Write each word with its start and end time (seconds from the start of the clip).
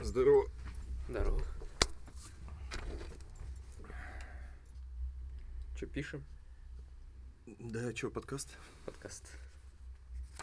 Здорово. 0.00 0.46
Здорово. 1.08 1.40
Че 5.74 5.86
пишем? 5.86 6.24
Да, 7.46 7.94
что, 7.94 8.10
подкаст? 8.10 8.56
Подкаст. 8.86 9.36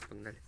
Погнали. 0.09 0.39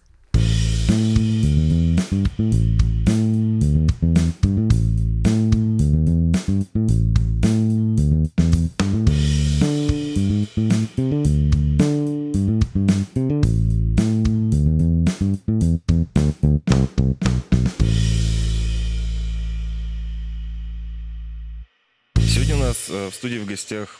Гостях 23.65 23.99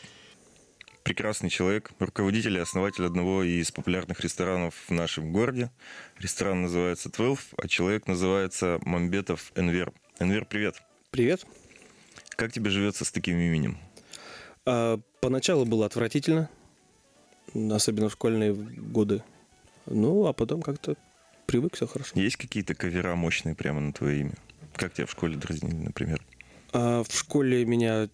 прекрасный 1.02 1.50
человек, 1.50 1.90
руководитель 1.98 2.56
и 2.56 2.60
основатель 2.60 3.04
одного 3.04 3.42
из 3.42 3.72
популярных 3.72 4.20
ресторанов 4.20 4.76
в 4.88 4.92
нашем 4.92 5.34
городе. 5.34 5.72
Ресторан 6.20 6.62
называется 6.62 7.10
12, 7.10 7.54
а 7.58 7.68
человек 7.68 8.06
называется 8.06 8.78
Мамбетов 8.84 9.52
Энвер. 9.56 9.92
Энвер, 10.20 10.46
привет. 10.46 10.84
Привет. 11.10 11.48
Как 12.36 12.52
тебе 12.52 12.70
живется 12.70 13.06
с 13.06 13.12
таким 13.12 13.40
именем? 13.40 13.80
А, 14.68 15.00
поначалу 15.20 15.66
было 15.66 15.88
отвратительно, 15.88 16.48
особенно 17.56 18.10
в 18.10 18.14
школьные 18.14 18.54
годы. 18.54 19.24
Ну, 19.88 20.28
а 20.28 20.34
потом 20.34 20.62
как-то 20.62 20.96
привык, 21.48 21.74
все 21.76 21.88
хорошо. 21.88 22.12
Есть 22.14 22.36
какие-то 22.36 22.76
кавера 22.76 23.16
мощные 23.16 23.56
прямо 23.56 23.80
на 23.80 23.94
твое 23.94 24.20
имя? 24.20 24.36
Как 24.76 24.94
тебя 24.94 25.08
в 25.08 25.12
школе 25.12 25.38
дразнили, 25.38 25.74
например? 25.74 26.22
А 26.72 27.04
в 27.04 27.12
школе 27.12 27.66
меня 27.66 28.10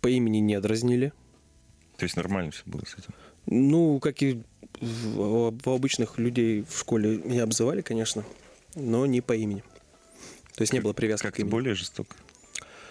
по 0.00 0.08
имени 0.08 0.38
не 0.38 0.60
дразнили. 0.60 1.12
То 1.96 2.04
есть 2.04 2.16
нормально 2.16 2.50
все 2.50 2.62
было 2.66 2.82
с 2.84 2.94
этим? 2.94 3.14
Ну, 3.46 3.98
как 4.00 4.22
и 4.22 4.42
в 4.80 5.68
обычных 5.68 6.18
людей 6.18 6.64
в 6.68 6.78
школе 6.78 7.18
меня 7.18 7.44
обзывали, 7.44 7.80
конечно, 7.80 8.24
но 8.74 9.06
не 9.06 9.20
по 9.20 9.34
имени. 9.34 9.62
То 10.54 10.62
есть 10.62 10.72
не 10.72 10.80
было 10.80 10.92
привязки 10.92 11.22
к 11.22 11.26
Как-то 11.28 11.42
имени. 11.42 11.50
более 11.50 11.74
жестоко? 11.74 12.14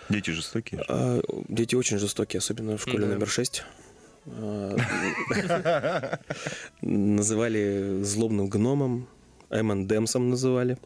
Дети 0.09 0.29
жестокие? 0.31 0.79
же. 0.79 0.85
А, 0.89 1.21
дети 1.49 1.75
очень 1.75 1.97
жестокие, 1.97 2.39
особенно 2.39 2.77
в 2.77 2.81
школе 2.81 2.99
Да. 2.99 3.07
номер 3.07 3.27
6. 3.27 3.63
Называли 6.81 8.01
злобным 8.03 8.47
гномом, 8.49 9.07
Эммондемсом 9.49 10.29
называли. 10.29 10.77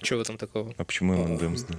Че 0.00 0.16
в 0.16 0.20
этом 0.20 0.38
такого? 0.38 0.72
А 0.76 0.84
почему 0.84 1.14
M&M's, 1.14 1.66
да? 1.68 1.74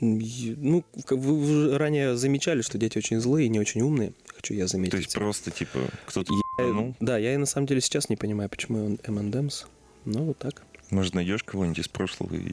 Ну, 0.00 0.84
вы 1.10 1.78
ранее 1.78 2.16
замечали, 2.16 2.60
что 2.62 2.76
дети 2.78 2.98
очень 2.98 3.18
злые 3.20 3.46
и 3.46 3.48
не 3.48 3.58
очень 3.58 3.80
умные. 3.80 4.12
Хочу 4.34 4.54
я 4.54 4.66
заметить. 4.66 4.90
То 4.92 4.96
есть 4.98 5.14
просто, 5.14 5.50
типа, 5.50 5.78
кто-то 6.06 6.32
Я- 6.58 6.94
Да, 7.00 7.18
я 7.18 7.34
и 7.34 7.36
на 7.36 7.46
самом 7.46 7.66
деле 7.66 7.80
сейчас 7.80 8.08
не 8.08 8.16
понимаю, 8.16 8.48
почему 8.50 8.84
он 8.84 8.94
M&M's. 9.04 9.66
Ну, 10.04 10.24
вот 10.24 10.38
так. 10.38 10.62
Может, 10.90 11.14
найдешь 11.14 11.42
кого-нибудь 11.44 11.78
из 11.80 11.88
прошлого 11.88 12.34
и 12.34 12.52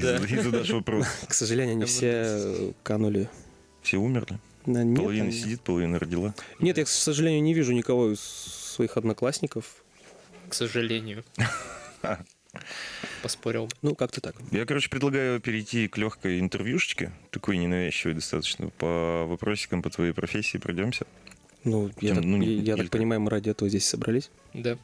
Да. 0.00 0.16
и 0.18 0.38
задашь 0.38 0.70
вопрос. 0.70 1.06
К 1.28 1.34
сожалению, 1.34 1.74
они 1.76 1.84
все 1.84 2.72
канули. 2.82 3.28
Все 3.82 3.98
умерли? 3.98 4.38
Да, 4.66 4.82
нет, 4.82 4.98
Половина 4.98 5.24
они- 5.24 5.32
сидит, 5.32 5.60
половина 5.60 5.98
родила. 5.98 6.34
Нет, 6.60 6.78
я, 6.78 6.84
к 6.84 6.88
сожалению, 6.88 7.42
не 7.42 7.54
вижу 7.54 7.72
никого 7.72 8.12
из 8.12 8.20
своих 8.20 8.96
одноклассников. 8.96 9.82
К 10.48 10.54
сожалению. 10.54 11.24
Поспорил. 13.22 13.68
Ну, 13.82 13.94
как-то 13.94 14.20
так. 14.20 14.36
Я, 14.50 14.64
короче, 14.64 14.88
предлагаю 14.90 15.40
перейти 15.40 15.88
к 15.88 15.96
легкой 15.98 16.38
интервьюшечке, 16.40 17.12
такой 17.30 17.56
ненавязчивой 17.58 18.14
достаточно. 18.14 18.68
По 18.70 19.24
вопросикам 19.26 19.82
по 19.82 19.90
твоей 19.90 20.12
профессии 20.12 20.58
пройдемся. 20.58 21.06
Ну, 21.64 21.88
я, 22.00 22.08
Тем, 22.08 22.16
так, 22.16 22.24
ну, 22.24 22.36
не- 22.36 22.46
я 22.54 22.74
или 22.74 22.82
так 22.82 22.90
понимаю, 22.90 23.20
мы 23.20 23.30
ради 23.30 23.50
этого 23.50 23.68
здесь 23.68 23.86
собрались. 23.86 24.30
Да. 24.54 24.78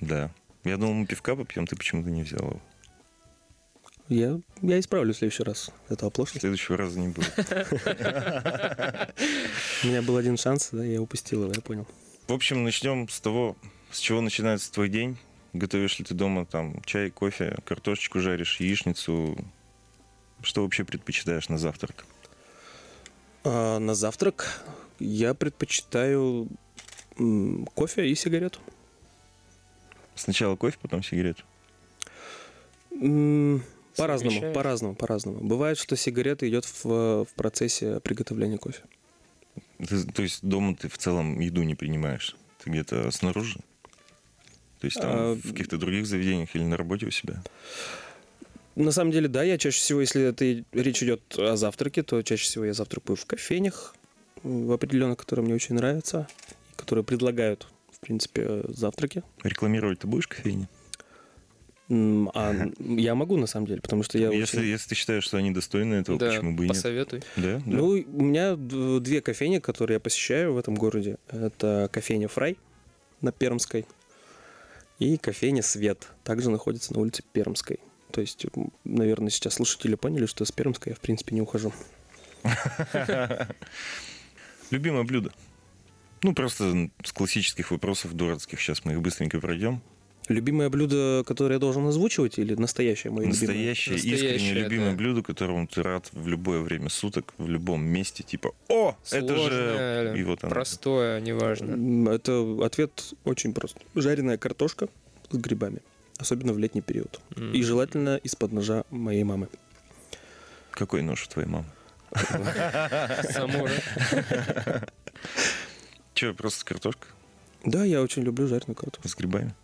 Да. 0.00 0.30
Я 0.64 0.76
думал, 0.76 0.94
мы 0.94 1.06
пивка 1.06 1.34
попьем, 1.34 1.66
ты 1.66 1.74
почему-то 1.76 2.10
не 2.10 2.22
взял 2.22 2.40
его. 2.40 2.60
Я, 4.08 4.38
я 4.60 4.78
исправлю 4.78 5.14
в 5.14 5.16
следующий 5.16 5.42
раз 5.42 5.70
эту 5.88 6.06
оплошность. 6.06 6.40
Следующего 6.42 6.76
раза 6.76 6.98
не 7.00 7.08
будет. 7.08 7.32
У 9.82 9.86
меня 9.86 10.02
был 10.02 10.16
один 10.16 10.36
шанс, 10.36 10.68
да, 10.72 10.84
я 10.84 11.00
упустил 11.00 11.44
его, 11.44 11.52
я 11.54 11.60
понял. 11.62 11.86
В 12.28 12.32
общем, 12.32 12.62
начнем 12.62 13.08
с 13.08 13.20
того, 13.20 13.56
с 13.90 13.98
чего 13.98 14.20
начинается 14.20 14.70
твой 14.72 14.88
день. 14.88 15.16
Готовишь 15.52 15.98
ли 15.98 16.04
ты 16.04 16.14
дома 16.14 16.46
там 16.46 16.80
чай, 16.84 17.10
кофе, 17.10 17.58
картошечку 17.64 18.20
жаришь, 18.20 18.58
яичницу? 18.60 19.36
Что 20.42 20.62
вообще 20.62 20.84
предпочитаешь 20.84 21.48
на 21.48 21.58
завтрак? 21.58 22.04
А 23.44 23.78
на 23.78 23.94
завтрак 23.94 24.64
я 24.98 25.34
предпочитаю 25.34 26.48
кофе 27.74 28.08
и 28.08 28.14
сигарету. 28.14 28.60
Сначала 30.14 30.56
кофе, 30.56 30.78
потом 30.80 31.02
сигарету. 31.02 31.42
По-разному, 33.96 34.52
по-разному, 34.54 34.94
по-разному. 34.94 35.40
Бывает, 35.40 35.76
что 35.76 35.96
сигарета 35.96 36.48
идет 36.48 36.64
в, 36.64 37.24
в 37.24 37.34
процессе 37.34 38.00
приготовления 38.00 38.58
кофе. 38.58 38.82
Ты- 39.86 40.04
то 40.04 40.22
есть 40.22 40.42
дома 40.42 40.74
ты 40.74 40.88
в 40.88 40.96
целом 40.96 41.38
еду 41.40 41.62
не 41.62 41.74
принимаешь? 41.74 42.36
Ты 42.62 42.70
где-то 42.70 43.10
снаружи? 43.10 43.60
То 44.82 44.86
есть 44.86 45.00
там 45.00 45.10
А, 45.14 45.34
в 45.36 45.42
каких-то 45.52 45.78
других 45.78 46.06
заведениях 46.06 46.48
или 46.56 46.64
на 46.64 46.76
работе 46.76 47.06
у 47.06 47.10
себя? 47.12 47.40
На 48.74 48.90
самом 48.90 49.12
деле, 49.12 49.28
да, 49.28 49.44
я 49.44 49.56
чаще 49.56 49.78
всего, 49.78 50.00
если 50.00 50.22
это 50.24 50.64
речь 50.72 51.00
идет 51.04 51.22
о 51.38 51.56
завтраке, 51.56 52.02
то 52.02 52.20
чаще 52.22 52.42
всего 52.42 52.64
я 52.64 52.74
завтракаю 52.74 53.14
в 53.14 53.24
кофейнях, 53.24 53.94
в 54.42 54.72
определенных, 54.72 55.18
которые 55.18 55.44
мне 55.44 55.54
очень 55.54 55.76
нравятся, 55.76 56.26
которые 56.74 57.04
предлагают, 57.04 57.68
в 57.92 58.00
принципе, 58.00 58.64
завтраки. 58.66 59.22
Рекламировать 59.44 60.00
ты 60.00 60.08
будешь 60.08 60.26
кофейни? 60.26 60.66
А 61.88 62.66
я 62.80 63.14
могу, 63.14 63.36
на 63.36 63.46
самом 63.46 63.66
деле, 63.68 63.82
потому 63.82 64.02
что 64.02 64.18
я 64.18 64.30
если, 64.32 64.58
очень- 64.58 64.68
если 64.68 64.88
ты 64.88 64.94
считаешь, 64.96 65.22
что 65.22 65.36
они 65.36 65.52
достойны 65.52 65.94
этого, 65.94 66.18
Да, 66.18 66.26
почему 66.30 66.56
бы 66.56 66.64
и 66.64 66.68
нет? 66.68 66.76
посоветуй. 66.76 67.22
Да? 67.36 67.58
да. 67.58 67.62
Ну, 67.66 67.86
у 67.90 68.22
меня 68.22 68.56
две 68.56 69.20
кофейни, 69.20 69.60
которые 69.60 69.94
я 69.96 70.00
посещаю 70.00 70.54
в 70.54 70.58
этом 70.58 70.74
городе. 70.74 71.18
Это 71.28 71.88
кофейня 71.92 72.26
Фрай 72.26 72.56
на 73.20 73.30
Пермской 73.30 73.86
и 75.02 75.16
кофейня 75.16 75.62
Свет, 75.62 76.08
также 76.24 76.50
находится 76.50 76.94
на 76.94 77.00
улице 77.00 77.22
Пермской. 77.32 77.78
То 78.10 78.20
есть, 78.20 78.46
наверное, 78.84 79.30
сейчас 79.30 79.54
слушатели 79.54 79.94
поняли, 79.94 80.26
что 80.26 80.44
с 80.44 80.52
Пермской 80.52 80.90
я, 80.90 80.96
в 80.96 81.00
принципе, 81.00 81.34
не 81.34 81.40
ухожу. 81.40 81.72
Любимое 84.70 85.04
блюдо? 85.04 85.32
Ну, 86.22 86.34
просто 86.34 86.90
с 87.04 87.12
классических 87.12 87.70
вопросов 87.70 88.14
дурацких. 88.14 88.60
Сейчас 88.60 88.84
мы 88.84 88.92
их 88.92 89.00
быстренько 89.00 89.40
пройдем. 89.40 89.82
Любимое 90.28 90.70
блюдо, 90.70 91.24
которое 91.26 91.54
я 91.54 91.58
должен 91.58 91.86
озвучивать, 91.86 92.38
или 92.38 92.54
настоящее 92.54 93.10
мое 93.12 93.26
любимое? 93.26 93.40
Настоящее, 93.48 93.94
Настоящее, 93.96 94.36
искренне 94.36 94.52
любимое 94.54 94.90
да. 94.92 94.96
блюдо, 94.96 95.22
которому 95.22 95.66
ты 95.66 95.82
рад 95.82 96.08
в 96.12 96.28
любое 96.28 96.60
время 96.60 96.88
суток, 96.90 97.34
в 97.38 97.48
любом 97.48 97.84
месте. 97.84 98.22
Типа, 98.22 98.52
о, 98.68 98.96
это 99.10 99.26
же... 99.34 99.34
Сложное, 99.34 100.14
И 100.14 100.22
вот 100.22 100.44
оно. 100.44 100.50
простое, 100.52 101.20
неважно. 101.20 102.08
Это 102.10 102.64
ответ 102.64 103.14
очень 103.24 103.52
прост. 103.52 103.76
Жареная 103.96 104.38
картошка 104.38 104.88
с 105.30 105.36
грибами, 105.36 105.80
особенно 106.18 106.52
в 106.52 106.58
летний 106.58 106.82
период. 106.82 107.20
М. 107.36 107.52
И 107.52 107.62
желательно 107.62 108.16
из-под 108.22 108.52
ножа 108.52 108.84
моей 108.90 109.24
мамы. 109.24 109.48
Какой 110.70 111.02
нож 111.02 111.26
у 111.26 111.30
твоей 111.30 111.48
мамы? 111.48 111.66
Само, 113.32 113.66
да? 113.66 114.82
Че, 116.14 116.32
просто 116.34 116.64
картошка 116.64 117.06
Да, 117.64 117.84
я 117.84 118.02
очень 118.02 118.22
люблю 118.22 118.46
жареную 118.46 118.76
картошку. 118.76 119.08
с 119.08 119.14
грибами? 119.16 119.54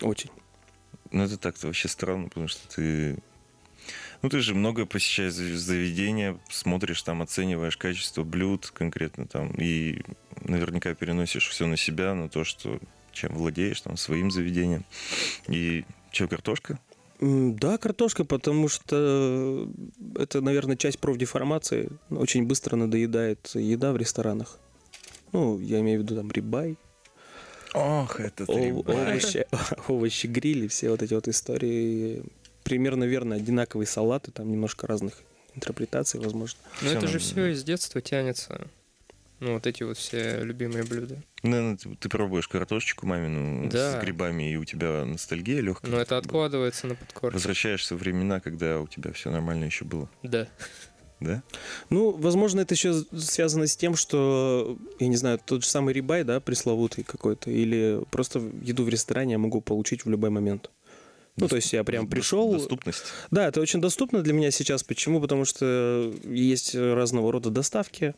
Очень. 0.00 0.30
Ну, 1.12 1.24
это 1.24 1.36
так-то 1.36 1.66
вообще 1.66 1.88
странно, 1.88 2.28
потому 2.28 2.48
что 2.48 2.66
ты... 2.68 3.18
Ну, 4.22 4.28
ты 4.28 4.40
же 4.40 4.54
много 4.54 4.86
посещаешь 4.86 5.32
зав- 5.32 5.56
заведения, 5.56 6.38
смотришь 6.50 7.02
там, 7.02 7.22
оцениваешь 7.22 7.76
качество 7.76 8.22
блюд 8.22 8.70
конкретно 8.70 9.26
там, 9.26 9.50
и 9.52 10.02
наверняка 10.42 10.94
переносишь 10.94 11.48
все 11.48 11.66
на 11.66 11.76
себя, 11.76 12.14
на 12.14 12.28
то, 12.28 12.44
что 12.44 12.78
чем 13.12 13.34
владеешь, 13.34 13.80
там, 13.80 13.96
своим 13.96 14.30
заведением. 14.30 14.84
И 15.48 15.84
что, 16.12 16.28
картошка? 16.28 16.78
Да, 17.20 17.76
картошка, 17.76 18.24
потому 18.24 18.68
что 18.68 19.68
это, 20.16 20.40
наверное, 20.40 20.76
часть 20.76 20.98
профдеформации. 20.98 21.90
Очень 22.08 22.46
быстро 22.46 22.76
надоедает 22.76 23.50
еда 23.54 23.92
в 23.92 23.96
ресторанах. 23.96 24.58
Ну, 25.32 25.58
я 25.60 25.80
имею 25.80 26.00
в 26.00 26.02
виду 26.02 26.16
там 26.16 26.30
рибай, 26.30 26.76
Ох, 27.74 28.20
это 28.20 28.44
о- 28.48 28.52
овощи, 28.52 29.46
овощи 29.88 30.26
гриль 30.26 30.64
и 30.64 30.68
все 30.68 30.90
вот 30.90 31.02
эти 31.02 31.14
вот 31.14 31.28
истории. 31.28 32.22
Примерно 32.64 33.04
верно 33.04 33.36
одинаковые 33.36 33.86
салаты, 33.86 34.30
там 34.32 34.50
немножко 34.50 34.86
разных 34.86 35.14
интерпретации, 35.54 36.18
возможно. 36.18 36.58
Но 36.82 36.88
Всё 36.88 36.98
это 36.98 37.06
же 37.08 37.18
все 37.18 37.46
из 37.52 37.62
детства 37.64 38.00
тянется. 38.00 38.66
Ну, 39.40 39.54
вот 39.54 39.66
эти 39.66 39.82
вот 39.84 39.96
все 39.96 40.44
любимые 40.44 40.84
блюда. 40.84 41.22
Наверное, 41.42 41.78
ты, 41.78 41.94
ты 41.96 42.08
пробуешь 42.10 42.46
картошечку 42.46 43.06
мамину 43.06 43.70
Да. 43.70 43.98
с 43.98 44.02
грибами, 44.04 44.52
и 44.52 44.56
у 44.56 44.66
тебя 44.66 45.02
ностальгия 45.06 45.62
легкая. 45.62 45.90
Но 45.90 45.98
это 45.98 46.18
откладывается 46.18 46.86
на 46.86 46.94
подкорке. 46.94 47.34
Возвращаешься 47.34 47.94
в 47.94 47.98
времена, 47.98 48.40
когда 48.40 48.78
у 48.80 48.86
тебя 48.86 49.12
все 49.14 49.30
нормально 49.30 49.64
еще 49.64 49.86
было. 49.86 50.10
Да. 50.22 50.46
Да? 51.20 51.42
Ну, 51.90 52.12
возможно, 52.12 52.60
это 52.60 52.74
еще 52.74 52.94
связано 53.16 53.66
с 53.66 53.76
тем, 53.76 53.94
что, 53.94 54.78
я 54.98 55.08
не 55.08 55.16
знаю, 55.16 55.38
тот 55.44 55.62
же 55.62 55.68
самый 55.68 55.92
рибай, 55.92 56.24
да, 56.24 56.40
пресловутый 56.40 57.04
какой-то, 57.04 57.50
или 57.50 58.02
просто 58.10 58.40
еду 58.62 58.84
в 58.84 58.88
ресторане 58.88 59.32
я 59.32 59.38
могу 59.38 59.60
получить 59.60 60.04
в 60.04 60.10
любой 60.10 60.30
момент. 60.30 60.70
Ну, 61.36 61.48
то 61.48 61.56
есть 61.56 61.72
я 61.72 61.84
прям 61.84 62.06
пришел. 62.06 62.52
Доступность. 62.52 63.04
Да, 63.30 63.48
это 63.48 63.60
очень 63.60 63.80
доступно 63.80 64.22
для 64.22 64.32
меня 64.32 64.50
сейчас. 64.50 64.82
Почему? 64.82 65.20
Потому 65.20 65.44
что 65.44 66.12
есть 66.24 66.74
разного 66.74 67.32
рода 67.32 67.50
доставки. 67.50 68.14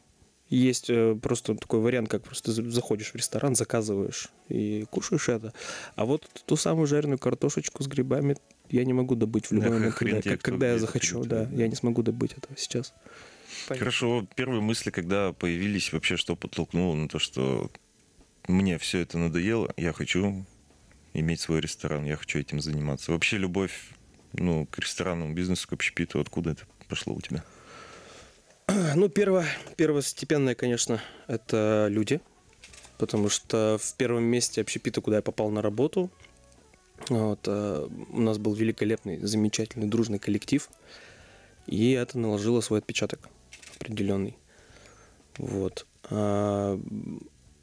Есть 0.55 0.91
э, 0.91 1.15
просто 1.15 1.55
такой 1.55 1.81
вариант, 1.81 2.11
как 2.11 2.23
просто 2.25 2.53
за- 2.53 2.71
заходишь 2.71 3.13
в 3.13 3.15
ресторан, 3.17 3.55
заказываешь 3.55 4.29
и 4.51 4.85
кушаешь 4.91 5.31
это. 5.31 5.55
А 5.97 6.05
вот 6.05 6.29
ту 6.45 6.57
самую 6.57 6.87
жареную 6.87 7.19
картошечку 7.19 7.83
с 7.83 7.87
грибами 7.87 8.37
я 8.69 8.85
не 8.85 8.93
могу 8.93 9.15
добыть 9.15 9.47
в 9.47 9.53
любой 9.53 9.69
Да, 9.71 9.75
момент, 9.77 9.95
когда, 9.95 10.21
тебе 10.21 10.37
как- 10.37 10.43
когда 10.43 10.73
я 10.73 10.79
захочу. 10.79 11.25
Да, 11.25 11.47
да. 11.47 11.57
я 11.57 11.69
не 11.69 11.75
смогу 11.75 12.03
добыть 12.03 12.33
этого 12.33 12.55
сейчас. 12.59 12.93
Понятно. 13.67 13.79
Хорошо, 13.79 14.27
первые 14.37 14.61
мысли, 14.61 14.91
когда 14.91 15.33
появились, 15.33 15.91
вообще 15.93 16.19
что 16.19 16.37
подтолкнуло 16.37 16.95
на 16.97 17.09
то, 17.09 17.19
что 17.19 17.71
мне 18.47 18.77
все 18.77 18.99
это 18.99 19.17
надоело, 19.17 19.73
я 19.79 19.95
хочу 19.95 20.45
иметь 21.15 21.41
свой 21.41 21.61
ресторан, 21.63 22.05
я 22.05 22.17
хочу 22.17 22.39
этим 22.39 22.61
заниматься. 22.61 23.13
Вообще 23.13 23.39
любовь 23.39 23.73
ну, 24.35 24.67
к 24.67 24.79
ресторанному 24.79 25.33
бизнесу, 25.33 25.67
к 25.69 25.73
общепиту, 25.73 26.21
откуда 26.21 26.51
это 26.51 26.65
пошло 26.89 27.15
у 27.15 27.21
тебя? 27.23 27.43
Ну, 28.97 29.09
перво, 29.09 29.45
первостепенное, 29.77 30.55
конечно, 30.55 31.01
это 31.27 31.87
люди. 31.91 32.21
Потому 32.99 33.29
что 33.29 33.79
в 33.81 33.95
первом 33.97 34.25
месте 34.25 34.61
общепита, 34.61 35.01
куда 35.01 35.17
я 35.17 35.23
попал 35.23 35.51
на 35.51 35.61
работу, 35.61 36.11
вот, 37.09 37.41
э, 37.47 37.89
у 38.11 38.21
нас 38.21 38.39
был 38.39 38.55
великолепный, 38.55 39.19
замечательный, 39.19 39.89
дружный 39.89 40.19
коллектив. 40.19 40.69
И 41.67 41.93
это 41.93 42.19
наложило 42.19 42.61
свой 42.61 42.79
отпечаток 42.79 43.29
определенный. 43.77 44.37
Вот. 45.39 45.87
А, 46.11 46.81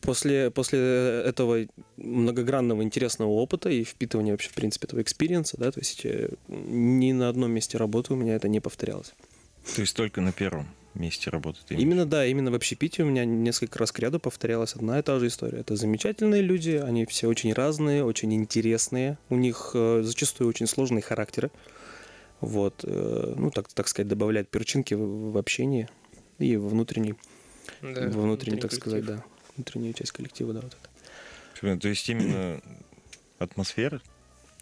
После, 0.01 0.49
после 0.49 0.79
этого 1.25 1.67
многогранного 1.97 2.83
интересного 2.83 3.31
опыта 3.31 3.69
и 3.69 3.83
впитывания 3.83 4.31
вообще, 4.31 4.49
в 4.49 4.53
принципе, 4.53 4.87
этого 4.87 5.01
experience 5.01 5.48
а, 5.48 5.57
да, 5.57 5.71
то 5.71 5.79
есть 5.81 6.05
э, 6.05 6.29
ни 6.47 7.11
на 7.11 7.27
одном 7.27 7.51
месте 7.51 7.77
работы 7.77 8.13
у 8.13 8.15
меня 8.15 8.35
это 8.35 8.47
не 8.47 8.61
повторялось. 8.61 9.13
То 9.75 9.81
есть 9.81 9.95
только 9.95 10.21
на 10.21 10.31
первом 10.31 10.67
месте 10.95 11.29
работы 11.29 11.59
ты 11.65 11.73
имеешь? 11.73 11.85
Именно, 11.85 12.05
да, 12.05 12.25
именно 12.25 12.51
в 12.51 12.55
общепите 12.55 13.03
у 13.03 13.05
меня 13.05 13.25
несколько 13.25 13.79
раз 13.79 13.91
к 13.91 13.99
ряду 13.99 14.19
повторялась 14.19 14.73
одна 14.75 14.99
и 14.99 15.01
та 15.01 15.19
же 15.19 15.27
история. 15.27 15.59
Это 15.59 15.75
замечательные 15.75 16.41
люди, 16.41 16.71
они 16.71 17.05
все 17.05 17.27
очень 17.27 17.53
разные, 17.53 18.03
очень 18.03 18.33
интересные, 18.33 19.17
у 19.29 19.35
них 19.35 19.71
э, 19.73 20.01
зачастую 20.03 20.49
очень 20.49 20.67
сложные 20.67 21.01
характеры. 21.01 21.51
Вот, 22.41 22.83
э, 22.83 23.33
ну, 23.37 23.51
так, 23.51 23.67
так 23.69 23.87
сказать, 23.87 24.07
добавляют 24.07 24.49
перчинки 24.49 24.93
в, 24.93 25.31
в 25.31 25.37
общении 25.37 25.89
и 26.37 26.55
во 26.55 26.69
внутренний, 26.69 27.15
Да, 27.81 27.87
во 27.87 27.91
внутренний, 27.93 28.21
внутренний 28.21 28.61
так 28.61 28.71
сказать, 28.71 29.05
коллектив. 29.05 29.25
да, 29.25 29.53
внутреннюю 29.55 29.93
часть 29.93 30.11
коллектива, 30.11 30.53
да, 30.53 30.61
вот 30.61 30.73
это. 30.73 31.77
То 31.77 31.87
есть 31.89 32.07
именно 32.09 32.61
атмосфера, 33.37 34.01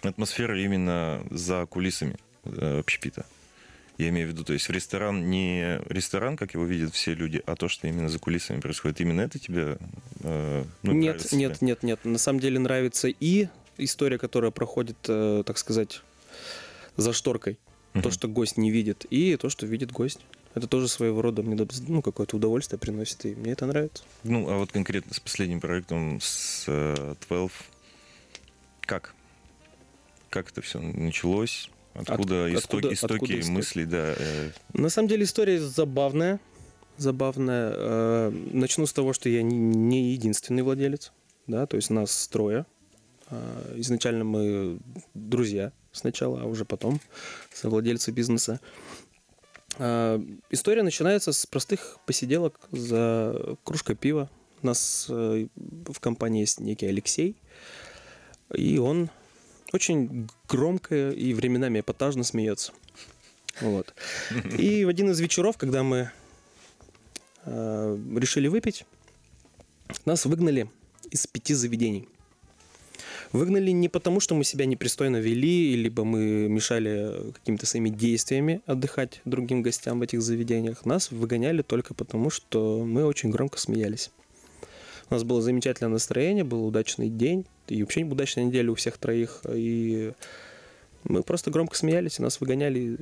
атмосфера 0.02 0.60
именно 0.60 1.24
за 1.30 1.66
кулисами 1.68 2.18
э, 2.46 2.80
общепита. 2.80 3.26
Я 3.98 4.10
имею 4.10 4.28
в 4.28 4.32
виду, 4.32 4.44
то 4.44 4.54
есть 4.54 4.68
в 4.68 4.72
ресторан 4.72 5.30
не 5.30 5.80
ресторан, 5.90 6.38
как 6.38 6.54
его 6.54 6.66
видят 6.66 6.94
все 6.94 7.16
люди, 7.16 7.42
а 7.46 7.56
то, 7.56 7.68
что 7.68 7.88
именно 7.88 8.10
за 8.10 8.20
кулисами 8.20 8.60
происходит. 8.60 9.02
Именно 9.02 9.22
это 9.22 9.40
тебе 9.40 9.78
э, 10.22 10.64
ну, 10.84 10.92
нет, 10.94 11.32
нет, 11.32 11.58
тебе? 11.58 11.68
нет, 11.68 11.84
нет. 11.84 12.06
На 12.06 12.20
самом 12.20 12.40
деле 12.40 12.60
нравится 12.60 13.08
и 13.08 13.48
история, 13.78 14.20
которая 14.20 14.52
проходит, 14.52 14.98
э, 15.08 15.44
так 15.46 15.58
сказать, 15.58 16.02
за 16.96 17.12
шторкой. 17.12 17.58
То, 17.94 18.00
Мгм. 18.00 18.12
что 18.12 18.28
гость 18.28 18.58
не 18.58 18.70
видит, 18.70 19.06
и 19.10 19.36
то, 19.38 19.50
что 19.50 19.66
видит 19.66 19.92
гость. 19.92 20.20
Это 20.54 20.68
тоже 20.68 20.88
своего 20.88 21.22
рода 21.22 21.42
мне 21.42 21.68
ну, 21.88 22.02
какое-то 22.02 22.36
удовольствие 22.36 22.80
приносит, 22.80 23.26
и 23.26 23.34
мне 23.36 23.54
это 23.54 23.66
нравится. 23.66 24.04
Ну, 24.24 24.48
а 24.50 24.58
вот 24.58 24.72
конкретно 24.72 25.14
с 25.14 25.20
последним 25.20 25.60
проектом 25.60 26.20
с 26.22 26.66
э, 26.68 27.16
12, 27.28 27.58
как? 28.82 29.16
Как 30.30 30.52
это 30.52 30.62
все 30.62 30.80
началось? 30.80 31.70
Откуда, 32.06 32.46
От- 32.46 32.52
истоки, 32.54 32.58
откуда- 32.58 32.94
истоки 32.94 33.14
откуда 33.34 33.52
мысли, 33.52 33.84
да. 33.86 34.14
э, 34.18 34.52
На 34.74 34.90
самом 34.90 35.08
деле 35.10 35.24
история 35.24 35.60
забавная. 35.60 36.40
Забавная. 36.98 37.72
Э, 37.76 38.30
Начну 38.52 38.86
с 38.86 38.94
того, 38.94 39.14
что 39.14 39.30
я 39.30 39.42
не- 39.44 40.12
единственный 40.14 40.64
владелец. 40.64 41.12
Да, 41.48 41.66
то 41.66 41.76
есть 41.78 41.90
нас 41.90 42.28
трое. 42.28 42.66
А, 43.30 43.74
Изначально 43.78 44.24
мы 44.24 44.80
друзья 45.14 45.72
сначала, 45.92 46.42
а 46.42 46.46
уже 46.46 46.66
потом 46.66 47.00
совладельцы 47.54 48.12
бизнеса. 48.12 48.60
История 49.80 50.82
начинается 50.84 51.32
с 51.34 51.46
простых 51.46 52.00
посиделок 52.06 52.60
за 52.72 53.58
кружкой 53.64 53.96
пива. 53.96 54.30
У 54.64 54.66
нас 54.68 55.06
э, 55.10 55.48
в 55.56 56.00
компании 56.00 56.42
есть 56.42 56.60
некий 56.60 56.88
Алексей, 56.88 57.36
и 58.56 58.80
он 58.80 59.10
очень 59.74 60.30
громко 60.48 61.10
и 61.10 61.34
временами 61.34 61.80
эпатажно 61.80 62.24
смеется. 62.24 62.72
Вот. 63.62 63.94
И 64.58 64.86
в 64.86 64.90
один 64.90 65.10
из 65.10 65.19
вечеров, 65.19 65.58
когда 65.58 65.84
мы 65.84 66.12
э, 67.46 67.98
решили 68.16 68.48
выпить, 68.48 68.86
нас 70.06 70.25
выгнали 70.25 70.69
из 71.10 71.25
пяти 71.28 71.54
заведений. 71.54 72.08
Выгнали 73.31 73.72
не 73.72 73.90
потому, 73.90 74.19
что 74.19 74.36
мы 74.36 74.44
себя 74.44 74.66
непристойно 74.66 75.18
вели, 75.18 75.75
либо 75.75 76.04
мы 76.04 76.48
мешали 76.48 77.31
какими-то 77.34 77.66
своими 77.66 77.90
действиями 77.90 78.62
отдыхать 78.66 79.22
другим 79.25 79.62
гостям 79.62 80.00
в 80.00 80.04
этих 80.04 80.22
заведениях. 80.22 80.86
Нас 80.86 81.12
выгоняли 81.12 81.62
только 81.62 81.94
потому, 81.94 82.30
что 82.30 82.84
мы 82.86 83.06
очень 83.06 83.30
громко 83.30 83.60
смеялись. 83.60 84.12
У 85.09 85.13
нас 85.13 85.24
было 85.24 85.42
замечательное 85.42 85.92
настроение, 85.92 86.44
был 86.44 86.65
удачный 86.65 87.09
день, 87.09 87.45
и 87.68 87.81
вообще 87.81 88.04
удачная 88.04 88.44
неделя 88.45 88.71
у 88.71 88.75
всех 88.75 88.98
троих. 88.98 89.42
И 89.50 90.12
мы 91.04 91.24
просто 91.24 91.50
громко 91.50 91.77
смеялись, 91.77 92.19
и 92.19 92.21
нас 92.21 92.42
выгоняли 92.42 93.00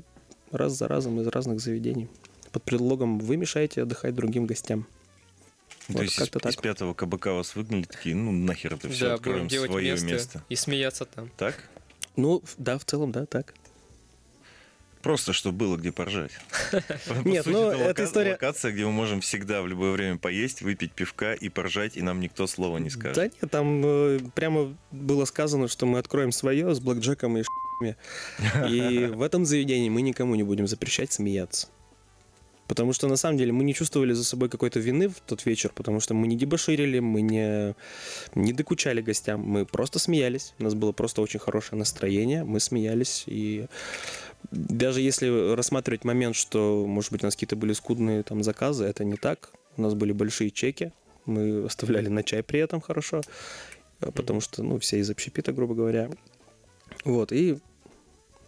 раз 0.51 0.73
за 0.73 0.87
разом 0.87 1.19
из 1.19 1.27
разных 1.27 1.59
заведений. 1.59 2.07
Под 2.51 2.63
предлогом 2.63 3.19
«вы 3.19 3.37
мешаете 3.37 3.81
отдыхать 3.81 4.13
другим 4.13 4.45
гостям». 4.45 4.87
То 5.87 5.93
Вот 5.93 6.03
есть 6.03 6.15
как-то 6.15 6.39
из, 6.39 6.45
из 6.45 6.55
так. 6.55 6.63
пятого 6.63 6.93
кабака 6.93 7.33
вас 7.33 7.55
выгнали, 7.55 7.83
такие, 7.83 8.15
ну 8.15 8.31
нахер 8.31 8.73
это 8.73 8.89
все, 8.89 9.09
да, 9.09 9.13
откроем 9.15 9.49
свое 9.49 9.91
место, 9.91 10.05
место. 10.05 10.43
и 10.49 10.55
смеяться 10.55 11.05
там. 11.05 11.29
Так? 11.37 11.69
Ну, 12.15 12.41
да, 12.57 12.79
в 12.79 12.85
целом, 12.85 13.11
да, 13.11 13.25
так. 13.25 13.53
Просто, 15.05 15.33
чтобы 15.33 15.59
было 15.59 15.77
где 15.77 15.91
поржать. 15.91 16.31
По 16.71 17.27
Нет, 17.27 17.45
ну, 17.45 17.69
это 17.69 18.05
история- 18.05 18.31
локация, 18.31 18.71
где 18.71 18.85
мы 18.85 18.91
можем 18.91 19.21
всегда 19.21 19.61
в 19.61 19.67
любое 19.67 19.91
время 19.91 20.17
поесть, 20.17 20.63
выпить 20.63 20.93
пивка 20.93 21.35
и 21.35 21.47
поржать, 21.47 21.95
и 21.95 22.01
нам 22.01 22.19
никто 22.19 22.47
слова 22.47 22.79
не 22.79 22.89
скажет. 22.89 23.15
Да 23.15 23.25
нет, 23.25 23.51
там 23.51 23.83
э, 23.85 24.19
прямо 24.33 24.75
было 24.89 25.25
сказано, 25.25 25.67
что 25.67 25.85
мы 25.85 25.99
откроем 25.99 26.31
свое 26.31 26.73
с 26.73 26.79
блэкджеком 26.79 27.37
и 27.37 27.43
ш***ми. 27.43 27.95
И 28.67 29.05
в 29.05 29.21
этом 29.21 29.45
заведении 29.45 29.89
мы 29.89 30.01
никому 30.01 30.33
не 30.33 30.41
будем 30.41 30.65
запрещать 30.65 31.13
смеяться. 31.13 31.67
Потому 32.67 32.93
что 32.93 33.07
на 33.07 33.15
самом 33.15 33.37
деле 33.37 33.51
мы 33.51 33.63
не 33.63 33.75
чувствовали 33.75 34.13
за 34.13 34.23
собой 34.23 34.49
какой-то 34.49 34.79
вины 34.79 35.07
в 35.07 35.19
тот 35.19 35.45
вечер, 35.45 35.71
потому 35.75 35.99
что 35.99 36.15
мы 36.15 36.27
не 36.27 36.35
дебоширили, 36.35 36.97
мы 36.99 37.21
не, 37.21 37.75
не 38.33 38.53
докучали 38.53 39.01
гостям, 39.01 39.41
мы 39.41 39.65
просто 39.65 39.99
смеялись. 39.99 40.53
У 40.57 40.63
нас 40.63 40.73
было 40.73 40.91
просто 40.91 41.21
очень 41.21 41.39
хорошее 41.39 41.77
настроение, 41.77 42.43
мы 42.43 42.59
смеялись. 42.59 43.23
И 43.27 43.67
даже 44.51 45.01
если 45.01 45.53
рассматривать 45.53 46.03
момент, 46.03 46.35
что, 46.35 46.85
может 46.87 47.11
быть, 47.11 47.23
у 47.23 47.27
нас 47.27 47.35
какие-то 47.35 47.55
были 47.55 47.73
скудные 47.73 48.23
там 48.23 48.43
заказы, 48.43 48.85
это 48.85 49.03
не 49.03 49.17
так. 49.17 49.51
У 49.77 49.81
нас 49.81 49.93
были 49.93 50.11
большие 50.11 50.51
чеки, 50.51 50.91
мы 51.25 51.65
оставляли 51.65 52.07
на 52.07 52.23
чай 52.23 52.43
при 52.43 52.59
этом 52.59 52.81
хорошо, 52.81 53.21
э, 54.01 54.11
потому 54.11 54.41
что, 54.41 54.63
ну, 54.63 54.79
все 54.79 54.99
из 54.99 55.09
общепита, 55.09 55.51
грубо 55.51 55.75
говоря. 55.75 56.09
Вот, 57.03 57.31
и 57.31 57.57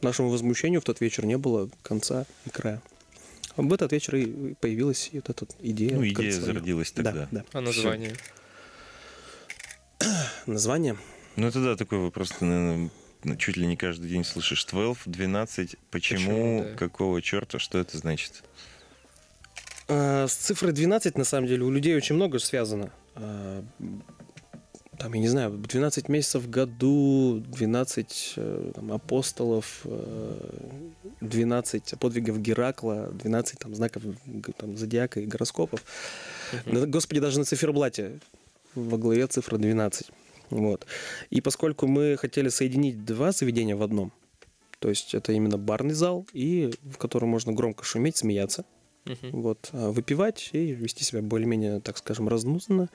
нашему 0.01 0.29
возмущению 0.29 0.81
в 0.81 0.83
тот 0.83 1.01
вечер 1.01 1.25
не 1.25 1.37
было 1.37 1.69
конца 1.81 2.25
и 2.45 2.49
края. 2.49 2.81
В 3.55 3.73
этот 3.73 3.91
вечер 3.91 4.15
и 4.15 4.53
появилась 4.53 5.09
вот 5.13 5.29
эта 5.29 5.47
идея. 5.59 5.95
Ну, 5.95 6.07
идея 6.07 6.31
свою. 6.31 6.45
зародилась 6.45 6.91
Да, 6.95 7.03
тогда. 7.03 7.27
да. 7.31 7.43
А 7.53 7.61
название? 7.61 8.15
Название? 10.45 10.95
Ну, 11.37 11.47
это 11.47 11.63
да, 11.63 11.75
такой 11.75 11.97
вопрос, 11.97 12.39
наверное, 12.39 12.91
чуть 13.35 13.57
ли 13.57 13.65
не 13.65 13.75
каждый 13.75 14.09
день 14.09 14.23
слышишь. 14.23 14.65
12, 14.65 15.07
12, 15.11 15.75
почему, 15.91 16.19
Почему, 16.19 16.63
да. 16.63 16.75
какого 16.75 17.21
черта, 17.21 17.59
что 17.59 17.77
это 17.77 17.97
значит? 17.97 18.43
А, 19.87 20.27
С 20.27 20.33
цифрой 20.33 20.71
12, 20.71 21.17
на 21.17 21.23
самом 21.23 21.47
деле, 21.47 21.63
у 21.63 21.71
людей 21.71 21.95
очень 21.95 22.15
много 22.15 22.39
связано. 22.39 22.91
А, 23.15 23.63
там, 24.97 25.13
я 25.13 25.21
не 25.21 25.27
знаю, 25.27 25.51
12 25.51 26.09
месяцев 26.09 26.43
в 26.43 26.49
году, 26.49 27.43
12 27.47 28.33
э, 28.37 28.71
там, 28.73 28.91
апостолов, 28.91 29.81
э, 29.83 30.79
12 31.21 31.99
подвигов 31.99 32.41
Геракла, 32.41 33.09
12 33.11 33.59
там, 33.59 33.75
знаков 33.75 34.03
там, 34.57 34.75
зодиака 34.75 35.19
и 35.19 35.25
гороскопов. 35.27 35.83
Да, 36.65 36.87
Господи, 36.87 37.19
даже 37.19 37.37
на 37.37 37.45
циферблате 37.45 38.19
во 38.73 38.97
главе 38.97 39.27
цифра 39.27 39.57
12. 39.57 40.07
Вот. 40.49 40.85
И 41.29 41.41
поскольку 41.41 41.87
мы 41.87 42.17
хотели 42.17 42.49
соединить 42.49 43.03
два 43.05 43.31
заведения 43.31 43.75
в 43.75 43.81
одном, 43.83 44.11
то 44.79 44.89
есть 44.89 45.13
это 45.15 45.31
именно 45.33 45.57
барный 45.57 45.93
зал, 45.93 46.27
и 46.33 46.71
в 46.83 46.97
котором 46.97 47.29
можно 47.29 47.51
громко 47.51 47.83
шуметь, 47.83 48.17
смеяться, 48.17 48.63
Мгм. 49.05 49.41
вот, 49.41 49.69
а, 49.71 49.91
выпивать 49.91 50.49
и 50.53 50.73
вести 50.73 51.03
себя 51.03 51.21
более-менее, 51.21 51.79
так 51.81 51.97
скажем, 51.97 52.27
разнузданно. 52.27 52.89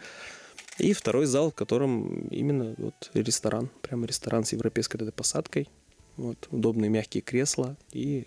И 0.78 0.92
второй 0.92 1.26
зал, 1.26 1.50
в 1.50 1.54
котором 1.54 2.28
именно 2.28 2.74
вот 2.78 3.10
ресторан, 3.14 3.68
прямо 3.82 4.06
ресторан 4.06 4.44
с 4.44 4.52
европейской 4.52 4.96
этой 4.96 5.12
посадкой, 5.12 5.68
вот, 6.16 6.48
удобные 6.50 6.88
мягкие 6.90 7.22
кресла, 7.22 7.76
и 7.92 8.26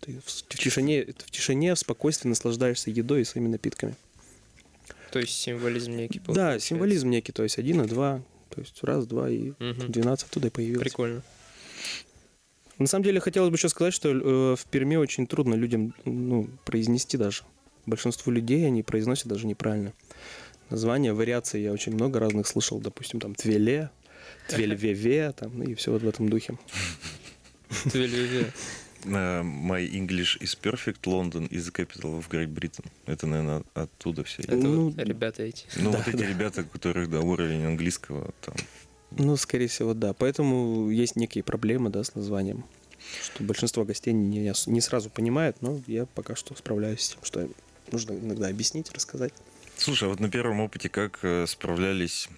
ты 0.00 0.20
в, 0.24 0.30
тишине, 0.48 1.04
в 1.04 1.30
тишине, 1.30 1.74
в 1.74 1.78
спокойствии 1.78 2.28
наслаждаешься 2.28 2.90
едой 2.90 3.22
и 3.22 3.24
своими 3.24 3.48
напитками. 3.48 3.94
То 5.12 5.18
есть 5.18 5.32
символизм 5.32 5.92
некий 5.92 6.18
Да, 6.20 6.24
получается. 6.24 6.66
символизм 6.66 7.10
некий, 7.10 7.32
то 7.32 7.42
есть 7.42 7.58
один 7.58 7.82
и 7.82 7.86
два, 7.86 8.22
то 8.48 8.60
есть 8.60 8.82
раз, 8.82 9.06
два 9.06 9.28
и 9.30 9.52
Мгм. 9.58 9.90
12 9.92 10.28
оттуда 10.28 10.48
и 10.48 10.50
появилось. 10.50 10.82
Прикольно. 10.82 11.22
На 12.78 12.86
самом 12.86 13.04
деле, 13.04 13.20
хотелось 13.20 13.50
бы 13.50 13.56
еще 13.56 13.68
сказать, 13.68 13.92
что 13.92 14.10
э, 14.10 14.56
в 14.56 14.64
Перми 14.66 14.96
очень 14.96 15.26
трудно 15.26 15.54
людям 15.54 15.94
ну, 16.04 16.48
произнести 16.64 17.16
даже. 17.16 17.42
Большинству 17.86 18.30
людей 18.30 18.66
они 18.66 18.82
произносят 18.82 19.26
даже 19.26 19.46
неправильно. 19.46 19.92
Названия, 20.70 21.12
вариации 21.12 21.60
я 21.60 21.72
очень 21.72 21.94
много 21.94 22.20
разных 22.20 22.46
слышал. 22.46 22.78
Допустим, 22.78 23.20
там 23.20 23.34
Твеле, 23.34 23.90
Твельвеве, 24.48 25.32
там, 25.32 25.62
и 25.62 25.74
все 25.74 25.90
вот 25.90 26.02
в 26.02 26.08
этом 26.08 26.28
духе. 26.28 26.58
Твель-виве. 27.90 28.52
Uh, 29.08 29.42
my 29.42 29.80
English 29.80 30.38
is 30.40 30.54
perfect, 30.54 31.06
London 31.06 31.48
is 31.50 31.64
the 31.66 31.72
capital 31.72 32.18
of 32.18 32.28
Great 32.28 32.52
Britain. 32.52 32.84
Это, 33.06 33.26
наверное, 33.26 33.62
оттуда 33.74 34.22
все. 34.24 34.42
Это 34.42 34.56
Ну, 34.56 34.90
вот 34.90 34.98
ребята 34.98 35.42
эти. 35.42 35.64
Ну, 35.76 35.92
да, 35.92 35.98
вот 35.98 36.08
эти 36.08 36.16
да. 36.16 36.26
ребята, 36.26 36.60
у 36.60 36.64
которых, 36.64 37.10
да, 37.10 37.20
уровень 37.20 37.64
английского 37.64 38.32
там. 38.42 38.54
Ну, 39.12 39.36
скорее 39.36 39.68
всего, 39.68 39.94
да. 39.94 40.12
Поэтому 40.12 40.90
есть 40.90 41.16
некие 41.16 41.42
проблемы, 41.42 41.90
да, 41.90 42.04
с 42.04 42.14
названием. 42.14 42.64
Что 43.22 43.44
большинство 43.44 43.84
гостей 43.84 44.12
не, 44.12 44.52
не 44.66 44.80
сразу 44.80 45.08
понимают, 45.08 45.62
но 45.62 45.80
я 45.86 46.04
пока 46.06 46.34
что 46.34 46.54
справляюсь 46.54 47.00
с 47.00 47.08
тем, 47.10 47.20
что 47.22 47.48
нужно 47.90 48.12
иногда 48.12 48.48
объяснить, 48.48 48.92
рассказать. 48.92 49.32
Слушай, 49.76 50.04
а 50.04 50.08
вот 50.08 50.20
на 50.20 50.28
первом 50.30 50.60
опыте 50.60 50.88
как 50.88 51.20
э, 51.22 51.46
справлялись, 51.46 52.28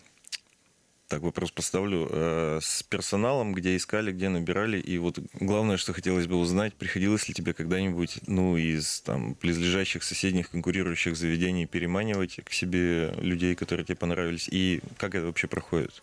так 1.10 1.22
вопрос 1.22 1.50
поставлю, 1.50 2.08
э, 2.08 2.60
с 2.62 2.84
персоналом, 2.84 3.52
где 3.52 3.76
искали, 3.76 4.12
где 4.12 4.28
набирали, 4.28 4.78
и 4.78 4.96
вот 4.96 5.18
главное, 5.34 5.76
что 5.76 5.92
хотелось 5.92 6.28
бы 6.28 6.36
узнать, 6.36 6.72
приходилось 6.74 7.26
ли 7.28 7.34
тебе 7.34 7.52
когда-нибудь, 7.52 8.20
ну, 8.28 8.56
из 8.56 9.00
там 9.00 9.36
близлежащих 9.42 10.04
соседних 10.04 10.50
конкурирующих 10.50 11.16
заведений 11.16 11.66
переманивать 11.66 12.36
к 12.44 12.52
себе 12.52 13.12
людей, 13.18 13.56
которые 13.56 13.84
тебе 13.84 13.96
понравились, 13.96 14.48
и 14.48 14.80
как 14.98 15.16
это 15.16 15.26
вообще 15.26 15.48
проходит? 15.48 16.00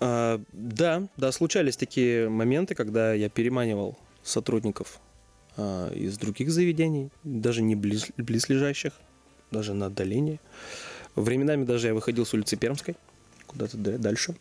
А, 0.00 0.40
да, 0.52 1.06
да, 1.16 1.30
случались 1.30 1.76
такие 1.76 2.28
моменты, 2.28 2.74
когда 2.74 3.14
я 3.14 3.28
переманивал 3.28 3.96
сотрудников 4.24 4.98
а, 5.56 5.88
из 5.94 6.18
других 6.18 6.50
заведений, 6.50 7.10
даже 7.22 7.62
не 7.62 7.76
близ, 7.76 8.08
близлежащих, 8.16 8.92
даже 9.52 9.72
на 9.72 9.86
отдалении. 9.86 10.40
Временами 11.14 11.64
даже 11.64 11.88
я 11.88 11.94
выходил 11.94 12.26
с 12.26 12.34
улицы 12.34 12.56
Пермской, 12.56 12.96
куда-то 13.50 13.76
да- 13.76 13.98
дальше. 13.98 14.36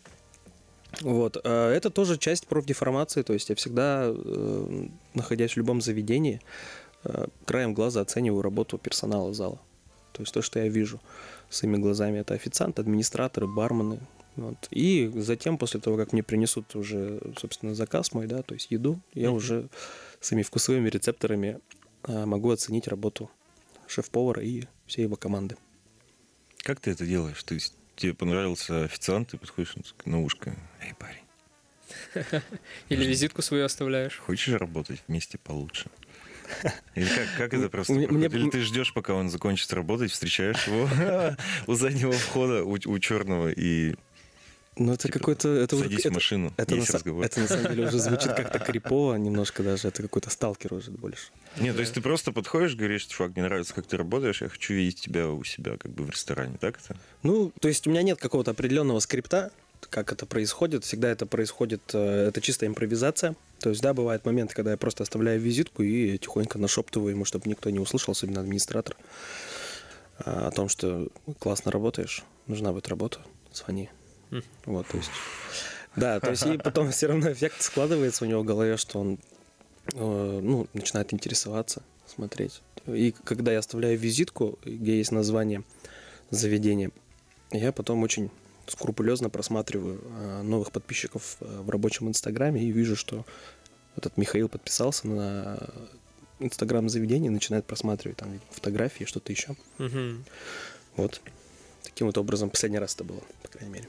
Вот. 1.02 1.38
а 1.44 1.72
Это 1.72 1.90
тоже 1.90 2.18
часть 2.18 2.48
профдеформации, 2.48 3.22
то 3.22 3.34
есть 3.34 3.50
я 3.50 3.56
всегда, 3.56 4.06
э, 4.08 4.88
находясь 5.14 5.54
в 5.54 5.58
любом 5.58 5.82
заведении, 5.82 6.42
э, 7.04 7.28
краем 7.46 7.74
глаза 7.74 8.02
оцениваю 8.02 8.42
работу 8.42 8.78
персонала 8.78 9.34
зала. 9.34 9.60
То 10.14 10.22
есть 10.22 10.34
то, 10.34 10.42
что 10.42 10.60
я 10.60 10.68
вижу 10.68 11.00
своими 11.50 11.78
глазами, 11.78 12.20
это 12.20 12.34
официанты, 12.34 12.82
администраторы, 12.82 13.48
бармены. 13.48 14.00
Вот. 14.36 14.68
И 14.72 15.12
затем, 15.16 15.58
после 15.58 15.80
того, 15.80 15.98
как 15.98 16.14
мне 16.14 16.24
принесут 16.24 16.76
уже, 16.76 17.22
собственно, 17.38 17.76
заказ 17.76 18.14
мой, 18.14 18.28
да, 18.28 18.42
то 18.42 18.54
есть 18.54 18.72
еду, 18.72 19.00
я 19.14 19.32
уже 19.32 19.70
своими 20.22 20.44
вкусовыми 20.44 20.90
рецепторами 20.90 21.60
а, 22.04 22.26
могу 22.26 22.52
оценить 22.52 22.88
работу 22.88 23.30
шеф-повара 23.88 24.42
и 24.44 24.64
всей 24.86 25.04
его 25.04 25.16
команды. 25.16 25.56
Как 26.58 26.80
ты 26.80 26.92
это 26.92 27.06
делаешь? 27.06 27.44
Ты, 27.44 27.60
тебе 28.00 28.14
понравился 28.14 28.84
официант, 28.84 29.30
ты 29.30 29.38
подходишь 29.38 29.76
на 30.06 30.22
ушко, 30.22 30.56
эй, 30.82 30.94
парень, 30.96 31.24
Или 32.90 33.06
визитку 33.06 33.42
свою 33.42 33.66
оставляешь. 33.66 34.18
хочешь 34.18 34.54
работать 34.56 35.02
вместе 35.08 35.38
получше? 35.38 35.90
Или 36.96 37.08
как, 37.08 37.28
как 37.38 37.54
это 37.54 37.70
просто 37.70 37.94
Мне- 37.94 38.08
проходит? 38.08 38.34
Или 38.34 38.50
ты 38.50 38.62
ждешь, 38.62 38.94
пока 38.94 39.14
он 39.14 39.30
закончит 39.30 39.72
работать, 39.74 40.12
встречаешь 40.12 40.68
его 40.68 40.90
у 41.68 41.76
заднего 41.76 42.12
входа, 42.12 42.64
у, 42.64 42.72
у 42.84 43.00
черного, 43.00 43.50
и 43.52 43.96
Ну, 44.80 44.94
это 44.94 45.04
Типа, 45.08 45.20
какой-то... 45.20 45.50
Это 45.50 45.76
уже- 45.76 45.84
садись 45.86 45.98
в 46.04 46.06
это- 46.06 46.14
машину, 46.14 46.54
Это 46.58 46.74
есть 46.76 46.90
са- 46.90 46.94
разговор. 46.94 47.24
это 47.26 47.40
на 47.42 47.48
самом 47.48 47.64
деле 47.68 47.88
уже 47.88 48.00
звучит 48.00 48.34
как-то 48.34 48.60
крипово 48.72 49.16
немножко 49.16 49.62
даже. 49.62 49.90
Это 49.90 50.02
какой-то 50.02 50.30
сталкер 50.30 50.74
уже 50.74 50.92
больше. 50.92 51.32
Нет, 51.60 51.76
то 51.76 51.82
есть 51.82 51.94
ты 51.94 52.02
просто 52.02 52.32
подходишь, 52.32 52.76
говоришь, 52.76 53.06
чувак, 53.06 53.34
мне 53.36 53.44
нравится, 53.44 53.74
как 53.74 53.86
ты 53.88 53.98
работаешь, 53.98 54.42
я 54.42 54.48
хочу 54.50 54.74
видеть 54.74 55.02
тебя 55.02 55.28
у 55.30 55.44
себя 55.44 55.78
как 55.78 55.92
бы 55.92 56.06
в 56.06 56.10
ресторане, 56.10 56.58
так 56.60 56.80
это? 56.84 56.98
Ну, 57.24 57.52
то 57.60 57.68
есть 57.68 57.86
у 57.88 57.90
меня 57.90 58.02
нет 58.04 58.20
какого-то 58.20 58.52
определенного 58.52 59.00
скрипта, 59.00 59.52
как 59.90 60.12
это 60.14 60.26
происходит. 60.26 60.84
Всегда 60.86 61.10
это 61.10 61.26
происходит, 61.26 61.82
э, 61.94 62.28
это 62.30 62.40
чистая 62.42 62.70
импровизация. 62.70 63.36
То 63.60 63.70
есть, 63.72 63.82
да, 63.82 63.94
бывают 63.94 64.26
моменты, 64.26 64.56
когда 64.56 64.72
я 64.72 64.78
просто 64.78 65.04
оставляю 65.04 65.42
визитку 65.42 65.84
и 65.84 66.18
тихонько 66.18 66.58
нашептываю 66.58 67.12
ему, 67.12 67.26
чтобы 67.26 67.50
никто 67.50 67.70
не 67.70 67.80
услышал, 67.80 68.14
особенно 68.14 68.40
администратор, 68.40 68.96
а, 70.20 70.48
о 70.48 70.52
том, 70.52 70.70
что 70.70 71.10
классно 71.40 71.72
работаешь, 71.72 72.24
нужна 72.48 72.72
будет 72.72 72.88
работа, 72.88 73.20
звони. 73.54 73.90
Вот, 74.66 74.88
то 74.88 74.98
есть... 74.98 75.10
Да, 75.96 76.20
то 76.20 76.30
есть 76.30 76.46
и 76.46 76.58
потом 76.58 76.92
все 76.92 77.08
равно 77.08 77.32
эффект 77.32 77.62
складывается 77.62 78.24
у 78.24 78.28
него 78.28 78.42
в 78.42 78.46
голове, 78.46 78.78
что 78.78 79.00
он 79.00 79.20
э, 79.94 80.40
ну, 80.42 80.68
начинает 80.74 81.14
интересоваться, 81.14 81.82
смотреть. 82.06 82.62
И 82.86 83.14
когда 83.24 83.52
я 83.52 83.60
оставляю 83.60 83.98
визитку, 83.98 84.60
где 84.64 84.98
есть 84.98 85.12
название 85.12 85.64
заведения, 86.30 86.92
я 87.52 87.72
потом 87.72 88.04
очень 88.04 88.30
скрупулезно 88.68 89.30
просматриваю 89.30 90.02
э, 90.04 90.42
новых 90.44 90.72
подписчиков 90.72 91.38
э, 91.40 91.62
в 91.62 91.70
рабочем 91.70 92.08
инстаграме 92.08 92.62
и 92.62 92.72
вижу, 92.72 92.96
что 92.96 93.26
этот 93.96 94.16
Михаил 94.18 94.48
подписался 94.48 95.08
на 95.08 95.70
инстаграм 96.40 96.88
заведения 96.88 97.30
начинает 97.30 97.66
просматривать 97.66 98.18
там 98.18 98.40
фотографии, 98.52 99.04
что-то 99.04 99.32
еще. 99.32 99.56
Мгм. 99.78 100.24
Вот. 100.96 101.22
Таким 101.84 102.08
вот 102.08 102.18
образом 102.18 102.50
последний 102.50 102.80
раз 102.80 102.96
это 102.96 103.04
было, 103.04 103.22
по 103.42 103.50
крайней 103.50 103.74
мере. 103.74 103.88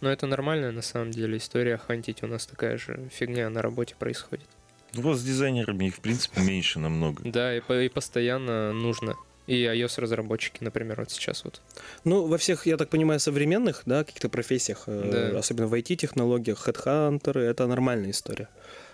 Но 0.00 0.10
это 0.10 0.26
нормальная 0.26 0.72
на 0.72 0.82
самом 0.82 1.10
деле 1.10 1.38
история. 1.38 1.78
Хантить 1.78 2.22
у 2.22 2.26
нас 2.26 2.46
такая 2.46 2.76
же 2.76 3.08
фигня 3.10 3.48
на 3.50 3.62
работе 3.62 3.94
происходит. 3.98 4.46
Ну, 4.94 5.02
вот 5.02 5.18
с 5.18 5.22
дизайнерами 5.22 5.86
их, 5.86 5.96
в 5.96 6.00
принципе, 6.00 6.40
меньше 6.40 6.78
намного. 6.78 7.22
Да, 7.24 7.54
и, 7.56 7.60
и 7.60 7.88
постоянно 7.88 8.72
нужно. 8.72 9.16
И 9.46 9.62
iOS-разработчики, 9.62 10.58
например, 10.64 10.96
вот 11.00 11.10
сейчас 11.10 11.44
вот. 11.44 11.60
Ну, 12.04 12.26
во 12.26 12.36
всех, 12.36 12.66
я 12.66 12.76
так 12.76 12.88
понимаю, 12.88 13.20
современных, 13.20 13.82
да, 13.86 14.02
каких-то 14.04 14.28
профессиях, 14.28 14.84
э, 14.86 15.30
Да. 15.32 15.38
особенно 15.38 15.68
в 15.68 15.74
IT-технологиях, 15.74 16.58
хедхантеры, 16.58 17.42
это 17.42 17.66
нормальная 17.66 18.10
история. 18.10 18.48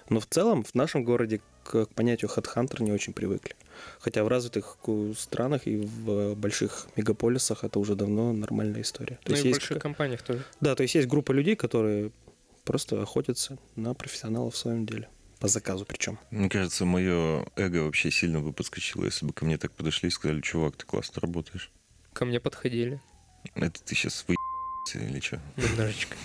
Но 0.09 0.21
в 0.21 0.27
целом 0.27 0.65
в 0.65 0.75
нашем 0.75 1.05
городе 1.05 1.41
к, 1.65 1.87
понятию 1.95 2.29
хедхантер 2.29 2.83
не 2.83 2.93
очень 2.93 3.13
привыкли. 3.13 3.57
Хотя 4.01 4.25
в 4.25 4.29
развитых 4.29 4.77
странах 5.17 5.67
и 5.67 5.77
в 5.77 6.35
больших 6.35 6.89
мегаполисах 6.97 7.65
это 7.65 7.79
уже 7.79 7.95
давно 7.95 8.33
нормальная 8.33 8.83
история. 8.83 9.19
То 9.25 9.31
ну 9.31 9.35
есть 9.35 9.45
и 9.45 9.49
в 9.49 9.49
есть 9.49 9.61
больших 9.61 9.77
ка- 9.79 9.81
компаниях 9.81 10.23
тоже. 10.23 10.45
Да, 10.61 10.75
то 10.75 10.83
есть 10.83 10.95
есть 10.95 11.09
группа 11.09 11.33
людей, 11.33 11.57
которые 11.57 12.11
просто 12.65 13.03
охотятся 13.03 13.59
на 13.77 13.95
профессионалов 13.95 14.55
в 14.55 14.57
своем 14.57 14.87
деле. 14.87 15.09
По 15.41 15.49
заказу 15.49 15.85
причем. 15.85 16.19
Мне 16.31 16.49
кажется, 16.49 16.85
мое 16.85 17.45
эго 17.57 17.79
вообще 17.79 18.13
сильно 18.13 18.41
бы 18.41 18.53
подскочило, 18.53 19.05
если 19.05 19.27
бы 19.27 19.33
ко 19.33 19.45
мне 19.45 19.59
так 19.59 19.73
подошли 19.73 20.09
и 20.09 20.13
сказали, 20.13 20.41
чувак, 20.41 20.77
ты 20.77 20.87
классно 20.87 21.21
работаешь. 21.21 21.73
Ко 22.13 22.25
мне 22.25 22.39
подходили 22.39 23.01
Это 23.55 23.83
ты 23.83 23.95
сейчас 23.97 24.25
вы 24.29 24.37
или 24.95 25.21
что? 25.21 25.41
немножечко. 25.57 26.17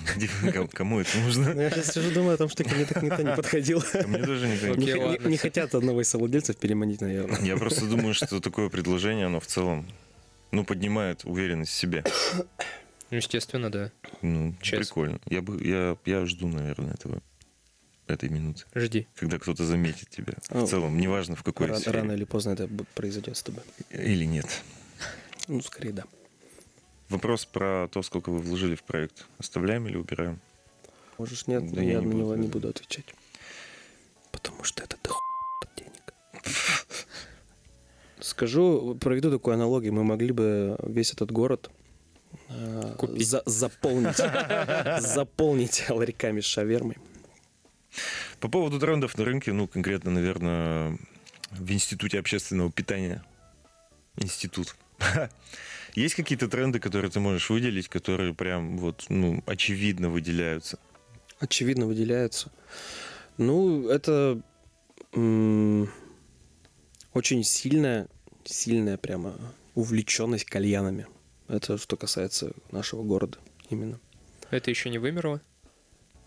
Кому 0.74 1.00
это 1.00 1.18
нужно? 1.20 1.54
Ну, 1.54 1.62
я 1.62 1.70
сейчас 1.70 1.94
сижу, 1.94 2.12
думаю 2.12 2.36
о 2.36 2.38
том, 2.38 2.50
что 2.50 2.64
ко 2.64 2.74
мне 2.76 2.86
так 2.86 3.02
никто 3.04 3.22
не 3.22 3.36
подходил. 3.36 3.82
Ко 3.82 4.08
мне 4.08 4.24
тоже 4.26 4.48
никто 4.48 4.68
Не, 4.76 4.94
ладно, 4.96 5.28
не- 5.28 5.38
хотят 5.38 5.76
одного 5.76 6.02
из 6.02 6.10
совладельцев 6.10 6.58
переманить, 6.58 7.02
наверное. 7.02 7.40
Я 7.42 7.58
просто 7.58 7.86
думаю, 7.86 8.14
что 8.14 8.40
такое 8.40 8.70
предложение, 8.70 9.28
оно 9.28 9.40
в 9.40 9.48
целом, 9.48 9.88
ну, 10.52 10.64
поднимает 10.64 11.24
уверенность 11.26 11.72
в 11.72 11.76
себе. 11.76 12.04
Ну, 13.10 13.18
естественно, 13.18 13.72
да. 13.72 13.92
Ну, 14.22 14.54
прикольно. 14.62 15.20
Я, 15.30 15.42
бы, 15.42 15.64
я, 15.64 15.96
я 16.06 16.26
жду, 16.26 16.48
наверное, 16.48 16.94
этого 16.94 17.22
этой 18.08 18.30
минуты, 18.30 18.64
Жди. 18.74 19.06
когда 19.16 19.38
кто-то 19.38 19.66
заметит 19.66 20.10
тебя. 20.10 20.34
В 20.50 20.66
целом, 20.66 20.98
неважно 20.98 21.36
в 21.36 21.44
какой 21.44 21.68
Рано, 21.68 21.80
сфере. 21.80 22.00
рано 22.00 22.12
или 22.14 22.24
поздно 22.24 22.52
это 22.52 22.70
произойдет 22.96 23.36
с 23.38 23.44
тобой. 23.44 23.64
Или 23.92 24.26
нет. 24.26 24.46
Ну, 25.48 25.62
скорее, 25.62 25.92
да. 25.92 26.04
Вопрос 27.10 27.46
про 27.46 27.88
то, 27.90 28.02
сколько 28.04 28.30
вы 28.32 28.40
вложили 28.40 28.76
в 28.76 28.84
проект. 28.84 29.26
Оставляем 29.40 29.88
или 29.88 29.96
убираем? 29.98 30.40
Можешь 31.18 31.48
нет, 31.48 31.66
Да 31.70 31.78
но 31.78 31.82
я 31.82 31.94
я 31.94 32.00
не 32.00 32.06
на 32.06 32.12
буду 32.12 32.18
него 32.18 32.36
не 32.36 32.48
отвечать. 32.48 32.54
буду 32.54 32.70
отвечать. 32.70 33.06
Потому 34.32 34.64
что 34.64 34.84
это 34.84 34.98
до 35.04 35.14
денег. 35.78 36.14
Скажу, 38.20 38.96
проведу 39.00 39.32
такую 39.32 39.54
аналогию. 39.54 39.94
Мы 39.94 40.04
могли 40.04 40.32
бы 40.32 40.78
весь 40.84 41.14
этот 41.14 41.32
город 41.32 41.70
э, 42.50 42.96
Купить. 42.98 43.28
за- 43.28 43.44
заполнить, 43.46 44.18
заполнить 45.00 45.86
ларьками 45.90 46.42
с 46.42 46.46
шавермой. 46.46 46.98
По 48.40 48.50
поводу 48.50 48.80
трендов 48.80 49.18
на 49.18 49.26
рынке, 49.26 49.54
ну, 49.54 49.68
конкретно, 49.68 50.12
наверное, 50.12 50.98
в 51.52 51.72
Институте 51.72 52.20
общественного 52.20 52.72
питания. 52.72 53.24
Институт. 54.18 54.76
Есть 55.96 56.16
какие-то 56.16 56.48
тренды, 56.48 56.80
которые 56.80 57.10
ты 57.12 57.20
можешь 57.20 57.50
выделить, 57.50 57.88
которые 57.88 58.34
прям 58.34 58.78
вот, 58.78 59.06
ну, 59.10 59.44
очевидно 59.46 60.10
выделяются? 60.10 60.80
очевидно 61.40 61.86
выделяются. 61.86 62.52
Ну, 63.38 63.88
это 63.90 64.42
м, 65.14 65.90
очень 67.14 67.44
сильная, 67.44 68.08
сильная 68.44 68.98
прямо 68.98 69.36
увлеченность 69.76 70.46
кальянами. 70.46 71.08
Это 71.48 71.78
что 71.78 71.96
касается 71.96 72.52
нашего 72.72 73.04
города 73.04 73.38
именно. 73.70 74.00
Это 74.50 74.70
еще 74.70 74.90
не 74.90 74.98
вымерло? 74.98 75.42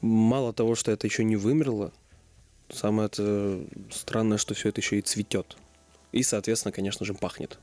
Мало 0.00 0.52
того, 0.52 0.74
что 0.74 0.92
это 0.92 1.06
еще 1.06 1.24
не 1.24 1.36
вымерло, 1.36 1.92
самое 2.70 3.06
это 3.06 3.66
странное, 3.90 4.38
что 4.38 4.54
все 4.54 4.68
это 4.68 4.80
еще 4.80 4.98
и 4.98 5.02
цветет. 5.02 5.56
И, 6.12 6.22
соответственно, 6.22 6.72
конечно 6.72 7.04
же, 7.04 7.14
пахнет. 7.14 7.58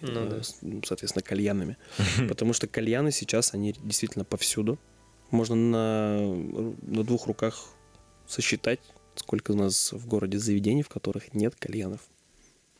Ну 0.00 0.20
Э, 0.26 0.28
да. 0.30 0.42
с- 0.42 0.60
Соответственно, 0.86 1.22
кальянами. 1.22 1.76
Потому 2.28 2.52
что 2.52 2.66
кальяны 2.66 3.10
сейчас, 3.12 3.54
они 3.54 3.74
действительно 3.82 4.24
повсюду. 4.24 4.78
Можно 5.30 5.54
на, 5.56 6.18
на 6.82 7.04
двух 7.04 7.26
руках 7.26 7.64
сосчитать, 8.26 8.80
сколько 9.14 9.50
у 9.52 9.56
нас 9.56 9.92
в 9.92 10.06
городе 10.06 10.38
заведений, 10.38 10.82
в 10.82 10.88
которых 10.88 11.34
нет 11.34 11.54
кальянов. 11.56 12.00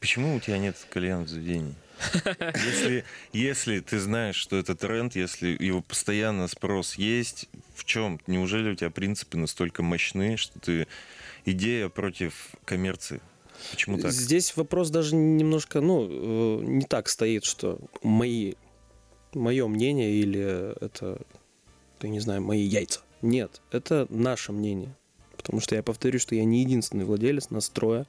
Почему 0.00 0.36
у 0.36 0.40
тебя 0.40 0.58
нет 0.58 0.76
кальян 0.90 1.24
в 1.24 1.28
заведении? 1.28 1.74
Если, 2.64 3.04
если 3.32 3.80
ты 3.80 3.98
знаешь, 3.98 4.36
что 4.36 4.56
это 4.56 4.76
тренд, 4.76 5.16
если 5.16 5.56
его 5.58 5.82
постоянно 5.82 6.46
спрос 6.46 6.94
есть, 6.94 7.48
в 7.74 7.84
чем? 7.84 8.20
Неужели 8.28 8.70
у 8.70 8.76
тебя 8.76 8.90
принципы 8.90 9.36
настолько 9.36 9.82
мощны, 9.82 10.36
что 10.36 10.60
ты 10.60 10.86
идея 11.44 11.88
против 11.88 12.52
коммерции? 12.64 13.20
Почему 13.70 13.98
так? 13.98 14.12
Здесь 14.12 14.56
вопрос 14.56 14.90
даже 14.90 15.14
немножко, 15.14 15.80
ну, 15.80 16.06
э, 16.08 16.64
не 16.64 16.84
так 16.84 17.08
стоит, 17.08 17.44
что 17.44 17.78
мои, 18.02 18.54
мое 19.34 19.66
мнение 19.66 20.12
или 20.12 20.74
это, 20.80 21.20
я 22.02 22.08
не 22.08 22.20
знаю, 22.20 22.42
мои 22.42 22.62
яйца. 22.62 23.00
Нет, 23.22 23.60
это 23.70 24.06
наше 24.10 24.52
мнение. 24.52 24.94
Потому 25.36 25.60
что 25.60 25.74
я 25.74 25.82
повторю, 25.82 26.18
что 26.18 26.34
я 26.34 26.44
не 26.44 26.60
единственный 26.60 27.04
владелец 27.04 27.50
настроя. 27.50 28.06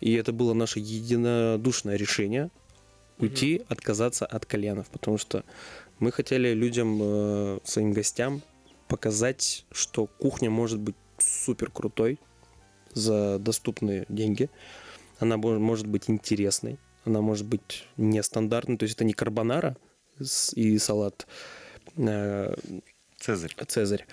И 0.00 0.12
это 0.14 0.32
было 0.32 0.54
наше 0.54 0.80
единодушное 0.80 1.96
решение 1.96 2.50
уйти, 3.18 3.62
отказаться 3.68 4.26
от 4.26 4.44
кальянов. 4.44 4.88
Потому 4.88 5.18
что 5.18 5.44
мы 5.98 6.10
хотели 6.10 6.52
людям, 6.52 6.98
э, 7.00 7.58
своим 7.64 7.92
гостям 7.92 8.42
показать, 8.88 9.64
что 9.72 10.06
кухня 10.06 10.50
может 10.50 10.80
быть 10.80 10.96
супер 11.18 11.70
крутой 11.70 12.18
за 12.94 13.38
доступные 13.38 14.06
деньги. 14.08 14.48
Она 15.18 15.36
может 15.36 15.86
быть 15.86 16.08
интересной, 16.08 16.78
она 17.04 17.20
может 17.20 17.46
быть 17.46 17.86
нестандартной. 17.96 18.76
То 18.76 18.84
есть 18.84 18.96
это 18.96 19.04
не 19.04 19.12
карбонара 19.12 19.76
и 20.54 20.78
салат 20.78 21.26
э, 21.96 22.54
Цезарь. 23.18 23.54
Цезарь 23.66 24.06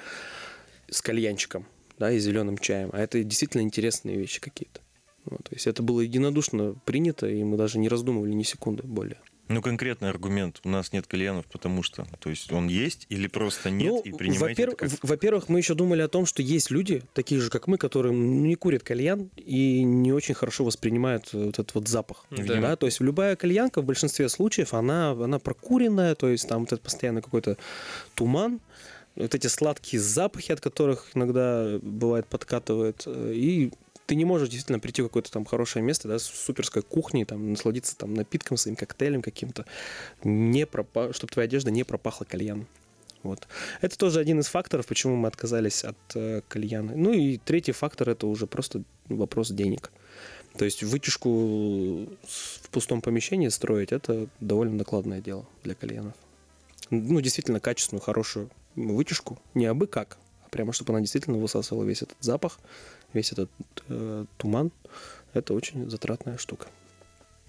с 0.90 1.02
кальянчиком, 1.02 1.66
да, 1.98 2.12
и 2.12 2.20
зеленым 2.20 2.58
чаем. 2.58 2.90
А 2.94 3.00
это 3.00 3.24
действительно 3.24 3.62
интересные 3.62 4.18
вещи 4.18 4.40
какие-то. 4.40 4.82
Вот, 5.26 5.44
то 5.44 5.54
есть 5.54 5.68
это 5.68 5.84
было 5.84 6.02
единодушно 6.02 6.76
принято, 6.86 7.28
и 7.28 7.44
мы 7.44 7.58
даже 7.58 7.78
не 7.78 7.90
раздумывали 7.90 8.32
ни 8.32 8.44
секунды 8.44 8.84
более. 8.84 9.20
Ну, 9.52 9.62
конкретный 9.62 10.10
аргумент. 10.10 10.60
У 10.64 10.70
нас 10.70 10.94
нет 10.94 11.08
кальянов, 11.08 11.46
потому 11.46 11.84
что... 11.84 12.06
То 12.20 12.30
есть 12.30 12.52
он 12.52 12.68
есть 12.68 13.06
или 13.10 13.28
просто 13.28 13.70
нет, 13.70 13.92
ну, 13.92 14.02
и 14.02 14.12
принимаете 14.12 14.64
это 14.64 14.72
во-первых, 14.72 14.78
как... 14.78 15.10
во-первых, 15.10 15.50
мы 15.50 15.60
еще 15.60 15.74
думали 15.74 16.02
о 16.02 16.08
том, 16.08 16.26
что 16.26 16.42
есть 16.42 16.72
люди, 16.72 17.04
такие 17.14 17.42
же, 17.42 17.50
как 17.50 17.68
мы, 17.68 17.78
которые 17.78 18.14
не 18.16 18.56
курят 18.56 18.84
кальян 18.84 19.30
и 19.36 19.84
не 19.84 20.14
очень 20.14 20.34
хорошо 20.34 20.64
воспринимают 20.64 21.30
э, 21.34 21.46
вот 21.46 21.60
этот 21.60 21.76
вот 21.76 21.88
запах. 21.88 22.26
Да. 22.30 22.62
Да, 22.62 22.76
то 22.76 22.86
есть 22.86 23.00
любая 23.02 23.36
кальянка 23.36 23.82
в 23.82 23.86
большинстве 23.86 24.30
случаев, 24.30 24.74
она, 24.74 25.12
она 25.12 25.40
прокуренная, 25.40 26.16
то 26.16 26.30
есть 26.30 26.48
там 26.48 26.62
вот 26.62 26.74
это 26.74 26.82
постоянно 26.82 27.22
какой-то 27.22 27.58
туман, 28.16 28.60
вот 29.16 29.36
эти 29.36 29.48
сладкие 29.48 30.02
запахи, 30.02 30.52
от 30.52 30.62
которых 30.62 31.08
иногда 31.14 31.80
бывает 31.82 32.28
подкатывает, 32.28 33.04
э, 33.06 33.34
и 33.36 33.72
ты 34.12 34.16
не 34.16 34.26
можешь 34.26 34.50
действительно 34.50 34.82
прийти 34.82 35.02
в 35.02 35.06
какое-то 35.06 35.32
там 35.32 35.46
хорошее 35.46 35.86
место, 35.86 36.10
да, 36.10 36.20
с 36.20 36.26
суперской 36.26 36.82
кухней, 36.82 37.24
там, 37.24 37.52
насладиться 37.52 37.96
там 37.96 38.14
напитком, 38.14 38.58
своим 38.58 38.76
коктейлем 38.76 39.22
каким-то, 39.22 39.66
не 40.26 40.66
пропа... 40.66 41.14
чтобы 41.14 41.32
твоя 41.32 41.46
одежда 41.46 41.72
не 41.72 41.86
пропахла 41.86 42.26
кальяном. 42.26 42.68
Вот. 43.24 43.48
Это 43.80 43.98
тоже 43.98 44.20
один 44.20 44.42
из 44.42 44.48
факторов, 44.48 44.86
почему 44.86 45.16
мы 45.16 45.30
отказались 45.30 45.86
от 45.86 45.96
э, 46.16 46.42
кальяна. 46.50 46.92
Ну 46.94 47.14
и 47.14 47.38
третий 47.38 47.72
фактор 47.72 48.10
это 48.10 48.28
уже 48.28 48.48
просто 48.48 48.84
вопрос 49.08 49.50
денег. 49.50 49.94
То 50.58 50.66
есть 50.66 50.84
вытяжку 50.84 52.10
в 52.28 52.70
пустом 52.70 53.00
помещении 53.02 53.48
строить 53.48 53.94
это 53.94 54.28
довольно 54.42 54.76
накладное 54.76 55.22
дело 55.22 55.46
для 55.64 55.74
кальянов. 55.74 56.16
Ну, 56.90 57.22
действительно, 57.22 57.62
качественную, 57.62 58.02
хорошую 58.04 58.50
вытяжку, 58.76 59.40
не 59.54 59.68
абы 59.68 59.88
как, 59.88 60.18
а 60.46 60.50
прямо 60.50 60.74
чтобы 60.74 60.92
она 60.92 61.00
действительно 61.00 61.38
высасывала 61.38 61.86
весь 61.86 62.02
этот 62.02 62.18
запах, 62.20 62.60
весь 63.14 63.32
этот 63.32 63.50
э, 63.90 64.26
туман. 64.38 64.72
Это 65.34 65.54
очень 65.54 65.90
затратная 65.90 66.38
штука. 66.38 66.68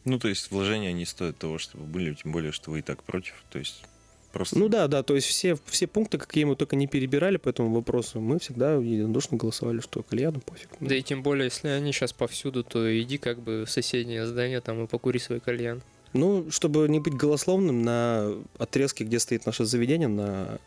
Ну, 0.04 0.18
то 0.18 0.28
есть 0.28 0.50
вложения 0.50 0.92
не 0.92 1.04
стоят 1.04 1.38
того, 1.38 1.58
чтобы 1.58 1.84
были, 1.84 2.14
тем 2.14 2.32
более, 2.32 2.52
что 2.52 2.70
вы 2.70 2.80
и 2.80 2.82
так 2.82 3.02
против. 3.02 3.34
То 3.50 3.58
есть 3.58 3.84
просто... 4.32 4.58
Ну 4.58 4.68
да, 4.68 4.88
да, 4.88 5.02
то 5.02 5.14
есть 5.14 5.28
все, 5.28 5.56
все 5.66 5.86
пункты, 5.86 6.18
какие 6.18 6.44
мы 6.44 6.56
только 6.56 6.74
не 6.74 6.86
перебирали 6.88 7.36
по 7.36 7.48
этому 7.48 7.72
вопросу, 7.72 8.20
мы 8.20 8.38
всегда 8.40 8.74
единодушно 8.74 9.36
голосовали, 9.36 9.80
что 9.80 10.02
кальяну 10.02 10.40
пофиг. 10.40 10.70
Да 10.80 10.96
и 10.96 11.02
тем 11.02 11.22
более, 11.22 11.44
если 11.46 11.68
они 11.68 11.92
сейчас 11.92 12.12
повсюду, 12.12 12.64
то 12.64 13.00
иди 13.00 13.18
как 13.18 13.40
бы 13.40 13.64
в 13.64 13.70
соседнее 13.70 14.26
здание 14.26 14.60
там 14.60 14.84
и 14.84 14.86
покури 14.88 15.18
свой 15.18 15.40
кальян. 15.40 15.82
Ну, 16.12 16.50
чтобы 16.50 16.88
не 16.88 17.00
быть 17.00 17.14
голословным, 17.14 17.82
на 17.82 18.34
отрезке, 18.58 19.04
где 19.04 19.18
стоит 19.18 19.46
наше 19.46 19.64
заведение, 19.64 20.08
на 20.08 20.58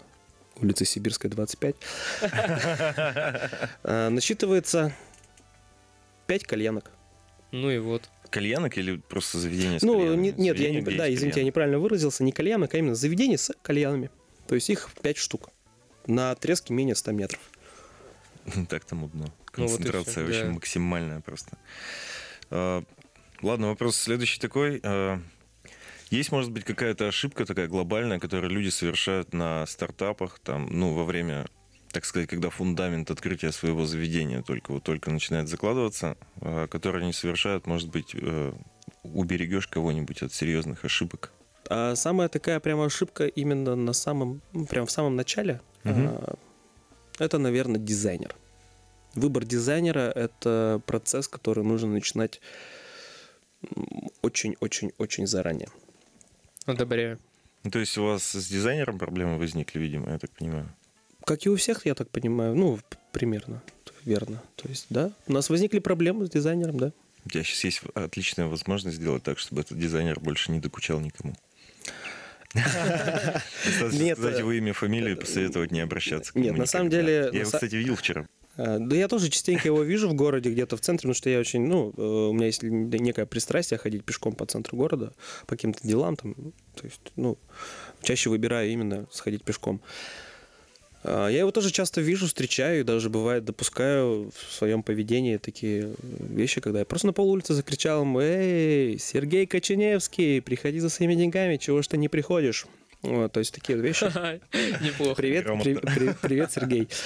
улице 0.62 0.86
Сибирская, 0.86 1.32
25, 1.32 1.76
э, 3.84 4.10
насчитывается 4.10 4.94
5 6.28 6.44
кальянок. 6.46 6.92
Ну 7.52 7.70
и 7.70 7.78
вот. 7.80 8.10
Кальянок 8.30 8.78
или 8.78 8.98
просто 8.98 9.38
заведение 9.40 9.80
с 9.80 9.84
Ну, 9.84 9.98
кальянами? 9.98 10.22
не- 10.22 10.32
нет, 10.32 10.60
я 10.60 10.72
не, 10.72 10.82
да, 10.82 11.14
извините, 11.14 11.40
я 11.42 11.46
неправильно 11.46 11.80
выразился, 11.80 12.24
не 12.24 12.32
кальянок, 12.32 12.74
а 12.74 12.78
именно 12.78 12.96
заведение 12.96 13.38
с 13.38 13.54
кальянами. 13.62 14.10
То 14.48 14.56
есть 14.56 14.70
их 14.70 14.90
5 15.02 15.18
штук 15.18 15.50
на 16.08 16.32
отрезке 16.32 16.74
менее 16.74 16.96
100 16.96 17.12
метров. 17.12 17.40
Так 18.70 18.86
там 18.86 19.04
удно. 19.04 19.26
Ну 19.58 19.68
вот 19.68 19.78
Концентрация 19.78 20.26
всё, 20.26 20.34
очень 20.36 20.48
да. 20.48 20.52
максимальная 20.54 21.22
просто. 21.22 21.58
А, 22.50 22.84
Ладно, 23.42 23.68
вопрос 23.68 23.98
следующий 23.98 24.40
такой. 24.40 24.82
Есть, 26.10 26.32
может 26.32 26.52
быть, 26.52 26.64
какая-то 26.64 27.08
ошибка 27.08 27.46
такая 27.46 27.68
глобальная, 27.68 28.20
которую 28.20 28.52
люди 28.52 28.70
совершают 28.70 29.34
на 29.34 29.66
стартапах, 29.66 30.40
там, 30.40 30.68
ну, 30.70 30.94
во 30.94 31.04
время, 31.04 31.48
так 31.92 32.06
сказать, 32.06 32.30
когда 32.30 32.50
фундамент 32.50 33.10
открытия 33.10 33.52
своего 33.52 33.86
заведения 33.86 34.44
только 34.44 34.72
вот 34.72 34.84
только 34.84 35.10
начинает 35.10 35.48
закладываться, 35.48 36.18
а, 36.42 36.68
которые 36.68 37.04
они 37.04 37.14
совершают, 37.14 37.66
может 37.66 37.90
быть, 37.90 38.14
э, 38.14 38.54
уберегешь 39.04 39.68
кого-нибудь 39.68 40.22
от 40.22 40.32
серьезных 40.34 40.86
ошибок. 40.86 41.32
А 41.68 41.96
самая 41.96 42.30
такая 42.30 42.60
прямо 42.60 42.86
ошибка 42.86 43.26
именно 43.26 43.76
на 43.76 43.94
самом, 43.94 44.42
ну, 44.54 44.66
прям 44.68 44.86
в 44.86 44.92
самом 44.92 45.16
начале, 45.16 45.62
а, 45.84 46.36
это, 47.18 47.40
наверное, 47.40 47.80
дизайнер. 47.80 48.36
Выбор 49.16 49.46
дизайнера— 49.46 50.12
это 50.16 50.82
процесс, 50.86 51.28
который 51.28 51.64
нужно 51.64 51.90
начинать 51.90 52.42
очень-очень-очень 54.22 55.26
заранее. 55.26 55.70
Одобряю. 56.66 57.20
Ну, 57.64 57.72
то 57.72 57.80
есть 57.80 57.98
у 57.98 58.06
вас 58.06 58.24
с 58.24 58.48
дизайнером 58.48 59.00
проблемы 59.00 59.38
возникли, 59.38 59.80
видимо, 59.80 60.12
я 60.12 60.20
так 60.20 60.32
понимаю. 60.32 60.72
Как 61.26 61.46
и 61.46 61.50
у 61.50 61.56
всех, 61.56 61.86
я 61.86 61.96
так 61.96 62.10
понимаю, 62.10 62.56
ну, 62.56 62.80
примерно, 63.12 63.64
верно. 64.04 64.42
То 64.56 64.70
есть, 64.70 64.86
да, 64.90 65.12
у 65.28 65.34
нас 65.34 65.50
возникли 65.50 65.80
проблемы 65.80 66.28
с 66.28 66.30
дизайнером, 66.30 66.78
да. 66.78 66.92
У 67.26 67.30
тебя 67.30 67.44
сейчас 67.44 67.64
есть 67.64 67.82
отличная 67.96 68.46
возможность 68.46 68.98
сделать 68.98 69.24
так, 69.24 69.40
чтобы 69.40 69.62
этот 69.62 69.80
дизайнер 69.80 70.20
больше 70.20 70.52
не 70.52 70.60
докучал 70.60 71.00
никому. 71.00 71.36
Достаточно 72.54 74.04
Нет, 74.04 74.18
сказать 74.18 74.36
э, 74.36 74.40
его 74.40 74.52
имя, 74.54 74.74
фамилию 74.74 75.18
и 75.18 75.20
посоветовать 75.20 75.72
не 75.72 75.82
обращаться 75.82 76.32
к 76.32 76.36
нет, 76.36 76.56
на 76.56 76.66
самом 76.66 76.90
деле, 76.90 77.30
Я 77.34 77.40
его, 77.40 77.52
кстати, 77.52 77.76
видел 77.76 77.96
вчера. 77.96 78.28
А, 78.58 78.80
Да 78.80 78.96
я 78.96 79.08
тоже 79.08 79.30
частенько 79.30 79.68
его 79.68 79.84
вижу 79.84 80.10
в 80.10 80.14
городе, 80.14 80.50
где-то 80.52 80.78
в 80.78 80.82
центре, 80.82 81.08
потому 81.08 81.14
что 81.14 81.30
я 81.30 81.40
очень, 81.40 81.66
ну, 81.66 81.94
э, 81.96 82.02
у 82.02 82.34
меня 82.34 82.48
есть 82.48 82.64
некое 82.64 83.26
пристрастие 83.26 83.78
ходить 83.78 84.04
пешком 84.04 84.34
по 84.34 84.46
центру 84.46 84.78
города 84.78 85.14
по 85.46 85.56
каким-то 85.56 85.86
делам, 85.88 86.16
там, 86.16 86.34
то 86.76 86.86
есть, 86.86 87.02
ну, 87.16 87.38
чаще 88.02 88.30
выбираю 88.30 88.70
именно 88.72 89.08
сходить 89.12 89.44
пешком. 89.44 89.82
А, 91.04 91.28
Я 91.28 91.40
его 91.40 91.52
тоже 91.52 91.72
часто 91.72 92.02
вижу, 92.02 92.28
встречаю, 92.28 92.80
и 92.80 92.84
даже 92.84 93.10
бывает 93.10 93.46
допускаю 93.46 94.32
в 94.32 94.54
своем 94.54 94.84
поведении 94.84 95.38
такие 95.38 95.94
вещи, 96.20 96.62
когда 96.62 96.80
я 96.80 96.86
просто 96.86 97.08
на 97.08 97.14
пол 97.14 97.30
улицы 97.30 97.54
закричал 97.54 98.02
ему, 98.02 98.20
«Эй, 98.22 98.98
Сергей 98.98 99.46
Коченевский, 99.46 100.42
приходи 100.42 100.80
за 100.80 100.90
своими 100.90 101.16
деньгами, 101.16 101.58
чего 101.58 101.82
ж 101.82 101.88
ты 101.88 101.98
не 101.98 102.10
приходишь?» 102.10 102.66
Вот, 103.06 103.32
то 103.32 103.40
есть 103.40 103.54
такие 103.54 103.78
вот 103.78 103.84
вещи. 103.86 104.06
Неплохо. 104.84 105.16
Привет, 105.16 105.46
при- 105.64 105.76
при- 105.76 106.14
привет, 106.22 106.52
Сергей. 106.52 106.88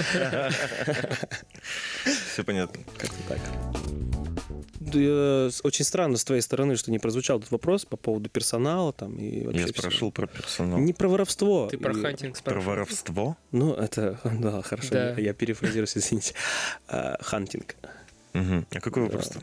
Все 2.34 2.44
понятно. 2.44 2.82
Как-то 2.98 3.16
так. 3.28 3.40
Очень 5.64 5.86
странно 5.86 6.18
с 6.18 6.24
твоей 6.24 6.42
стороны, 6.42 6.76
что 6.76 6.90
не 6.92 7.00
прозвучал 7.00 7.38
этот 7.40 7.52
вопрос 7.52 7.86
по 7.86 7.98
поводу 7.98 8.30
персонала 8.30 8.92
там 8.94 9.18
и 9.18 9.46
вообще 9.46 9.62
Я 9.62 9.68
всего. 9.68 9.80
спрашивал 9.82 10.12
про 10.12 10.26
персонал. 10.28 10.80
Не 10.80 10.94
про 10.94 11.08
воровство. 11.10 11.68
Ты 11.70 11.78
про 11.78 11.92
И- 11.96 12.02
hunting 12.02 12.34
Про 12.34 12.40
спрашивал. 12.40 12.66
воровство? 12.66 13.38
Ну, 13.52 13.74
это, 13.74 14.20
да, 14.40 14.62
хорошо, 14.62 14.90
Да. 14.92 15.10
я, 15.12 15.20
я 15.20 15.34
перефразирую, 15.34 15.88
извините. 15.94 16.34
А, 16.88 17.18
Hunting. 17.22 17.76
Мгм. 18.34 18.66
А 18.72 18.80
какой 18.80 19.04
Да. 19.04 19.08
вопрос-то? 19.08 19.42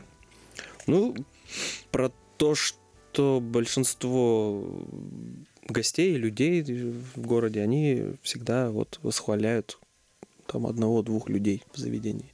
Ну, 0.87 1.15
про 1.91 2.11
то, 2.37 2.55
что 2.55 3.39
большинство 3.41 4.85
гостей, 5.71 6.15
людей 6.15 6.61
в 6.63 7.21
городе, 7.21 7.61
они 7.61 8.13
всегда 8.23 8.69
вот 8.69 8.99
восхваляют 9.03 9.79
там 10.47 10.65
одного-двух 10.67 11.29
людей 11.29 11.63
в 11.73 11.77
заведении. 11.77 12.31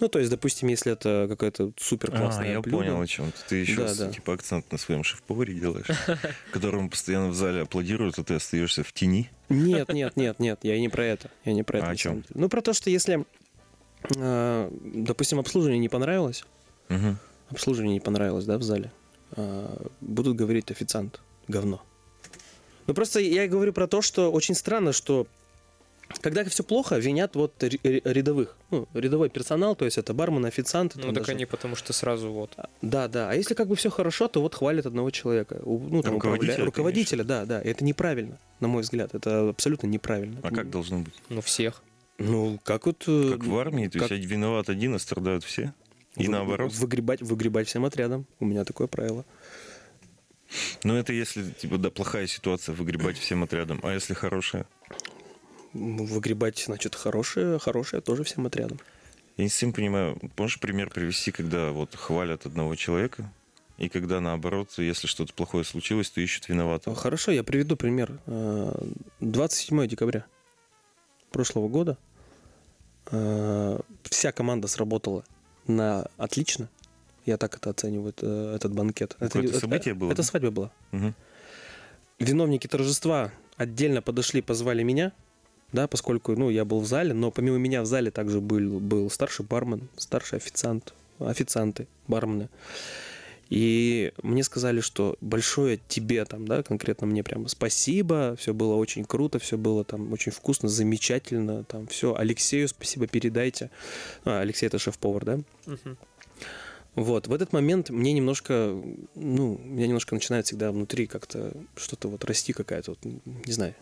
Ну, 0.00 0.08
то 0.08 0.18
есть, 0.18 0.30
допустим, 0.30 0.68
если 0.68 0.92
это 0.92 1.26
какое-то 1.28 1.72
супер 1.78 2.10
А, 2.12 2.18
классное 2.18 2.50
я 2.52 2.60
блюдо. 2.60 2.78
понял 2.78 3.00
о 3.00 3.06
чем. 3.06 3.32
Ты 3.48 3.56
еще 3.56 3.76
Да, 3.86 3.94
да. 3.94 4.10
типа 4.12 4.34
акцент 4.34 4.70
на 4.72 4.76
своем 4.76 5.04
шеф-поваре 5.04 5.54
делаешь, 5.54 5.86
которому 6.52 6.90
постоянно 6.90 7.28
в 7.28 7.34
зале 7.34 7.62
аплодируют, 7.62 8.18
а 8.18 8.24
ты 8.24 8.34
остаешься 8.34 8.82
в 8.82 8.92
тени. 8.92 9.30
Нет, 9.48 9.92
нет, 9.92 10.16
нет, 10.16 10.40
нет, 10.40 10.58
я 10.62 10.78
не 10.80 10.88
про 10.88 11.04
это. 11.06 11.30
Я 11.44 11.52
не 11.54 11.62
про 11.62 11.78
это. 11.78 11.86
А 11.88 11.90
о 11.90 11.96
чем? 11.96 12.24
Ну, 12.34 12.48
про 12.48 12.60
то, 12.60 12.72
что 12.72 12.90
если, 12.90 13.24
э, 14.16 14.70
допустим, 14.84 15.38
обслуживание 15.38 15.78
не 15.80 15.88
понравилось, 15.88 16.44
Мгм. 16.88 17.18
обслуживание 17.48 17.94
не 17.94 18.00
понравилось, 18.00 18.44
да, 18.46 18.58
в 18.58 18.62
зале, 18.62 18.90
э, 19.36 19.86
будут 20.00 20.36
говорить 20.36 20.70
официант 20.72 21.20
говно. 21.48 21.82
Ну, 22.86 22.94
просто 22.94 23.20
я 23.20 23.46
говорю 23.48 23.72
про 23.72 23.86
то, 23.86 24.02
что 24.02 24.30
очень 24.32 24.54
странно, 24.54 24.92
что 24.92 25.26
когда 26.20 26.44
все 26.44 26.62
плохо, 26.62 26.98
винят 26.98 27.34
вот 27.34 27.54
рядовых. 27.62 28.56
Ну, 28.70 28.86
рядовой 28.94 29.30
персонал, 29.30 29.74
то 29.74 29.84
есть 29.86 29.96
это 29.98 30.12
бармен, 30.12 30.44
официант. 30.44 30.94
Ну 30.96 31.04
так 31.12 31.14
даже. 31.14 31.32
они 31.32 31.46
потому 31.46 31.76
что 31.76 31.92
сразу 31.92 32.30
вот. 32.30 32.54
Да, 32.82 33.08
да. 33.08 33.30
А 33.30 33.34
если 33.34 33.54
как 33.54 33.68
бы 33.68 33.74
все 33.76 33.90
хорошо, 33.90 34.28
то 34.28 34.40
вот 34.42 34.54
хвалят 34.54 34.84
одного 34.86 35.10
человека. 35.10 35.60
У- 35.64 35.78
Ну, 35.78 36.02
там, 36.02 36.14
Руководителя 36.14 36.64
руководителя, 36.64 37.24
да, 37.24 37.46
да. 37.46 37.60
Это 37.60 37.84
неправильно, 37.84 38.38
на 38.60 38.68
мой 38.68 38.82
взгляд. 38.82 39.14
Это 39.14 39.48
абсолютно 39.48 39.86
неправильно. 39.86 40.40
А 40.42 40.50
как 40.50 40.70
должно 40.70 40.98
быть? 41.00 41.14
Ну 41.30 41.40
всех. 41.40 41.82
Ну, 42.18 42.60
как 42.62 42.86
вот... 42.86 43.02
э, 43.08 43.30
Как 43.32 43.44
в 43.44 43.58
армии, 43.58 43.88
то 43.88 43.98
есть 43.98 44.08
как- 44.08 44.12
один 44.12 44.28
виноват 44.28 44.68
один, 44.68 44.94
а 44.94 44.98
страдают 44.98 45.42
все? 45.42 45.72
И 46.16 46.26
вы- 46.26 46.32
наоборот? 46.32 46.72
Выгребать, 46.74 47.22
выгребать 47.22 47.66
всем 47.66 47.84
отрядом. 47.86 48.26
У 48.38 48.44
меня 48.44 48.64
такое 48.64 48.86
правило. 48.86 49.24
Ну, 50.84 50.94
это 50.96 51.12
если, 51.12 51.50
типа, 51.50 51.78
да, 51.78 51.90
плохая 51.90 52.26
ситуация, 52.26 52.74
выгребать 52.74 53.18
всем 53.18 53.42
отрядом. 53.42 53.80
А 53.82 53.92
если 53.92 54.14
хорошая? 54.14 54.66
М, 55.74 55.96
Выгребать, 56.06 56.58
значит, 56.58 56.94
хорошее, 56.94 57.58
хорошее 57.58 58.02
тоже 58.02 58.24
всем 58.24 58.46
отрядом. 58.46 58.78
Я 59.36 59.44
не 59.44 59.50
совсем 59.50 59.72
понимаю, 59.72 60.18
можешь 60.36 60.60
пример 60.60 60.90
привести, 60.90 61.32
когда 61.32 61.70
вот 61.72 61.94
хвалят 61.96 62.46
одного 62.46 62.76
человека, 62.76 63.32
и 63.78 63.88
когда 63.88 64.20
наоборот, 64.20 64.70
если 64.76 65.08
что-то 65.08 65.34
плохое 65.34 65.64
случилось, 65.64 66.10
то 66.10 66.20
ищут 66.20 66.48
виноватого. 66.48 66.94
Хорошо, 66.94 67.32
я 67.32 67.42
приведу 67.42 67.76
пример. 67.76 68.20
Э, 68.26 68.72
27 69.18 69.88
декабря 69.88 70.24
прошлого 71.32 71.66
года 71.66 71.98
э, 73.10 73.80
вся 74.04 74.30
команда 74.30 74.68
сработала 74.68 75.24
на 75.66 76.06
отлично. 76.16 76.68
Я 77.24 77.36
так 77.38 77.56
это 77.56 77.70
оцениваю, 77.70 78.10
это- 78.10 78.52
этот 78.56 78.72
банкет. 78.74 79.14
Какое-то 79.18 79.48
это- 79.50 79.60
событие 79.60 79.92
это- 79.92 80.00
было, 80.00 80.08
Это 80.10 80.22
да? 80.22 80.22
свадьба 80.22 80.50
была. 80.50 80.70
Мгм. 80.92 81.14
Виновники 82.18 82.66
торжества 82.66 83.32
отдельно 83.56 84.02
подошли, 84.02 84.40
позвали 84.42 84.82
меня, 84.82 85.12
да, 85.72 85.88
поскольку, 85.88 86.36
ну, 86.36 86.50
я 86.50 86.64
был 86.64 86.80
в 86.80 86.86
зале, 86.86 87.14
но 87.14 87.30
помимо 87.30 87.56
меня 87.56 87.82
в 87.82 87.86
зале 87.86 88.10
также 88.10 88.40
был, 88.40 88.78
был 88.80 89.10
старший 89.10 89.44
бармен, 89.44 89.88
старший 89.96 90.38
официант, 90.38 90.94
официанты, 91.18 91.86
бармены. 92.06 92.48
И 93.50 94.12
мне 94.22 94.42
сказали, 94.42 94.80
что 94.80 95.16
большое 95.20 95.78
тебе 95.88 96.24
там, 96.24 96.46
да, 96.48 96.62
конкретно 96.62 97.06
мне 97.06 97.22
прямо 97.22 97.48
спасибо, 97.48 98.36
все 98.38 98.54
было 98.54 98.74
очень 98.74 99.04
круто, 99.04 99.38
все 99.38 99.58
было 99.58 99.84
там 99.84 100.12
очень 100.12 100.32
вкусно, 100.32 100.68
замечательно, 100.68 101.64
там 101.64 101.86
все. 101.86 102.14
Алексею 102.16 102.68
спасибо 102.68 103.06
передайте. 103.06 103.70
А, 104.24 104.40
Алексей 104.40 104.66
это 104.66 104.78
шеф-повар, 104.78 105.24
да? 105.24 105.40
Мгм. 105.66 105.96
Вот, 106.94 107.26
в 107.26 107.32
этот 107.32 107.52
момент 107.52 107.90
мне 107.90 108.12
немножко, 108.12 108.80
ну, 109.16 109.58
меня 109.64 109.88
немножко 109.88 110.14
начинает 110.14 110.46
всегда 110.46 110.70
внутри 110.70 111.06
как-то 111.06 111.52
что-то 111.76 112.08
вот 112.08 112.24
расти 112.24 112.52
какая-то, 112.52 112.92
вот, 112.92 113.04
не 113.04 113.52
знаю, 113.52 113.74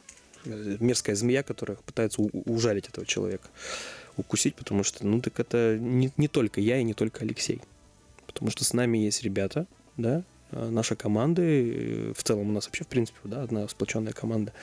мерзкая 0.45 1.15
змея, 1.15 1.43
которая 1.43 1.77
пытается 1.77 2.23
ужалить 2.23 2.89
этого 2.89 3.07
человека, 3.07 3.49
укусить, 4.17 4.55
потому 4.55 4.83
что, 4.83 5.07
ну, 5.07 5.21
так 5.21 5.39
это 5.41 5.77
не, 5.79 6.11
не 6.17 6.29
только 6.29 6.61
я 6.61 6.79
и 6.79 6.85
не 6.85 6.95
только 6.95 7.25
Алексей. 7.25 7.61
Потому 8.27 8.51
что 8.51 8.65
с 8.65 8.73
нами 8.73 8.99
есть 8.99 9.23
ребята, 9.23 9.67
да, 9.99 10.25
э, 10.51 10.69
наша 10.71 10.97
команда, 10.97 11.43
э, 11.43 12.13
в 12.17 12.23
целом 12.23 12.49
у 12.49 12.53
нас 12.53 12.67
вообще, 12.67 12.85
в 12.85 12.89
принципе, 12.89 13.19
да, 13.25 13.43
одна 13.43 13.69
сплоченная 13.69 14.13
команда. 14.13 14.55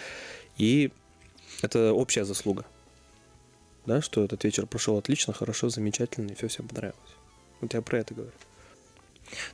И 0.58 0.92
это 1.62 1.94
общая 1.94 2.26
заслуга, 2.26 2.66
да, 3.86 4.02
что 4.02 4.24
этот 4.24 4.44
вечер 4.44 4.66
прошел 4.66 4.98
отлично, 4.98 5.34
хорошо, 5.34 5.70
замечательно, 5.70 6.32
и 6.32 6.36
все 6.36 6.48
всем 6.48 6.68
понравилось. 6.68 7.19
Вот 7.62 7.74
я 7.74 7.82
про 7.82 8.00
это 8.00 8.14
говорю. 8.14 8.32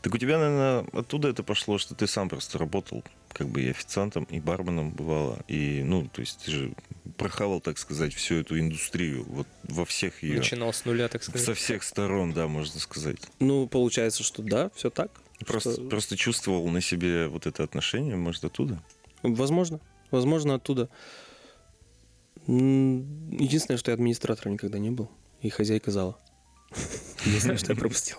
Так 0.02 0.14
у 0.14 0.18
тебя, 0.18 0.38
наверное, 0.38 0.86
оттуда 0.94 1.28
это 1.30 1.44
пошло, 1.44 1.78
что 1.78 1.96
ты 1.96 2.08
сам 2.08 2.30
просто 2.30 2.58
работал 2.58 3.04
как 3.34 3.48
бы 3.50 3.62
и 3.62 3.70
официантом, 3.70 4.24
и 4.26 4.40
барменом 4.40 4.92
бывало. 4.92 5.40
И, 5.50 5.84
ну, 5.84 6.08
то 6.08 6.22
есть 6.22 6.46
ты 6.46 6.52
же 6.52 6.74
прохавал, 7.18 7.60
так 7.60 7.78
сказать, 7.78 8.14
всю 8.14 8.36
эту 8.36 8.58
индустрию 8.58 9.26
вот 9.28 9.48
во 9.64 9.84
всех 9.84 10.24
ее... 10.24 10.38
Начинал 10.38 10.72
с 10.72 10.86
нуля, 10.86 11.10
так 11.10 11.22
сказать. 11.22 11.46
Со 11.46 11.54
всех 11.54 11.84
сторон, 11.84 12.32
да, 12.32 12.48
можно 12.48 12.80
сказать. 12.80 13.18
Ну, 13.40 13.68
получается, 13.68 14.24
что 14.24 14.42
да, 14.42 14.72
все 14.76 14.90
так. 14.90 15.12
Просто, 15.46 15.74
Что- 15.74 15.90
просто 15.90 16.16
чувствовал 16.16 16.70
на 16.70 16.80
себе 16.80 17.28
вот 17.28 17.46
это 17.46 17.64
отношение, 17.64 18.16
может, 18.16 18.46
оттуда? 18.46 18.82
Возможно. 19.22 19.82
Возможно, 20.12 20.56
оттуда. 20.56 20.88
Единственное, 22.48 23.78
что 23.78 23.92
я 23.92 23.96
администратором 23.96 24.54
никогда 24.54 24.80
не 24.80 24.92
был. 24.92 25.12
И 25.42 25.50
хозяйка 25.50 25.92
зала. 25.92 26.18
Единственное, 27.26 27.58
что 27.58 27.74
я 27.74 27.80
пропустил. 27.80 28.18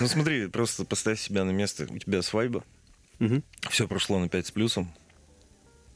Ну 0.00 0.08
смотри, 0.08 0.46
просто 0.46 0.84
поставь 0.84 1.20
себя 1.20 1.44
на 1.44 1.50
место. 1.50 1.86
У 1.90 1.98
тебя 1.98 2.22
свадьба, 2.22 2.64
все 3.70 3.88
прошло 3.88 4.18
на 4.18 4.28
5 4.28 4.46
с 4.46 4.50
плюсом. 4.50 4.92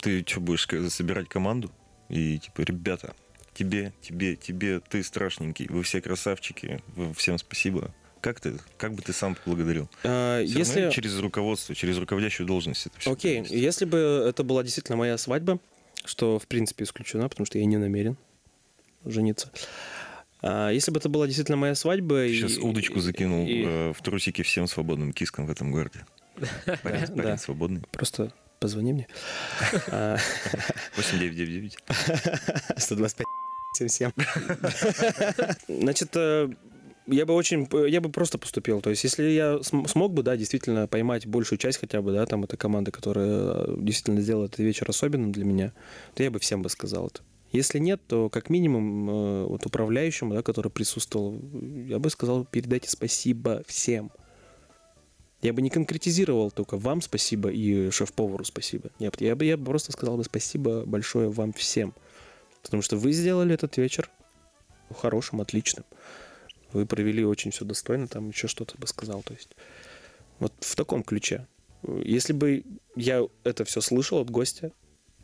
Ты 0.01 0.25
что, 0.27 0.41
будешь 0.41 0.67
собирать 0.93 1.29
команду? 1.29 1.71
И 2.09 2.39
типа, 2.39 2.63
ребята, 2.63 3.15
тебе, 3.55 3.93
тебе, 4.03 4.37
тебе, 4.37 4.81
ты 4.81 5.03
страшненький, 5.03 5.67
вы 5.69 5.83
все 5.83 6.01
красавчики, 6.01 6.83
всем 7.17 7.39
спасибо. 7.39 7.95
Как 8.21 8.39
ты, 8.39 8.55
как 8.77 8.95
бы 8.95 9.03
ты 9.03 9.13
сам 9.13 9.35
поблагодарил? 9.35 9.91
А, 10.05 10.45
Всё 10.45 10.59
Если... 10.59 10.79
равно 10.79 10.93
через 10.93 11.19
руководство, 11.19 11.75
через 11.75 11.99
руководящую 11.99 12.47
должность 12.47 12.87
это 12.87 12.99
все. 12.99 13.13
Окей, 13.13 13.45
если 13.49 13.85
бы 13.85 14.25
это 14.29 14.45
была 14.45 14.63
действительно 14.63 14.97
моя 14.97 15.19
свадьба, 15.19 15.59
что 16.05 16.39
в 16.39 16.47
принципе 16.47 16.85
исключено, 16.85 17.29
потому 17.29 17.47
что 17.47 17.59
я 17.59 17.65
не 17.65 17.79
намерен 17.79 18.17
жениться. 19.05 19.51
Если 20.43 20.91
бы 20.91 20.99
это 20.99 21.09
была 21.09 21.27
действительно 21.27 21.57
моя 21.57 21.75
свадьба... 21.75 22.25
и- 22.25 22.35
Сейчас 22.35 22.59
удочку 22.59 23.01
закинул 23.01 23.47
и- 23.47 23.63
э, 23.65 23.93
в 23.93 24.03
трусики 24.03 24.43
всем 24.43 24.67
свободным 24.67 25.13
кискам 25.13 25.47
в 25.47 25.51
этом 25.51 25.71
городе. 25.73 26.05
Парень, 26.83 27.07
Да, 27.15 27.23
парень 27.23 27.39
свободный. 27.39 27.83
Просто 27.93 28.33
позвони 28.61 28.93
мне. 28.93 29.07
А, 29.89 30.17
8999. 30.97 31.77
125 32.77 33.27
77. 33.79 34.11
Значит, 35.69 36.11
э, 36.17 36.49
я 37.07 37.27
бы 37.27 37.35
очень, 37.35 37.69
я 37.89 38.01
бы 38.01 38.11
просто 38.11 38.39
поступил. 38.39 38.81
То 38.81 38.91
есть, 38.91 39.05
если 39.05 39.25
я 39.25 39.59
см- 39.63 39.89
смог 39.91 40.13
бы, 40.13 40.23
да, 40.23 40.37
действительно 40.37 40.87
поймать 40.87 41.27
большую 41.27 41.59
часть 41.59 41.79
хотя 41.79 42.01
бы, 42.03 42.13
да, 42.13 42.25
там, 42.27 42.45
этой 42.45 42.57
команды, 42.57 42.91
которая 42.91 43.29
э, 43.29 43.75
действительно 43.79 44.21
сделала 44.21 44.45
этот 44.47 44.59
вечер 44.61 44.89
особенным 44.89 45.33
для 45.33 45.45
меня, 45.45 45.73
то 46.15 46.23
я 46.23 46.31
бы 46.31 46.39
всем 46.39 46.63
бы 46.63 46.69
сказал 46.71 47.09
это. 47.09 47.23
Если 47.53 47.79
нет, 47.79 48.01
то 48.07 48.31
как 48.31 48.49
минимум 48.49 49.11
э, 49.11 49.45
вот 49.45 49.67
управляющему, 49.67 50.35
да, 50.35 50.43
который 50.43 50.71
присутствовал, 50.71 51.39
я 51.87 51.99
бы 51.99 52.09
сказал, 52.09 52.47
передайте 52.47 52.89
спасибо 52.89 53.63
всем. 53.67 54.11
Я 55.43 55.53
бы 55.53 55.61
не 55.61 55.69
конкретизировал 55.69 56.51
только 56.51 56.79
вам 56.79 57.03
спасибо 57.03 57.51
и 57.51 57.91
шеф-повару 57.91 58.45
спасибо. 58.45 58.91
Нет, 58.99 59.21
я 59.21 59.37
бы, 59.37 59.45
я 59.45 59.57
бы 59.59 59.67
просто 59.67 59.93
сказал 59.93 60.17
бы 60.17 60.25
спасибо 60.25 60.87
большое 60.87 61.29
вам 61.29 61.53
всем. 61.53 61.95
Потому 62.63 62.83
что 62.83 62.97
вы 62.97 63.13
сделали 63.13 63.55
этот 63.55 63.77
вечер 63.77 64.09
хорошим, 64.99 65.41
отличным. 65.41 65.85
Вы 66.73 66.87
провели 66.87 67.25
очень 67.25 67.51
все 67.51 67.67
достойно, 67.67 68.09
там 68.09 68.29
еще 68.29 68.49
что-то 68.49 68.79
бы 68.79 68.87
сказал. 68.87 69.23
То 69.23 69.35
есть 69.35 69.51
вот 70.39 70.55
в 70.61 70.75
таком 70.75 71.03
ключе. 71.03 71.47
Если 71.83 72.33
бы 72.33 72.65
я 72.97 73.27
это 73.45 73.65
все 73.65 73.81
слышал 73.81 74.19
от 74.21 74.31
гостя, 74.31 74.73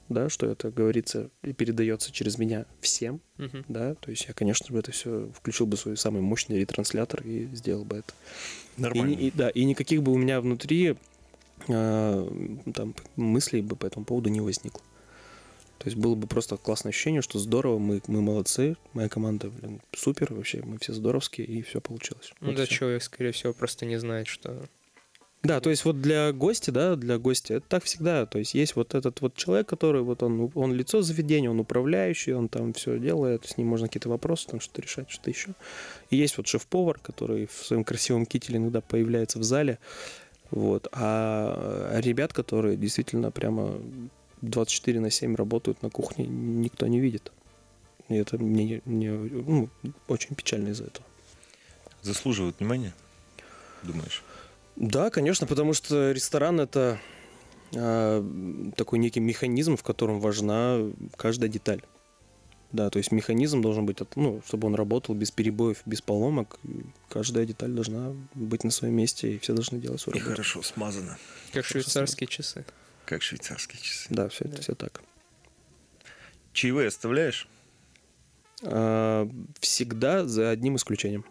да, 0.09 0.29
что 0.29 0.47
это 0.47 0.71
говорится 0.71 1.31
и 1.43 1.53
передается 1.53 2.11
через 2.13 2.39
меня 2.39 2.65
всем, 2.81 3.21
Мгм. 3.37 3.65
да, 3.69 3.95
то 3.95 4.11
есть 4.11 4.27
я, 4.27 4.35
конечно 4.35 4.67
же, 4.67 4.79
это 4.79 4.91
все 4.93 5.31
включил 5.35 5.67
бы 5.67 5.77
свой 5.77 5.97
самый 5.97 6.23
мощный 6.23 6.59
ретранслятор 6.61 7.23
и 7.23 7.47
сделал 7.55 7.85
бы 7.85 7.97
это. 7.99 8.13
И, 8.77 8.81
Нормально. 8.83 9.11
не- 9.15 9.29
и- 9.29 9.31
да, 9.31 9.49
и 9.51 9.65
никаких 9.65 10.03
бы 10.03 10.13
у 10.13 10.17
меня 10.17 10.41
внутри 10.41 10.97
э, 11.69 12.29
там 12.75 12.95
мыслей 13.17 13.63
бы 13.63 13.77
по 13.77 13.87
этому 13.87 14.05
поводу 14.05 14.31
не 14.31 14.41
возникло. 14.41 14.81
То 15.79 15.87
есть 15.89 15.97
было 15.97 16.15
бы 16.15 16.27
просто 16.27 16.57
классное 16.57 16.91
ощущение, 16.91 17.23
что 17.23 17.39
здорово, 17.39 17.79
мы, 17.79 18.01
мы 18.09 18.21
молодцы, 18.23 18.77
моя 18.95 19.09
команда, 19.09 19.51
блин, 19.51 19.81
супер, 19.97 20.33
вообще, 20.35 20.63
мы 20.65 20.79
все 20.79 20.93
здоровские, 20.93 21.47
и 21.47 21.63
все 21.63 21.81
получилось. 21.81 22.33
Ну 22.41 22.49
Вот 22.49 22.57
да, 22.57 22.65
всё. 22.65 22.75
человек, 22.75 23.03
скорее 23.03 23.33
всего, 23.33 23.53
просто 23.53 23.87
не 23.87 23.99
знает, 23.99 24.27
что... 24.29 24.69
Да, 25.45 25.61
то 25.61 25.71
есть 25.71 25.85
вот 25.85 26.01
для 26.01 26.33
гостя, 26.33 26.73
да, 26.73 26.97
для 26.97 27.17
гостя, 27.17 27.55
это 27.55 27.67
так 27.69 27.85
всегда. 27.85 28.27
То 28.27 28.39
есть 28.39 28.55
есть 28.55 28.75
вот 28.75 28.95
этот 28.95 29.21
вот 29.21 29.37
человек, 29.37 29.69
который 29.69 30.03
вот 30.03 30.23
он, 30.23 30.51
он 30.55 30.75
лицо 30.75 31.01
заведения, 31.01 31.49
он 31.49 31.61
управляющий, 31.61 32.33
он 32.33 32.49
там 32.49 32.73
все 32.73 32.99
делает, 32.99 33.47
с 33.47 33.57
ним 33.57 33.69
можно 33.69 33.87
какие-то 33.87 34.09
вопросы, 34.09 34.49
там 34.49 34.61
что-то 34.61 34.83
решать, 34.83 35.09
что-то 35.11 35.31
еще. 35.31 35.51
И 36.11 36.17
есть 36.17 36.37
вот 36.39 36.49
шеф-повар, 36.49 36.99
который 36.99 37.47
в 37.47 37.65
своем 37.65 37.85
красивом 37.85 38.27
кителе 38.27 38.59
иногда 38.59 38.81
появляется 38.81 39.39
в 39.39 39.45
зале. 39.45 39.79
Вот. 40.51 40.89
А 40.93 42.01
ребят, 42.01 42.33
которые 42.33 42.77
действительно 42.77 43.31
прямо 43.31 43.81
24 44.43 44.99
на 44.99 45.11
7 45.11 45.37
работают 45.37 45.83
на 45.83 45.91
кухне, 45.91 46.27
никто 46.27 46.87
не 46.89 46.99
видит. 46.99 47.33
И 48.09 48.15
это 48.15 48.39
мне, 48.39 48.83
мне 48.85 49.13
ну, 49.13 49.69
очень 50.09 50.35
печально 50.35 50.71
из-за 50.71 50.85
этого. 50.85 51.07
Заслуживают 52.03 52.59
внимания, 52.59 52.93
думаешь? 53.83 54.25
Да, 54.81 55.11
конечно, 55.11 55.47
потому 55.47 55.75
что 55.75 56.13
ресторан 56.13 56.61
это 56.61 56.99
а, 57.75 58.23
такой 58.77 58.99
некий 59.01 59.19
механизм, 59.21 59.77
в 59.77 59.83
котором 59.83 60.21
важна 60.21 60.79
каждая 61.17 61.51
деталь. 61.51 61.83
Да, 62.71 62.91
то 62.91 62.99
есть 62.99 63.11
механизм 63.13 63.63
должен 63.63 63.87
быть, 63.87 63.99
ну, 64.15 64.43
чтобы 64.47 64.69
он 64.69 64.75
работал 64.75 65.15
без 65.15 65.31
перебоев, 65.31 65.79
без 65.87 66.01
поломок. 66.03 66.59
И 66.65 66.85
Каждая 67.09 67.45
деталь 67.47 67.71
должна 67.71 68.15
быть 68.35 68.63
на 68.63 68.71
своем 68.71 68.95
месте, 68.95 69.35
и 69.35 69.39
все 69.39 69.55
должны 69.55 69.79
делать 69.79 70.01
свою 70.01 70.17
И 70.17 70.21
работу. 70.21 70.37
хорошо 70.37 70.63
смазано, 70.63 71.19
Как 71.53 71.65
швейцарские 71.65 72.29
часы. 72.29 72.65
как 73.07 73.23
швейцарские 73.23 73.81
часы. 73.81 74.07
Да, 74.11 74.29
все 74.29 74.45
это 74.45 74.57
Да. 74.57 74.63
все 74.63 74.75
так. 74.75 75.03
Чаевые 76.53 76.89
оставляешь? 76.89 77.49
А, 78.63 79.29
всегда 79.61 80.27
за 80.27 80.51
одним 80.51 80.77
исключением. 80.77 81.25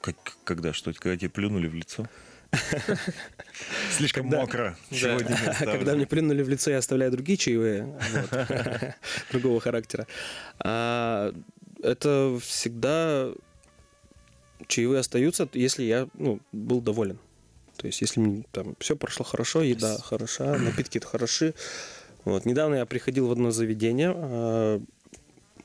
Как, 0.00 0.16
когда 0.44 0.72
что? 0.72 0.92
Когда 0.94 1.16
тебе 1.18 1.28
плюнули 1.30 1.68
в 1.68 1.74
лицо? 1.74 2.08
Слишком 3.96 4.24
Когда- 4.24 4.40
мокро. 4.40 4.76
Да. 4.90 4.96
Сегодня 4.96 5.34
оставлю. 5.34 5.72
Когда 5.78 5.94
мне 5.94 6.06
плюнули 6.06 6.42
в 6.42 6.48
лицо, 6.48 6.70
я 6.70 6.78
оставляю 6.78 7.12
другие 7.12 7.36
чаевые 7.36 7.84
вот, 7.84 8.94
другого 9.30 9.60
характера. 9.60 10.06
А, 10.58 11.32
это 11.82 12.38
всегда 12.42 13.30
чаевые 14.66 15.00
остаются, 15.00 15.48
если 15.52 15.84
я 15.84 16.08
ну, 16.14 16.40
был 16.52 16.80
доволен. 16.80 17.18
То 17.76 17.86
есть, 17.86 18.00
если 18.02 18.20
мне 18.20 18.44
там 18.52 18.76
все 18.78 18.94
прошло 18.96 19.24
хорошо, 19.24 19.62
еда 19.62 19.98
хороша, 19.98 20.56
напитки 20.58 20.98
хороши. 20.98 21.54
Вот. 22.24 22.44
Недавно 22.44 22.76
я 22.76 22.86
приходил 22.86 23.28
в 23.28 23.32
одно 23.32 23.50
заведение. 23.50 24.12
а, 24.14 24.80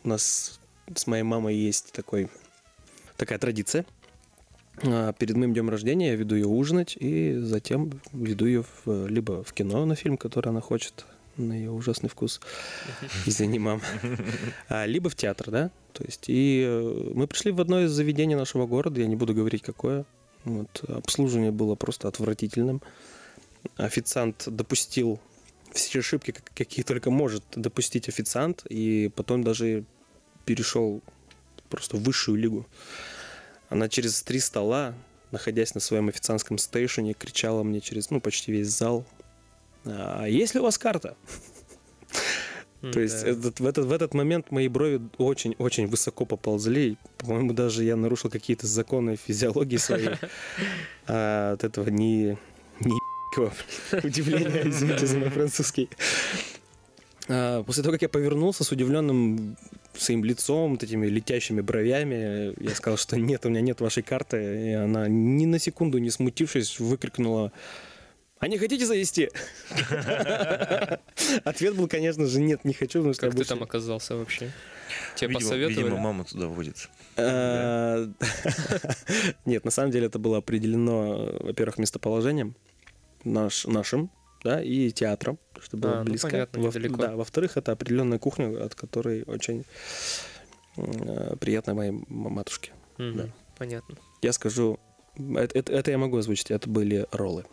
У 0.04 0.08
нас 0.08 0.60
с 0.94 1.08
моей 1.08 1.24
мамой 1.24 1.56
есть 1.56 1.92
такой, 1.92 2.30
такая 3.18 3.40
традиция. 3.40 3.86
А, 4.84 5.14
Перед 5.14 5.36
моим 5.38 5.54
днем 5.54 5.70
рождения 5.70 6.10
я 6.10 6.16
веду 6.16 6.36
ее 6.36 6.48
ужинать 6.48 6.96
и 7.00 7.38
затем 7.38 8.02
веду 8.14 8.46
ее 8.46 8.64
в- 8.86 9.08
либо 9.08 9.44
в 9.44 9.54
кино 9.54 9.86
на 9.86 9.96
фильм, 9.96 10.18
который 10.18 10.50
она 10.50 10.62
хочет, 10.62 11.06
на 11.38 11.54
ее 11.54 11.72
ужасный 11.72 12.10
вкус. 12.10 12.40
Извини, 13.26 13.60
мам. 13.60 13.82
А, 14.70 14.86
Либо 14.86 15.10
в 15.10 15.16
театр, 15.16 15.52
да? 15.52 15.72
То 15.94 16.04
есть, 16.04 16.26
и 16.28 16.64
э, 16.68 17.12
мы 17.14 17.28
пришли 17.28 17.52
в 17.52 17.62
одно 17.62 17.82
из 17.84 17.92
заведений 17.92 18.36
нашего 18.36 18.68
города, 18.68 19.00
я 19.00 19.08
не 19.08 19.16
буду 19.16 19.34
говорить 19.34 19.62
какое. 19.62 20.06
Вот, 20.44 20.84
обслуживание 20.90 21.52
было 21.52 21.76
просто 21.76 22.08
отвратительным. 22.08 22.82
Официант 23.78 24.44
допустил 24.48 25.20
все 25.72 26.00
ошибки, 26.00 26.32
как- 26.32 26.52
какие 26.54 26.84
только 26.84 27.12
может 27.12 27.44
допустить 27.56 28.08
официант, 28.10 28.66
и 28.70 29.10
потом 29.16 29.44
даже 29.44 29.86
перешел 30.46 31.02
просто 31.70 31.98
в 31.98 32.04
высшую 32.04 32.38
лигу. 32.38 32.66
Она 33.76 33.90
через 33.90 34.24
три 34.24 34.40
стола, 34.40 34.94
находясь 35.32 35.76
на 35.76 35.82
своем 35.82 36.08
официантском 36.08 36.58
стейшене, 36.58 37.14
кричала 37.14 37.62
мне 37.62 37.82
через, 37.82 38.10
ну, 38.10 38.22
почти 38.22 38.54
весь 38.54 38.70
зал. 38.70 39.06
А 39.84 40.24
есть 40.28 40.54
ли 40.54 40.62
у 40.62 40.64
вас 40.64 40.78
карта? 40.78 41.18
То 42.94 43.02
есть 43.02 43.22
Да. 43.24 43.32
этот- 43.32 43.60
в, 43.60 43.66
этот, 43.66 43.86
в 43.86 43.92
этот 43.92 44.14
момент 44.14 44.50
мои 44.52 44.70
брови 44.70 45.02
очень-очень 45.18 45.88
высоко 45.88 46.24
поползли. 46.26 46.98
По-моему, 47.18 47.52
даже 47.52 47.84
я 47.84 47.98
нарушил 47.98 48.30
какие-то 48.30 48.66
законы 48.66 49.18
физиологии 49.18 49.76
своей. 49.78 50.12
А 51.08 51.52
от 51.54 51.66
этого 51.66 51.90
не, 51.90 52.38
не 52.80 52.98
удивления, 54.04 54.70
извините 54.70 55.06
за 55.06 55.18
мой 55.20 55.30
французский. 55.32 55.90
А, 57.28 57.62
После 57.64 57.84
того, 57.84 57.92
как 57.94 58.04
я 58.04 58.10
повернулся 58.10 58.64
с 58.64 58.72
удивленным 58.72 59.58
своим 59.98 60.24
лицом, 60.24 60.72
вот 60.72 60.84
этими 60.84 61.08
летящими 61.08 61.62
бровями, 61.62 62.54
я 62.64 62.76
сказал, 62.76 62.98
что 62.98 63.18
нет, 63.18 63.46
у 63.46 63.50
меня 63.50 63.62
нет 63.62 63.82
вашей 63.82 64.04
карты. 64.04 64.70
И 64.70 64.72
она 64.74 65.08
ни 65.08 65.46
на 65.46 65.60
секунду 65.60 65.98
не 65.98 66.10
смутившись 66.10 66.80
выкрикнула 66.80 67.52
а 68.40 68.48
не 68.48 68.58
хотите 68.58 68.86
завести? 68.86 69.30
Ответ 71.44 71.76
был, 71.76 71.88
конечно 71.88 72.26
же, 72.28 72.40
нет, 72.42 72.66
не 72.66 72.74
хочу, 72.74 73.00
потому 73.00 73.14
что 73.14 73.28
Как 73.28 73.36
ты 73.36 73.46
там 73.46 73.64
оказался 73.64 74.16
вообще? 74.16 74.52
Тебе 75.16 75.30
Видимо- 75.30 75.40
посоветовали? 75.40 75.84
Видимо, 75.84 75.98
мама 75.98 76.26
туда 76.26 76.48
водится. 76.48 76.90
А, 77.18 78.08
Нет, 79.46 79.64
на 79.66 79.72
самом 79.72 79.92
деле 79.92 80.08
это 80.08 80.20
было 80.20 80.38
определено, 80.38 81.32
во-первых, 81.40 81.78
местоположением 81.78 82.56
наш, 83.24 83.66
нашим, 83.66 84.12
да, 84.46 84.62
и 84.64 84.92
театром, 84.92 85.38
чтобы 85.60 85.88
А, 85.88 85.92
было 85.92 86.00
ну, 86.00 86.06
близко. 86.06 86.30
понятно, 86.30 86.62
Во- 86.62 86.68
недалеко. 86.68 86.98
Да, 86.98 87.16
во-вторых, 87.16 87.58
это 87.58 87.72
определенная 87.72 88.20
кухня, 88.20 88.64
от 88.64 88.76
которой 88.76 89.24
очень 89.24 89.66
э, 90.78 91.36
приятно 91.40 91.74
моей 91.74 91.92
матушке. 92.10 92.72
Мгм, 92.98 93.18
да. 93.18 93.30
Понятно. 93.58 93.96
Я 94.22 94.34
скажу, 94.34 94.80
это, 95.18 95.58
это- 95.60 95.74
это 95.74 95.92
я 95.92 95.98
могу 95.98 96.18
озвучить, 96.18 96.52
это 96.52 96.70
были 96.70 97.06
роллы. 97.12 97.46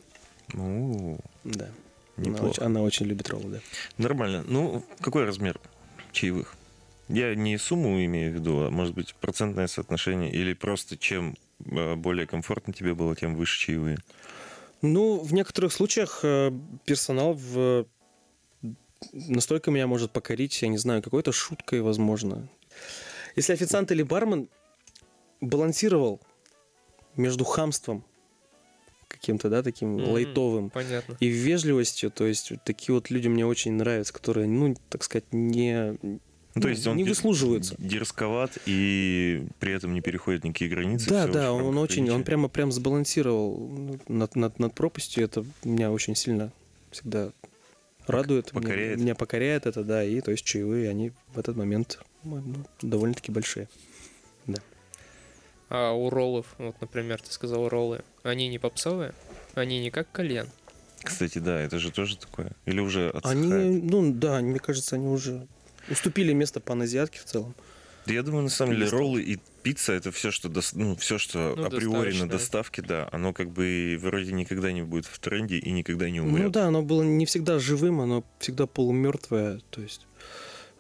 О, 0.55 1.19
Да. 1.45 1.69
Она 2.19 2.27
неплохо. 2.29 2.51
очень, 2.51 2.63
она 2.63 2.83
очень 2.83 3.07
любит 3.07 3.29
роллы, 3.31 3.51
да. 3.51 3.59
Нормально. 3.97 4.45
Ну, 4.47 4.85
какой 5.01 5.25
размер 5.25 5.59
чаевых? 6.13 6.55
Я 7.09 7.35
не 7.35 7.57
сумму 7.59 8.05
имею 8.05 8.33
в 8.33 8.35
виду, 8.35 8.59
а 8.67 8.71
может 8.71 8.95
быть 8.95 9.15
процентное 9.15 9.67
соотношение, 9.67 10.31
или 10.31 10.53
просто 10.53 10.97
чем 10.99 11.37
э, 11.65 11.95
более 11.95 12.27
комфортно 12.27 12.73
тебе 12.75 12.95
было, 12.95 13.17
тем 13.17 13.35
выше 13.35 13.59
чаевые. 13.59 13.99
Ну, 14.83 15.21
в 15.21 15.33
некоторых 15.33 15.73
случаях 15.73 16.21
э, 16.25 16.53
персонал 16.85 17.35
в... 17.35 17.87
настолько 19.13 19.71
меня 19.71 19.87
может 19.87 20.11
покорить, 20.11 20.61
я 20.61 20.69
не 20.69 20.79
знаю, 20.79 21.03
какой-то 21.03 21.31
шуткой, 21.33 21.81
возможно. 21.83 22.49
Если 23.37 23.53
официант 23.53 23.93
или 23.93 24.03
бармен 24.03 24.49
балансировал 25.41 26.21
между 27.17 27.45
хамством 27.45 28.05
каким-то, 29.09 29.49
да, 29.51 29.63
таким 29.63 29.95
Мгм. 29.97 30.11
лайтовым 30.11 30.71
Понятно. 30.71 31.17
и 31.21 31.29
вежливостью, 31.29 32.11
то 32.11 32.27
есть 32.27 32.51
вот 32.51 32.65
такие 32.65 32.95
вот 32.95 33.11
люди 33.11 33.29
мне 33.29 33.47
очень 33.47 33.73
нравятся, 33.73 34.13
которые, 34.13 34.49
ну, 34.49 34.75
так 34.89 35.05
сказать, 35.05 35.27
не, 35.33 35.97
Ну, 36.55 36.61
то 36.61 36.69
есть 36.69 36.87
он 36.87 36.97
не 36.97 37.05
выслуживаются. 37.05 37.75
дерзковат 37.79 38.59
и 38.67 39.47
при 39.59 39.73
этом 39.73 39.95
не 39.95 40.01
переходит 40.01 40.45
никакие 40.45 40.71
границы. 40.71 41.09
Да, 41.09 41.27
да, 41.27 41.53
он 41.53 41.79
очень, 41.79 42.11
он 42.11 42.25
прямо 42.25 42.49
прям 42.49 42.71
сбалансировал 42.73 43.57
ну, 43.59 43.99
над, 44.09 44.37
над, 44.37 44.59
над 44.59 44.75
пропастью. 44.75 45.25
Это 45.25 45.45
меня 45.65 45.91
очень 45.91 46.15
сильно 46.15 46.53
всегда 46.91 47.33
радует. 48.07 48.53
Меня- 48.53 48.63
покоряет. 48.63 48.99
Меня, 49.01 49.15
покоряет 49.15 49.67
это, 49.67 49.83
да. 49.83 50.05
И 50.05 50.21
то 50.21 50.31
есть 50.31 50.45
чаевые, 50.45 50.91
они 50.91 51.13
в 51.35 51.39
этот 51.39 51.57
момент 51.57 52.01
ну, 52.23 52.43
довольно-таки 52.83 53.33
большие. 53.33 53.69
А 55.75 55.93
у 55.93 56.11
роллов, 56.11 56.55
вот, 56.59 56.79
например, 56.83 57.23
ты 57.23 57.33
сказал 57.33 57.67
роллы, 57.67 58.03
они 58.25 58.49
не 58.49 58.59
попсовые? 58.59 59.15
Они 59.55 59.81
не 59.81 59.91
как 59.91 60.13
кальян? 60.13 60.47
Кстати, 61.03 61.39
да, 61.39 61.59
это 61.59 61.79
же 61.79 61.91
тоже 61.91 62.19
такое. 62.19 62.53
Или 62.67 62.81
уже 62.81 63.09
Они, 63.25 63.47
отсыхает? 63.47 63.83
ну 63.83 64.13
да, 64.13 64.41
мне 64.43 64.59
кажется, 64.59 64.97
они 64.97 65.07
уже 65.07 65.47
уступили 65.91 66.33
место 66.33 66.61
паназиатке 66.61 67.19
в 67.19 67.25
целом. 67.25 67.55
Да 68.07 68.13
я 68.15 68.23
думаю, 68.23 68.43
на 68.45 68.51
самом 68.51 68.75
деле, 68.75 68.89
роллы 68.89 69.23
и 69.23 69.39
пицца 69.63 69.93
это 69.93 70.11
все, 70.11 70.33
что 70.33 70.49
дос- 70.49 70.73
ну, 70.75 70.97
все, 70.97 71.19
что 71.19 71.55
Ну, 71.57 71.67
априори 71.67 72.19
на 72.19 72.29
доставке, 72.29 72.83
да, 72.83 73.09
оно 73.13 73.33
как 73.33 73.51
бы 73.51 73.97
вроде 74.01 74.33
никогда 74.33 74.73
не 74.73 74.83
будет 74.83 75.07
в 75.07 75.19
тренде 75.21 75.59
и 75.59 75.71
никогда 75.71 76.11
не 76.11 76.21
умрет. 76.21 76.45
Ну 76.45 76.51
да, 76.51 76.67
оно 76.67 76.83
было 76.83 77.03
не 77.05 77.27
всегда 77.27 77.61
живым, 77.61 78.01
оно 78.01 78.25
всегда 78.41 78.67
полумертвое. 78.67 79.61
То 79.71 79.81
есть, 79.83 80.07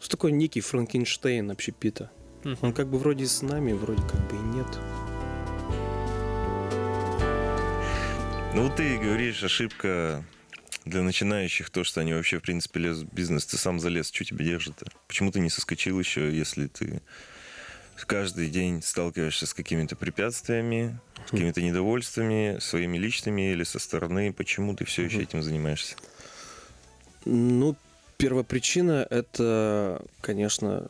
что 0.00 0.10
такое 0.10 0.32
некий 0.32 0.60
Франкенштейн 0.60 1.48
общепита. 1.50 2.10
Мгм. 2.42 2.58
Он 2.60 2.72
как 2.72 2.88
бы 2.88 2.98
вроде 2.98 3.26
с 3.26 3.40
нами, 3.42 3.72
вроде 3.72 4.02
как 4.02 4.20
бы 4.28 4.34
и 4.36 4.56
нет. 4.56 4.66
Ну, 8.54 8.64
вот 8.64 8.76
ты 8.76 8.98
говоришь, 8.98 9.42
ошибка 9.44 10.24
для 10.84 11.02
начинающих 11.02 11.70
то, 11.70 11.84
что 11.84 12.00
они 12.00 12.12
вообще, 12.12 12.38
в 12.38 12.42
принципе, 12.42 12.80
лезут 12.80 13.10
в 13.10 13.14
бизнес. 13.14 13.46
Ты 13.46 13.56
сам 13.56 13.78
залез, 13.80 14.10
что 14.10 14.24
тебя 14.24 14.44
держит-то? 14.44 14.86
Почему 15.06 15.30
ты 15.30 15.40
не 15.40 15.50
соскочил 15.50 15.98
еще, 15.98 16.36
если 16.36 16.66
ты 16.66 17.02
каждый 18.06 18.48
день 18.50 18.82
сталкиваешься 18.82 19.46
с 19.46 19.54
какими-то 19.54 19.94
препятствиями, 19.94 20.98
с 21.26 21.30
какими-то 21.30 21.62
недовольствами, 21.62 22.58
своими 22.58 22.98
личными 22.98 23.52
или 23.52 23.62
со 23.62 23.78
стороны? 23.78 24.32
Почему 24.32 24.74
ты 24.74 24.84
все 24.84 25.04
еще 25.04 25.22
этим 25.22 25.42
занимаешься? 25.42 25.94
Ну, 27.24 27.76
первопричина— 28.16 29.06
это, 29.10 30.04
конечно, 30.20 30.88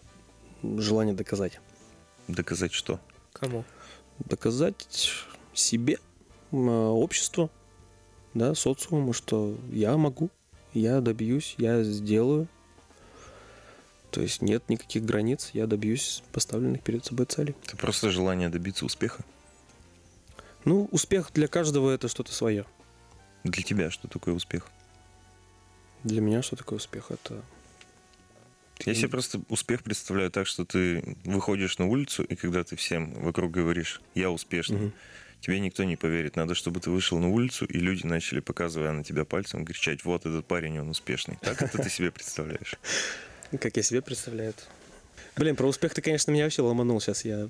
желание 0.63 1.15
доказать. 1.15 1.61
Доказать 2.29 2.73
что? 2.73 2.99
Кому? 3.35 3.65
Доказать 4.21 5.13
себе, 5.53 5.99
обществу, 6.51 7.51
да, 8.35 8.55
социуму, 8.55 9.13
что 9.13 9.57
я 9.71 9.97
могу, 9.97 10.31
я 10.75 11.01
добьюсь, 11.01 11.55
я 11.59 11.83
сделаю. 11.83 12.49
То 14.11 14.21
есть 14.21 14.43
нет 14.43 14.69
никаких 14.69 15.05
границ, 15.05 15.51
я 15.55 15.67
добьюсь 15.67 16.23
поставленных 16.33 16.83
перед 16.83 17.05
собой 17.05 17.27
целей. 17.27 17.55
Это 17.65 17.77
просто 17.77 18.11
желание 18.11 18.49
добиться 18.51 18.85
успеха. 18.85 19.25
Ну, 20.65 20.89
успех 20.93 21.31
для 21.33 21.49
каждого 21.49 21.91
это 21.91 22.09
что-то 22.09 22.33
свое. 22.33 22.67
Для 23.45 23.63
тебя 23.63 23.91
что 23.91 24.09
такое 24.09 24.35
успех? 24.35 24.69
Для 26.05 26.21
меня 26.21 26.43
что 26.43 26.57
такое 26.57 26.77
успех? 26.77 27.11
Это 27.11 27.43
Я 28.85 28.95
себе 28.95 29.09
просто 29.09 29.41
успех 29.49 29.83
представляю 29.83 30.31
так, 30.31 30.47
что 30.47 30.65
ты 30.65 31.17
выходишь 31.25 31.79
на 31.79 31.87
улицу, 31.87 32.23
и 32.23 32.37
когда 32.37 32.65
ты 32.65 32.77
всем 32.77 33.15
вокруг 33.15 33.51
говоришь 33.51 34.01
«я 34.15 34.31
успешный», 34.31 34.79
Мгм. 34.79 34.93
Тебе 35.43 35.61
никто 35.61 35.85
не 35.85 35.97
поверит. 35.97 36.37
Надо, 36.37 36.55
чтобы 36.55 36.81
ты 36.81 36.91
вышел 36.91 37.19
на 37.19 37.29
улицу, 37.29 37.67
и 37.67 37.79
люди 37.79 38.07
начали, 38.07 38.41
показывая 38.41 38.93
на 38.93 39.05
тебя 39.05 39.25
пальцем, 39.25 39.67
кричать 39.67 40.05
«вот 40.05 40.25
этот 40.25 40.47
парень, 40.47 40.79
он 40.79 40.89
успешный». 40.89 41.37
Так 41.43 41.61
это 41.61 41.83
ты 41.83 41.91
себе 41.91 42.11
представляешь? 42.11 42.77
Как 43.61 43.77
я 43.77 43.83
себе 43.83 44.01
представляю. 44.01 44.55
Блин, 45.37 45.57
про 45.57 45.67
успех 45.67 45.93
ты, 45.93 46.01
конечно, 46.01 46.31
меня 46.31 46.45
вообще 46.45 46.63
ломанул 46.63 47.01
сейчас. 47.01 47.25
Я 47.25 47.49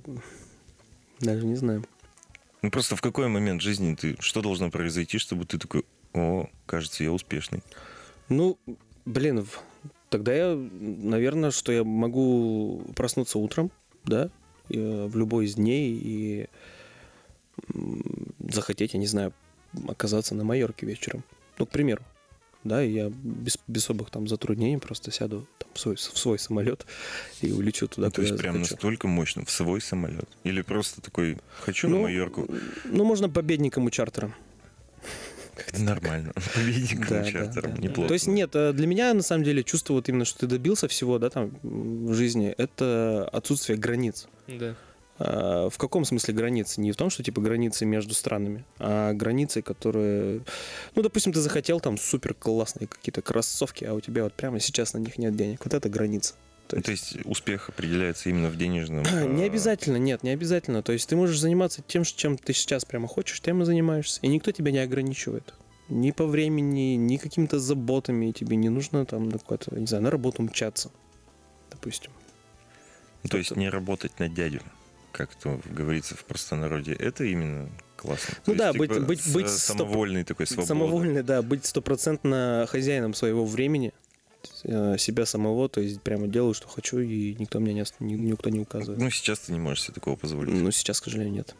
даже 1.20 1.44
не 1.44 1.54
знаю. 1.54 1.84
Ну 2.62 2.70
просто 2.70 2.96
в 2.96 3.00
какой 3.00 3.28
момент 3.28 3.60
жизни 3.60 3.94
ты, 3.94 4.16
что 4.20 4.40
должно 4.40 4.70
произойти, 4.70 5.18
чтобы 5.18 5.44
ты 5.44 5.58
такой 5.58 5.84
«о, 6.14 6.48
кажется, 6.66 7.04
я 7.04 7.12
успешный». 7.12 7.62
Ну, 8.28 8.58
блин, 9.04 9.46
тогда 10.08 10.32
я, 10.32 10.54
наверное, 10.54 11.50
что 11.50 11.72
я 11.72 11.84
могу 11.84 12.82
проснуться 12.96 13.38
утром, 13.38 13.70
да, 14.04 14.30
э, 14.70 15.06
в 15.06 15.16
любой 15.16 15.46
из 15.46 15.54
дней 15.54 15.92
и 15.92 16.48
захотеть, 18.48 18.94
я 18.94 19.00
не 19.00 19.06
знаю, 19.06 19.32
оказаться 19.88 20.34
на 20.34 20.44
Майорке 20.44 20.86
вечером. 20.86 21.24
Ну, 21.58 21.66
к 21.66 21.70
примеру. 21.70 22.02
Да, 22.64 22.82
и 22.84 22.92
я 22.92 23.10
без, 23.10 23.58
без 23.66 23.82
особых 23.82 24.10
там 24.10 24.28
затруднений 24.28 24.78
просто 24.78 25.10
сяду 25.10 25.48
там, 25.58 25.68
в, 25.74 25.80
свой, 25.80 25.96
в 25.96 26.00
свой 26.00 26.38
самолет 26.38 26.86
и 27.40 27.50
улечу 27.50 27.88
туда, 27.88 28.06
Ну, 28.06 28.10
то 28.12 28.22
есть 28.22 28.36
прям 28.38 28.54
захочу. 28.54 28.74
настолько 28.74 29.08
мощно, 29.08 29.44
в 29.44 29.50
свой 29.50 29.80
самолет? 29.80 30.28
Или 30.44 30.62
просто 30.62 31.00
такой 31.00 31.38
«хочу 31.60 31.88
на 31.88 31.96
Ну, 31.96 32.02
Майорку»? 32.02 32.48
Ну, 32.84 33.02
можно 33.04 33.28
победником 33.28 33.86
у 33.86 33.90
чартера. 33.90 34.32
Нормально. 35.78 36.32
Победником 36.54 37.06
Да, 37.08 37.22
да, 37.24 37.30
чартером. 37.32 37.70
да, 37.72 37.76
да. 37.76 37.82
Неплохо. 37.82 38.08
То 38.08 38.14
есть 38.14 38.28
нет, 38.28 38.50
э, 38.54 38.72
для 38.72 38.86
меня 38.86 39.12
на 39.12 39.22
самом 39.22 39.42
деле 39.42 39.64
чувство 39.64 39.94
вот 39.94 40.08
именно, 40.08 40.24
что 40.24 40.38
ты 40.40 40.46
добился 40.46 40.86
всего, 40.86 41.18
да, 41.18 41.30
там 41.30 41.50
в 41.64 42.14
жизни, 42.14 42.54
это 42.56 43.28
отсутствие 43.32 43.76
границ. 43.76 44.28
Да. 44.46 44.76
А, 45.18 45.68
В 45.70 45.78
каком 45.78 46.04
смысле 46.04 46.34
границы? 46.34 46.80
Не 46.80 46.92
в 46.92 46.96
том, 46.96 47.10
что 47.10 47.22
типа 47.22 47.40
границы 47.40 47.84
между 47.84 48.14
странами, 48.14 48.64
а 48.78 49.12
границы, 49.12 49.62
которые... 49.62 50.40
Ну, 50.94 51.02
допустим, 51.02 51.32
ты 51.32 51.40
захотел 51.40 51.80
там 51.80 51.98
супер 51.98 52.34
классные 52.34 52.88
какие-то 52.88 53.22
кроссовки, 53.22 53.84
а 53.84 53.94
у 53.94 54.00
тебя 54.00 54.24
вот 54.24 54.34
прямо 54.34 54.58
сейчас 54.60 54.94
на 54.94 54.98
них 54.98 55.18
нет 55.18 55.36
денег. 55.36 55.60
Вот 55.64 55.74
это 55.74 55.88
граница. 55.88 56.34
То 56.68 56.76
Ну, 56.76 56.82
есть- 56.90 57.10
То 57.12 57.16
есть 57.18 57.26
успех 57.26 57.68
определяется 57.68 58.30
именно 58.30 58.48
в 58.48 58.56
денежном... 58.56 59.04
Не 59.36 59.42
э, 59.42 59.46
обязательно, 59.46 59.98
нет, 59.98 60.22
не 60.22 60.30
обязательно. 60.30 60.82
То 60.82 60.92
есть 60.92 61.08
ты 61.08 61.16
можешь 61.16 61.38
заниматься 61.38 61.82
тем, 61.86 62.04
чем 62.04 62.38
ты 62.38 62.52
сейчас 62.54 62.84
прямо 62.84 63.06
хочешь, 63.08 63.40
тем 63.40 63.60
и 63.62 63.64
занимаешься. 63.66 64.20
И 64.22 64.28
никто 64.28 64.52
тебя 64.52 64.72
не 64.72 64.78
ограничивает. 64.78 65.54
Ни 65.88 66.10
по 66.12 66.24
времени, 66.24 66.94
ни 66.94 67.18
какими-то 67.18 67.58
заботами. 67.58 68.30
Тебе 68.30 68.56
не 68.56 68.70
нужно 68.70 69.04
там 69.04 69.28
на 69.28 69.38
какой-то, 69.38 69.78
не 69.78 69.86
знаю, 69.86 70.04
на 70.04 70.10
работу 70.10 70.40
мчаться. 70.42 70.90
Допустим. 71.70 72.10
Ну, 73.24 73.28
То 73.28 73.36
есть 73.36 73.54
не 73.56 73.68
работать 73.68 74.18
на 74.18 74.28
дядю, 74.28 74.62
как 75.12 75.34
то 75.34 75.60
говорится 75.70 76.16
в 76.16 76.24
простонародье. 76.24 76.94
Это 76.94 77.24
именно 77.24 77.68
классно. 77.96 78.34
Ну 78.46 78.52
То 78.54 78.58
да, 78.58 78.66
есть, 78.68 78.78
быть- 78.78 78.92
типа, 78.92 79.04
быть- 79.06 79.20
с- 79.22 79.32
быть 79.34 79.48
самовольный 79.48 80.24
такой, 80.24 80.46
свободный. 80.46 80.66
Самовольный, 80.68 81.22
да, 81.22 81.42
быть 81.42 81.64
стопроцентно 81.66 82.66
хозяином 82.68 83.14
своего 83.14 83.44
времени, 83.46 83.92
э, 84.64 84.96
себя 84.98 85.24
самого, 85.26 85.68
то 85.68 85.80
есть 85.80 86.02
прямо 86.02 86.26
делаю, 86.26 86.54
что 86.54 86.66
хочу, 86.68 86.98
и 86.98 87.34
никто 87.38 87.60
мне 87.60 87.72
не, 87.74 87.84
никто 88.14 88.50
не 88.50 88.60
указывает. 88.60 89.00
Ну, 89.00 89.10
сейчас 89.10 89.40
ты 89.40 89.52
не 89.52 89.60
можешь 89.60 89.84
себе 89.84 89.94
такого 89.94 90.16
позволить. 90.16 90.52
Но 90.52 90.70
сейчас, 90.70 91.00
к 91.00 91.04
сожалению, 91.04 91.34
нет. 91.34 91.54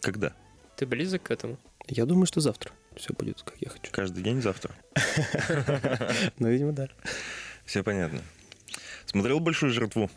Когда? 0.00 0.32
Ты 0.76 0.86
близок 0.86 1.22
к 1.24 1.30
этому? 1.30 1.58
Я 1.86 2.06
думаю, 2.06 2.26
что 2.26 2.40
завтра 2.40 2.72
все 2.96 3.12
будет, 3.12 3.42
как 3.42 3.54
я 3.60 3.68
хочу. 3.68 3.92
Каждый 3.92 4.22
день 4.22 4.40
завтра? 4.42 4.74
Ну, 6.38 6.48
видимо, 6.48 6.72
да. 6.72 6.88
Все 7.64 7.82
понятно. 7.82 8.22
Смотрел 9.06 9.40
«Большую 9.40 9.72
жертву»? 9.72 10.10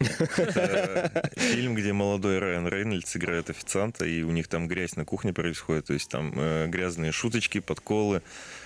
Это 0.00 1.32
фильм, 1.36 1.74
где 1.74 1.92
молодой 1.92 2.38
Райан 2.38 2.68
Рейнольдс 2.68 3.16
играет 3.16 3.50
официанта, 3.50 4.04
и 4.04 4.22
у 4.22 4.30
них 4.30 4.48
там 4.48 4.68
грязь 4.68 4.96
на 4.96 5.04
кухне 5.04 5.32
происходит, 5.32 5.86
то 5.86 5.92
есть 5.92 6.08
там 6.08 6.32
э, 6.36 6.66
грязные 6.66 7.12
шуточки, 7.12 7.60
подколы. 7.60 8.22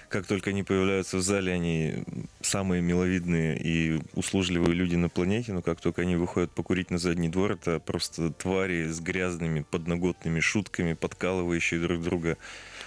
Как 0.09 0.27
только 0.27 0.51
они 0.51 0.63
появляются 0.63 1.19
в 1.19 1.21
зале, 1.21 1.53
они 1.53 2.05
самые 2.41 2.81
миловидные 2.81 3.59
и 3.59 4.01
услужливые 4.15 4.73
люди 4.73 4.97
на 4.97 5.11
планете, 5.11 5.53
но 5.53 5.61
как 5.61 5.83
только 5.83 6.03
они 6.03 6.17
выходят 6.17 6.51
покурить 6.51 6.91
на 6.91 6.99
задний 6.99 7.29
двор, 7.29 7.53
это 7.53 7.79
просто 7.79 8.31
твари 8.33 8.89
с 8.89 9.01
грязными 9.01 9.67
подноготными 9.71 10.41
шутками, 10.41 10.95
подкалывающие 10.95 11.79
друг 11.81 12.03
друга, 12.03 12.39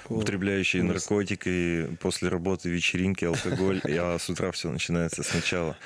употребляющие 0.09 0.81
наркотики 0.81 1.95
после 2.01 2.29
работы, 2.29 2.69
вечеринки, 2.69 3.25
алкоголь, 3.25 3.81
а 3.85 4.17
с 4.17 4.27
утра 4.27 4.51
все 4.51 4.71
начинается 4.71 5.21
сначала. 5.21 5.77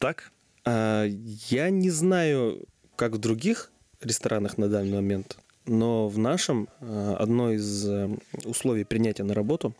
Так? 0.00 0.32
А, 0.64 1.04
я 1.06 1.70
не 1.70 1.90
знаю, 1.90 2.64
как 2.96 3.12
в 3.12 3.18
других 3.18 3.70
ресторанах 4.00 4.58
на 4.58 4.68
данный 4.68 4.92
момент, 4.94 5.38
но 5.66 6.08
в 6.08 6.18
нашем 6.18 6.68
а, 6.80 7.16
одно 7.18 7.52
из 7.52 7.86
э, 7.88 8.08
условий 8.44 8.84
принятия 8.84 9.24
на 9.24 9.34
работу 9.34 9.74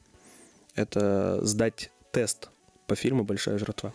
это 0.74 1.40
сдать 1.46 1.90
тест 2.12 2.48
по 2.86 2.94
фильму 2.96 3.24
«Большая 3.24 3.58
жратва», 3.58 3.92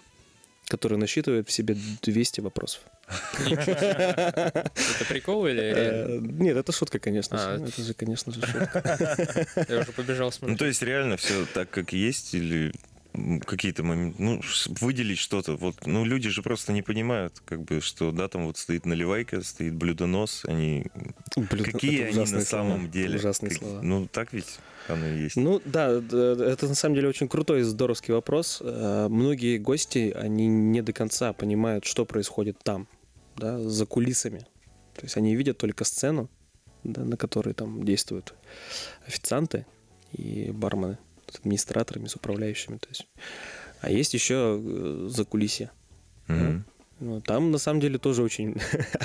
который 0.67 0.97
насчитывает 0.97 1.47
в 1.47 1.51
себе 1.51 1.75
200 2.03 2.41
вопросов. 2.41 2.81
Это 3.47 4.71
прикол 5.07 5.47
или 5.47 5.61
Э? 5.61 6.19
Нет, 6.21 6.55
это 6.57 6.71
шутка, 6.71 6.99
конечно 6.99 7.37
А, 7.53 7.57
же. 7.57 7.63
Это 7.65 7.81
же, 7.81 7.93
конечно 7.93 8.31
же, 8.31 8.41
шутка. 8.45 9.47
Я 9.67 9.79
уже 9.79 9.91
побежал 9.91 10.27
Ну, 10.27 10.31
смотреть. 10.31 10.59
то 10.59 10.65
есть 10.65 10.81
реально 10.83 11.17
все 11.17 11.45
так, 11.53 11.69
как 11.71 11.91
есть, 11.93 12.33
или 12.35 12.71
какие-то 13.45 13.83
моменты, 13.83 14.21
ну, 14.21 14.41
выделить 14.81 15.17
что-то. 15.17 15.55
Вот, 15.55 15.85
ну, 15.85 16.05
люди 16.05 16.29
же 16.29 16.41
просто 16.43 16.71
не 16.73 16.81
понимают, 16.81 17.41
как 17.45 17.63
бы, 17.63 17.81
что, 17.81 18.11
да, 18.11 18.27
там 18.27 18.45
вот 18.45 18.57
стоит 18.57 18.85
наливайка, 18.85 19.41
стоит 19.41 19.73
блюдонос, 19.75 20.43
они... 20.45 20.85
Блин, 21.35 21.63
какие 21.65 22.03
они 22.03 22.15
на 22.15 22.21
ужасные 22.23 22.45
самом 22.45 22.77
слова. 22.79 22.87
деле? 22.93 23.15
Ужасные 23.17 23.49
Как- 23.49 23.57
слова. 23.59 23.81
Ну, 23.81 24.07
так 24.07 24.31
ведь 24.33 24.59
оно 24.87 25.07
и 25.07 25.23
есть. 25.23 25.35
Ну 25.35 25.61
да, 25.65 25.89
это 25.91 26.67
на 26.67 26.75
самом 26.75 26.95
деле 26.95 27.09
очень 27.09 27.27
крутой 27.27 27.61
и 27.61 27.63
здоровский 27.63 28.13
вопрос. 28.13 28.59
Э, 28.61 29.07
Многие 29.09 29.57
гости, 29.57 30.11
они 30.15 30.47
не 30.47 30.81
до 30.81 30.93
конца 30.93 31.33
понимают, 31.33 31.85
что 31.85 32.05
происходит 32.05 32.57
там, 32.63 32.87
да, 33.35 33.59
за 33.59 33.85
кулисами. 33.85 34.39
То 34.95 35.03
есть 35.03 35.17
они 35.17 35.35
видят 35.35 35.57
только 35.57 35.83
сцену, 35.83 36.29
да, 36.83 37.03
на 37.03 37.17
которой 37.17 37.53
там 37.53 37.83
действуют 37.83 38.33
официанты 39.07 39.65
и 40.11 40.51
бармены 40.51 40.97
с 41.31 41.39
администраторами, 41.39 42.07
с 42.07 42.15
управляющими. 42.15 42.77
То 42.77 42.89
есть. 42.89 43.07
А 43.81 43.89
есть 43.89 44.13
еще 44.13 44.59
за 45.07 45.25
кулисье. 45.25 45.71
Мгм. 46.27 46.65
Ну, 46.99 47.21
Там 47.21 47.51
на 47.51 47.57
самом 47.57 47.79
деле 47.79 47.97
тоже 47.97 48.23
очень, 48.23 48.55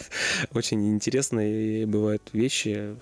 очень 0.52 0.88
интересные 0.92 1.86
бывают 1.86 2.28
вещи. 2.32 2.96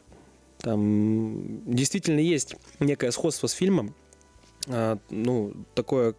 Там 0.58 1.62
действительно 1.66 2.20
есть 2.20 2.56
некое 2.78 3.10
сходство 3.10 3.46
с 3.46 3.52
фильмом. 3.52 3.94
А, 4.68 4.98
ну, 5.10 5.54
такое, 5.74 6.14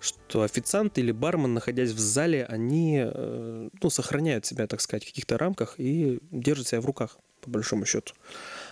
что 0.00 0.42
официант 0.42 0.98
или 0.98 1.12
бармен, 1.12 1.52
находясь 1.54 1.90
в 1.90 1.98
зале, 1.98 2.46
они 2.46 3.02
э, 3.04 3.68
ну, 3.82 3.90
сохраняют 3.90 4.46
себя, 4.46 4.66
так 4.66 4.80
сказать, 4.80 5.04
в 5.04 5.08
каких-то 5.08 5.36
рамках 5.36 5.74
и 5.78 6.20
держат 6.30 6.68
себя 6.68 6.80
в 6.80 6.86
руках, 6.86 7.18
по 7.42 7.50
большому 7.50 7.84
счету. 7.84 8.14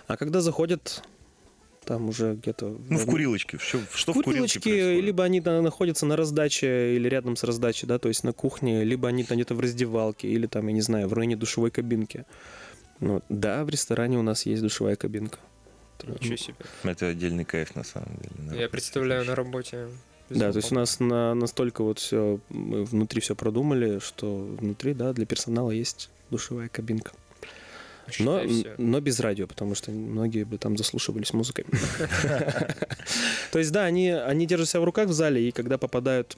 А 0.06 0.16
когда 0.16 0.40
заходят 0.40 1.02
там 1.88 2.10
уже 2.10 2.34
где-то... 2.34 2.76
Ну, 2.90 2.98
в 2.98 3.06
курилочке. 3.06 3.56
Что, 3.58 3.80
что 3.94 4.12
в 4.12 4.22
курилочке, 4.22 4.60
происходит? 4.60 5.04
либо 5.04 5.24
они 5.24 5.40
на- 5.40 5.62
находятся 5.62 6.04
на 6.04 6.16
раздаче 6.16 6.94
или 6.94 7.08
рядом 7.08 7.34
с 7.34 7.44
раздачей, 7.44 7.88
да, 7.88 7.98
то 7.98 8.08
есть 8.08 8.24
на 8.24 8.34
кухне, 8.34 8.84
либо 8.84 9.08
они 9.08 9.24
там 9.24 9.38
где-то 9.38 9.54
в 9.54 9.60
раздевалке, 9.60 10.28
или 10.28 10.46
там, 10.46 10.66
я 10.66 10.74
не 10.74 10.82
знаю, 10.82 11.08
в 11.08 11.14
районе 11.14 11.36
душевой 11.36 11.70
кабинки. 11.70 12.26
Ну, 13.00 13.22
да, 13.30 13.64
в 13.64 13.70
ресторане 13.70 14.18
у 14.18 14.22
нас 14.22 14.44
есть 14.44 14.60
душевая 14.60 14.96
кабинка. 14.96 15.38
Ничего 16.06 16.36
себе. 16.36 16.56
Это 16.84 17.06
отдельный 17.06 17.46
кайф, 17.46 17.74
на 17.74 17.84
самом 17.84 18.16
деле. 18.18 18.34
да. 18.50 18.54
Я 18.54 18.68
представляю 18.68 19.24
на 19.24 19.34
работе. 19.34 19.88
Да, 20.28 20.52
то 20.52 20.58
есть 20.58 20.72
у 20.72 20.74
нас 20.74 21.00
на, 21.00 21.32
настолько 21.34 21.82
вот 21.82 21.98
все, 21.98 22.38
мы 22.50 22.84
внутри 22.84 23.22
все 23.22 23.34
продумали, 23.34 23.98
что 23.98 24.36
внутри, 24.60 24.92
да, 24.92 25.14
для 25.14 25.24
персонала 25.24 25.70
есть 25.70 26.10
душевая 26.30 26.68
кабинка. 26.68 27.12
Но, 28.18 28.46
всё. 28.46 28.74
но 28.78 29.00
без 29.00 29.20
радио, 29.20 29.46
потому 29.46 29.74
что 29.74 29.90
многие 29.90 30.44
бы 30.44 30.58
там 30.58 30.76
заслушивались 30.76 31.32
музыкой. 31.32 31.66
То 33.52 33.58
есть, 33.58 33.72
да, 33.72 33.84
они, 33.84 34.10
они 34.10 34.46
держат 34.46 34.68
себя 34.68 34.80
в 34.80 34.84
руках 34.84 35.08
в 35.08 35.12
зале, 35.12 35.48
и 35.48 35.52
когда 35.52 35.78
попадают 35.78 36.36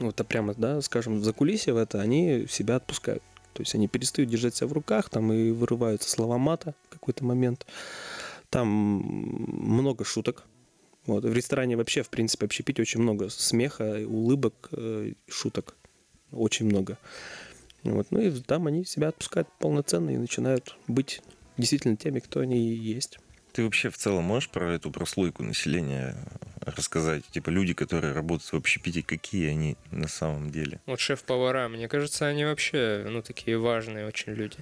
вот 0.00 0.16
прямо, 0.26 0.54
да, 0.54 0.80
скажем, 0.80 1.22
за 1.22 1.32
кулисье 1.32 1.72
в 1.72 1.76
это, 1.76 2.00
они 2.00 2.46
себя 2.48 2.76
отпускают. 2.76 3.22
То 3.52 3.60
есть 3.60 3.74
они 3.74 3.86
перестают 3.86 4.30
держать 4.30 4.56
себя 4.56 4.66
в 4.66 4.72
руках, 4.72 5.08
там 5.08 5.32
и 5.32 5.50
вырываются 5.52 6.10
слова 6.10 6.38
мата 6.38 6.74
в 6.88 6.92
какой-то 6.92 7.24
момент. 7.24 7.66
Там 8.50 8.68
много 8.68 10.04
шуток. 10.04 10.44
Вот. 11.06 11.24
В 11.24 11.32
ресторане 11.32 11.76
вообще, 11.76 12.02
в 12.02 12.08
принципе, 12.08 12.46
общепить 12.46 12.80
очень 12.80 13.00
много 13.00 13.28
смеха, 13.28 14.02
улыбок, 14.06 14.70
э, 14.72 15.12
шуток. 15.28 15.76
Очень 16.32 16.66
много. 16.66 16.98
Вот. 17.84 18.08
Ну 18.10 18.20
и 18.20 18.30
там 18.40 18.66
они 18.66 18.84
себя 18.84 19.08
отпускают 19.08 19.48
полноценно 19.58 20.10
и 20.10 20.16
начинают 20.16 20.76
быть 20.88 21.22
действительно 21.56 21.96
теми, 21.96 22.18
кто 22.18 22.40
они 22.40 22.58
и 22.58 22.74
есть. 22.74 23.18
Ты 23.52 23.62
вообще 23.62 23.88
в 23.88 23.96
целом 23.96 24.24
можешь 24.24 24.48
про 24.48 24.74
эту 24.74 24.90
прослойку 24.90 25.44
населения 25.44 26.16
рассказать? 26.60 27.24
Типа 27.30 27.50
люди, 27.50 27.72
которые 27.72 28.12
работают 28.12 28.52
в 28.52 28.56
общепите, 28.56 29.02
какие 29.02 29.48
они 29.50 29.76
на 29.92 30.08
самом 30.08 30.50
деле? 30.50 30.80
Вот 30.86 30.98
шеф-повара, 30.98 31.68
мне 31.68 31.86
кажется, 31.86 32.26
они 32.26 32.44
вообще, 32.44 33.06
ну, 33.08 33.22
такие 33.22 33.56
важные 33.58 34.06
очень 34.06 34.32
люди. 34.32 34.56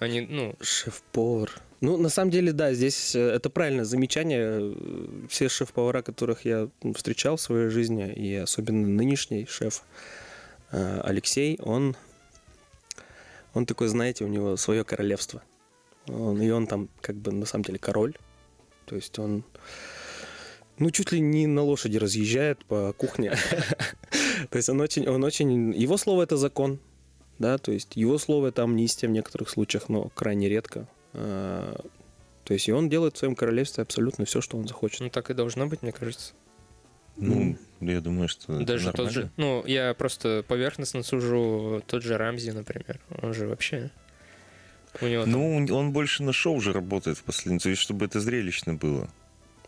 Они, 0.00 0.20
ну, 0.22 0.56
Шеф-повар. 0.60 1.50
Ну, 1.80 1.96
на 1.96 2.08
самом 2.08 2.30
деле, 2.30 2.52
да, 2.52 2.72
здесь 2.72 3.14
э, 3.14 3.20
это 3.20 3.50
правильное 3.50 3.84
замечание. 3.84 4.58
Э, 4.60 5.26
Все 5.28 5.48
шеф-повара, 5.48 6.02
которых 6.02 6.44
я 6.44 6.68
встречал 6.94 7.36
в 7.36 7.40
своей 7.40 7.68
жизни, 7.68 8.12
и 8.12 8.34
особенно 8.34 8.88
нынешний 8.88 9.46
шеф 9.46 9.82
э, 10.72 11.00
Алексей, 11.04 11.58
он, 11.62 11.96
он 13.54 13.66
такой, 13.66 13.88
знаете, 13.88 14.24
у 14.24 14.28
него 14.28 14.56
свое 14.56 14.84
королевство. 14.84 15.42
Он, 16.06 16.40
и 16.42 16.50
он 16.50 16.66
там 16.66 16.88
как 17.00 17.16
бы 17.16 17.32
на 17.32 17.46
самом 17.46 17.64
деле 17.64 17.78
король. 17.78 18.14
То 18.84 18.96
есть 18.96 19.18
он, 19.18 19.44
ну, 20.78 20.90
чуть 20.90 21.12
ли 21.12 21.20
не 21.20 21.46
на 21.46 21.62
лошади 21.62 21.96
разъезжает 21.96 22.64
по 22.66 22.92
кухне. 22.92 23.34
То 24.50 24.56
есть 24.56 24.68
он 24.68 24.80
очень, 24.80 25.08
он 25.08 25.24
очень... 25.24 25.72
Его 25.74 25.96
слово— 25.96 26.22
это 26.24 26.36
закон 26.36 26.80
да, 27.38 27.58
то 27.58 27.72
есть 27.72 27.96
его 27.96 28.18
слово 28.18 28.48
это 28.48 28.62
амнистия 28.62 29.08
в 29.08 29.10
некоторых 29.10 29.50
случаях, 29.50 29.88
но 29.88 30.08
крайне 30.14 30.48
редко. 30.48 30.86
А, 31.12 31.80
То 32.44 32.54
есть 32.54 32.68
и 32.68 32.72
он 32.72 32.88
делает 32.88 33.16
в 33.16 33.18
своем 33.18 33.34
королевстве 33.34 33.82
абсолютно 33.82 34.24
все, 34.24 34.40
что 34.40 34.56
он 34.56 34.68
захочет. 34.68 35.00
ну 35.00 35.10
так 35.10 35.30
и 35.30 35.34
должно 35.34 35.66
быть, 35.66 35.82
мне 35.82 35.92
кажется. 35.92 36.34
Ну, 37.16 37.56
я 37.80 38.00
думаю, 38.00 38.28
что 38.28 38.56
это 38.56 38.64
Даже 38.64 38.92
тот 38.92 39.10
же, 39.10 39.30
ну, 39.36 39.64
я 39.66 39.94
просто 39.94 40.44
поверхностно 40.46 41.02
сужу 41.02 41.82
тот 41.86 42.02
же 42.02 42.16
Рамзи, 42.16 42.50
например. 42.50 43.00
Он 43.22 43.34
же 43.34 43.46
вообще... 43.46 43.90
У 45.00 45.06
него 45.06 45.22
там- 45.24 45.32
Ну, 45.32 45.56
он 45.76 45.92
больше 45.92 46.22
на 46.22 46.32
шоу 46.32 46.54
уже 46.54 46.72
работает 46.72 47.18
в 47.18 47.22
последнем, 47.24 47.58
то 47.58 47.68
есть 47.68 47.82
чтобы 47.82 48.04
это 48.06 48.20
зрелищно 48.20 48.74
было. 48.74 49.08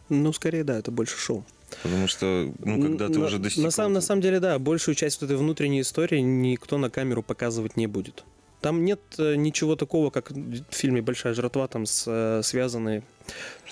Ну, 0.09 0.33
скорее, 0.33 0.63
да, 0.65 0.79
это 0.79 0.91
больше 0.91 1.17
шоу. 1.19 1.45
Потому 1.83 2.07
что, 2.07 2.53
ну, 2.61 2.81
когда 2.81 3.09
ты 3.09 3.19
На- 3.19 3.27
уже 3.27 3.39
достиг... 3.39 3.65
На 3.65 3.71
самом, 3.71 3.95
на 3.95 4.01
самом 4.01 4.23
деле, 4.23 4.39
да, 4.39 4.59
большую 4.59 4.95
часть 4.95 5.21
вот 5.21 5.31
этой 5.31 5.37
внутренней 5.37 5.81
истории 5.81 6.21
никто 6.21 6.79
на 6.79 6.91
камеру 6.91 7.23
показывать 7.25 7.77
не 7.77 7.89
будет. 7.89 8.25
Там 8.61 8.85
нет 8.85 9.01
э, 9.19 9.35
ничего 9.35 9.75
такого, 9.77 10.11
как 10.11 10.31
в 10.31 10.65
фильме 10.71 11.03
«Большая 11.03 11.35
жратва», 11.35 11.67
там 11.69 11.87
с, 11.87 12.05
э, 12.07 12.43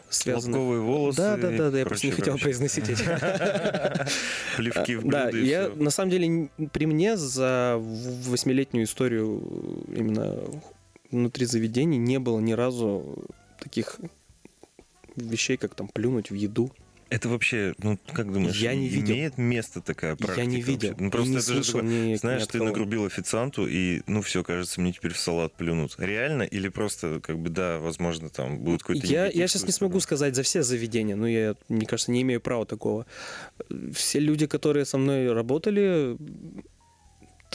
связанные... 0.08 0.60
Лобковые 0.60 0.80
волосы. 0.80 1.16
Да, 1.18 1.36
да, 1.36 1.50
да, 1.50 1.70
да, 1.70 1.78
я 1.78 1.86
просто 1.86 2.06
не 2.06 2.12
хотел 2.12 2.38
произносить 2.38 2.88
эти. 2.88 3.02
Плевки 4.56 4.96
в 4.96 5.06
Да, 5.08 5.26
блюдо 5.26 5.38
и 5.38 5.48
я 5.48 5.68
на 5.68 5.90
самом 5.90 6.10
деле 6.10 6.50
при 6.72 6.86
мне 6.86 7.16
за 7.16 7.76
восьмилетнюю 7.78 8.84
историю 8.84 9.42
именно 9.94 10.38
внутри 11.10 11.46
заведений 11.46 11.98
не 11.98 12.18
было 12.18 12.40
ни 12.40 12.52
разу 12.52 13.24
таких 13.60 14.00
вещей, 15.16 15.56
как 15.56 15.74
там 15.74 15.88
плюнуть 15.88 16.30
в 16.30 16.34
еду. 16.34 16.70
Это 17.10 17.28
вообще, 17.28 17.74
ну, 17.78 17.98
как 18.12 18.32
думаешь, 18.32 18.56
Я 18.56 18.74
не 18.74 18.88
видел. 18.88 19.14
имеет 19.14 19.38
место 19.38 19.80
такая 19.80 20.16
практика? 20.16 20.40
Я 20.40 20.46
не 20.46 20.56
вообще? 20.56 20.70
видел. 20.72 20.96
Ну, 20.98 21.10
просто 21.10 21.30
не 21.30 21.36
это 21.36 21.46
же 21.46 21.52
слышал 21.54 21.80
такое, 21.80 21.92
ни- 22.12 22.14
знаешь, 22.16 22.46
ты 22.46 22.62
нагрубил 22.62 23.04
официанту, 23.06 23.66
и, 23.66 24.02
ну, 24.06 24.22
все, 24.22 24.42
кажется, 24.42 24.80
мне 24.80 24.92
теперь 24.92 25.12
в 25.12 25.18
салат 25.18 25.52
плюнут. 25.54 25.94
Реально? 25.98 26.42
Или 26.42 26.68
просто, 26.68 27.20
как 27.20 27.38
бы, 27.38 27.50
да, 27.50 27.78
возможно, 27.78 28.30
там 28.30 28.58
будет 28.58 28.80
какой-то 28.82 29.06
Я, 29.06 29.26
я 29.26 29.46
сейчас 29.46 29.64
не 29.64 29.72
смогу 29.72 30.00
сказать 30.00 30.34
за 30.34 30.42
все 30.42 30.62
заведения, 30.62 31.16
но 31.16 31.26
я, 31.28 31.54
мне 31.68 31.86
кажется, 31.86 32.10
не 32.10 32.22
имею 32.22 32.40
права 32.40 32.66
такого. 32.66 33.06
Все 33.92 34.18
люди, 34.18 34.46
которые 34.46 34.84
со 34.84 34.98
мной 34.98 35.32
работали 35.32 36.16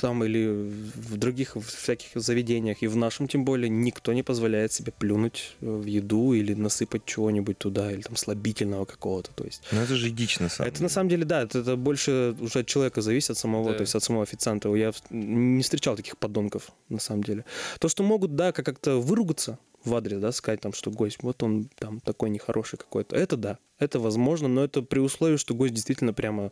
там 0.02 0.24
или 0.24 0.48
в 0.96 1.18
других 1.18 1.56
всяких 1.56 2.10
заведениях, 2.16 2.82
и 2.84 2.88
в 2.88 2.96
нашем 2.96 3.28
тем 3.28 3.46
более, 3.46 3.70
никто 3.70 4.14
не 4.14 4.24
позволяет 4.24 4.72
себе 4.74 4.92
плюнуть 4.92 5.56
в 5.62 5.86
еду 5.86 6.34
или 6.34 6.54
насыпать 6.54 7.06
чего-нибудь 7.06 7.58
туда, 7.58 7.92
или 7.92 8.02
там 8.02 8.16
слабительного 8.16 8.86
какого-то. 8.86 9.32
То 9.36 9.44
есть 9.44 9.62
Ну, 9.72 9.82
это 9.82 9.96
же 9.96 10.10
дичь, 10.10 10.40
на 10.40 10.50
самом 10.50 10.72
это 10.72 10.84
на 10.84 10.90
самом 10.90 11.10
деле, 11.10 11.26
да, 11.26 11.42
это, 11.44 11.60
это 11.60 11.76
больше 11.76 12.36
уже 12.40 12.60
от 12.60 12.68
человека 12.68 13.02
зависит, 13.02 13.32
от 13.32 13.38
самого, 13.38 13.72
Да. 13.72 13.78
то 13.78 13.82
есть 13.82 13.96
от 13.96 14.04
самого 14.04 14.24
официанта. 14.24 14.74
Я 14.76 14.92
не 15.10 15.62
встречал 15.62 15.96
таких 15.96 16.18
подонков, 16.18 16.72
на 16.90 17.00
самом 17.00 17.24
деле. 17.24 17.44
То, 17.80 17.88
что 17.90 18.04
могут, 18.04 18.36
да, 18.36 18.52
как- 18.52 18.66
как-то 18.66 19.00
выругаться 19.00 19.58
в 19.84 19.96
адрес, 19.96 20.20
да, 20.20 20.32
сказать 20.32 20.62
там, 20.62 20.74
что 20.74 20.92
гость, 20.92 21.18
вот 21.24 21.42
он 21.44 21.70
там 21.78 22.00
такой 22.02 22.30
нехороший 22.30 22.78
какой-то. 22.78 23.16
Это 23.16 23.38
да, 23.38 23.58
это 23.80 24.00
возможно, 24.00 24.48
но 24.48 24.64
это 24.64 24.82
при 24.82 25.00
условии, 25.00 25.38
что 25.38 25.54
гость 25.54 25.74
действительно 25.74 26.14
прямо, 26.14 26.52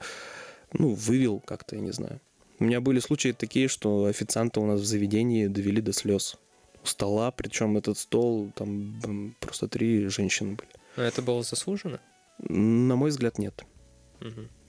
ну, 0.74 0.94
вывел 0.94 1.40
как-то, 1.40 1.76
я 1.76 1.82
не 1.82 1.92
знаю. 1.92 2.20
У 2.60 2.64
меня 2.64 2.82
были 2.82 3.00
случаи 3.00 3.32
такие, 3.34 3.68
что 3.68 4.06
официанта 4.06 4.60
у 4.60 4.66
нас 4.66 4.82
в 4.82 4.86
заведении 4.86 5.48
довели 5.48 5.82
до 5.82 5.94
слез. 5.94 6.38
У 6.84 6.88
стола, 6.88 7.32
причем 7.32 7.78
этот 7.78 7.98
стол, 7.98 8.52
там 8.56 9.36
просто 9.40 9.68
три 9.68 10.08
женщины 10.08 10.56
были. 10.56 10.70
Но 10.96 11.04
это 11.04 11.22
было 11.22 11.44
заслуженно? 11.44 12.00
На 12.40 12.96
мой 12.96 13.10
взгляд, 13.12 13.38
нет. 13.38 13.64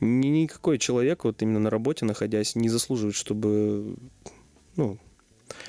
Ни- 0.01 0.27
Никакой 0.29 0.79
человек, 0.79 1.25
вот 1.25 1.41
именно 1.43 1.59
на 1.61 1.71
работе 1.71 2.05
находясь, 2.05 2.55
не 2.55 2.69
заслуживает, 2.69 3.15
чтобы, 3.15 3.97
ну, 4.77 4.99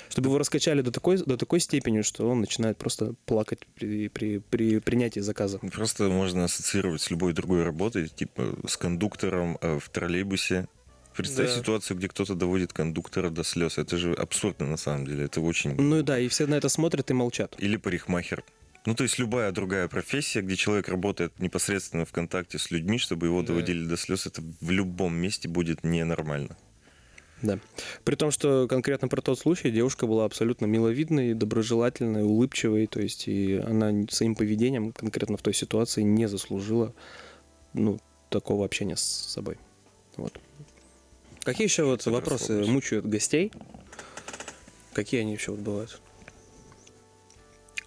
чтобы 0.10 0.28
его 0.28 0.38
раскачали 0.38 0.82
до 0.82 0.92
такой, 0.92 1.18
до 1.18 1.38
такой 1.38 1.62
степени, 1.62 2.02
что 2.02 2.28
он 2.30 2.42
начинает 2.42 2.78
просто 2.78 3.14
плакать 3.26 3.60
при, 3.76 4.10
при, 4.10 4.40
при 4.40 4.80
принятии 4.80 5.22
заказа. 5.22 5.60
Просто 5.60 6.10
можно 6.10 6.44
ассоциировать 6.46 7.02
с 7.02 7.10
любой 7.10 7.32
другой 7.32 7.64
работой, 7.64 8.10
типа 8.10 8.56
с 8.68 8.76
кондуктором 8.76 9.58
э, 9.62 9.80
в 9.80 9.88
троллейбусе. 9.90 10.68
Представь 11.20 11.50
Да. 11.50 11.58
ситуацию, 11.58 11.98
где 11.98 12.08
кто-то 12.08 12.34
доводит 12.34 12.72
кондуктора 12.72 13.30
до 13.30 13.44
слез. 13.44 13.78
Это 13.78 13.98
же 13.98 14.14
абсурдно 14.14 14.66
на 14.68 14.78
самом 14.78 15.06
деле. 15.06 15.26
Это 15.26 15.42
очень... 15.42 15.76
Ну 15.76 16.00
и 16.00 16.02
да, 16.02 16.18
и 16.18 16.30
все 16.30 16.48
на 16.48 16.56
это 16.56 16.70
смотрят 16.70 17.12
и 17.12 17.14
молчат. 17.14 17.56
Или 17.60 17.76
парикмахер. 17.76 18.42
Ну, 18.86 18.96
то 18.96 19.04
есть 19.04 19.20
любая 19.20 19.52
другая 19.52 19.90
профессия, 19.90 20.40
где 20.42 20.56
человек 20.56 20.88
работает 20.88 21.38
непосредственно 21.40 22.06
в 22.06 22.14
контакте 22.14 22.58
с 22.58 22.72
людьми, 22.72 22.98
чтобы 22.98 23.26
его 23.28 23.42
Да. 23.42 23.48
доводили 23.48 23.86
до 23.86 23.98
слез, 23.98 24.28
это 24.28 24.42
в 24.62 24.72
любом 24.72 25.14
месте 25.14 25.50
будет 25.50 25.84
ненормально. 25.84 26.56
Да. 27.42 27.60
При 28.06 28.16
том, 28.16 28.32
что 28.32 28.68
конкретно 28.70 29.10
про 29.10 29.22
тот 29.22 29.38
случай 29.40 29.72
девушка 29.72 30.08
была 30.08 30.24
абсолютно 30.24 30.68
миловидной, 30.68 31.34
доброжелательной, 31.34 32.24
улыбчивой, 32.24 32.88
то 32.88 33.02
есть 33.02 33.28
и 33.28 33.56
она 33.56 33.92
своим 34.10 34.36
поведением 34.36 34.94
конкретно 34.94 35.36
в 35.36 35.42
той 35.42 35.54
ситуации 35.54 36.02
не 36.02 36.28
заслужила 36.30 36.94
ну, 37.74 38.00
такого 38.30 38.64
общения 38.64 38.96
с 38.96 39.04
собой. 39.04 39.58
Вот. 40.16 40.40
Какие 41.44 41.66
еще 41.68 41.84
вот 41.84 42.06
вопросы 42.06 42.46
слабость. 42.48 42.70
мучают 42.70 43.06
гостей? 43.06 43.52
Какие 44.94 45.22
они 45.22 45.34
еще 45.34 45.52
вот 45.52 45.60
бывают? 45.62 46.00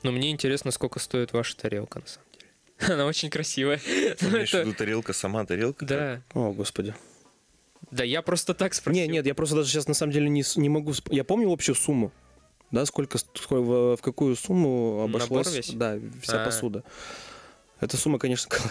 Но 0.03 0.11
мне 0.11 0.31
интересно, 0.31 0.71
сколько 0.71 0.99
стоит 0.99 1.33
ваша 1.33 1.57
тарелка, 1.57 2.01
на 2.01 2.07
самом 2.07 2.27
деле. 2.33 2.47
Она 2.95 3.07
очень 3.07 3.31
красивая. 3.31 3.81
Ну, 4.21 4.37
это- 4.37 4.61
виду 4.63 4.75
тарелка 4.75 5.13
сама, 5.13 5.45
тарелка? 5.45 5.85
Да. 5.85 6.23
О, 6.35 6.53
господи. 6.53 6.95
Да, 7.91 8.05
я 8.05 8.23
просто 8.23 8.55
так 8.55 8.75
спросил. 8.75 9.03
Не, 9.03 9.09
нет, 9.09 9.27
я 9.27 9.35
просто 9.35 9.57
даже 9.57 9.69
сейчас 9.69 9.87
на 9.87 9.95
самом 9.95 10.13
деле 10.13 10.29
не, 10.29 10.43
не 10.57 10.69
могу... 10.69 10.95
Я 11.11 11.25
помню 11.25 11.51
общую 11.53 11.75
сумму. 11.75 12.11
Да, 12.71 12.87
сколько, 12.87 13.19
в, 13.51 13.97
в 13.97 14.01
какую 14.01 14.35
сумму 14.35 15.03
Набор 15.07 15.23
обошлась 15.23 15.55
весь? 15.55 15.71
да, 15.75 15.99
вся 16.23 16.43
А. 16.43 16.45
посуда. 16.47 16.85
Эта 17.83 17.97
сумма, 17.97 18.19
конечно, 18.19 18.49
кол- 18.57 18.71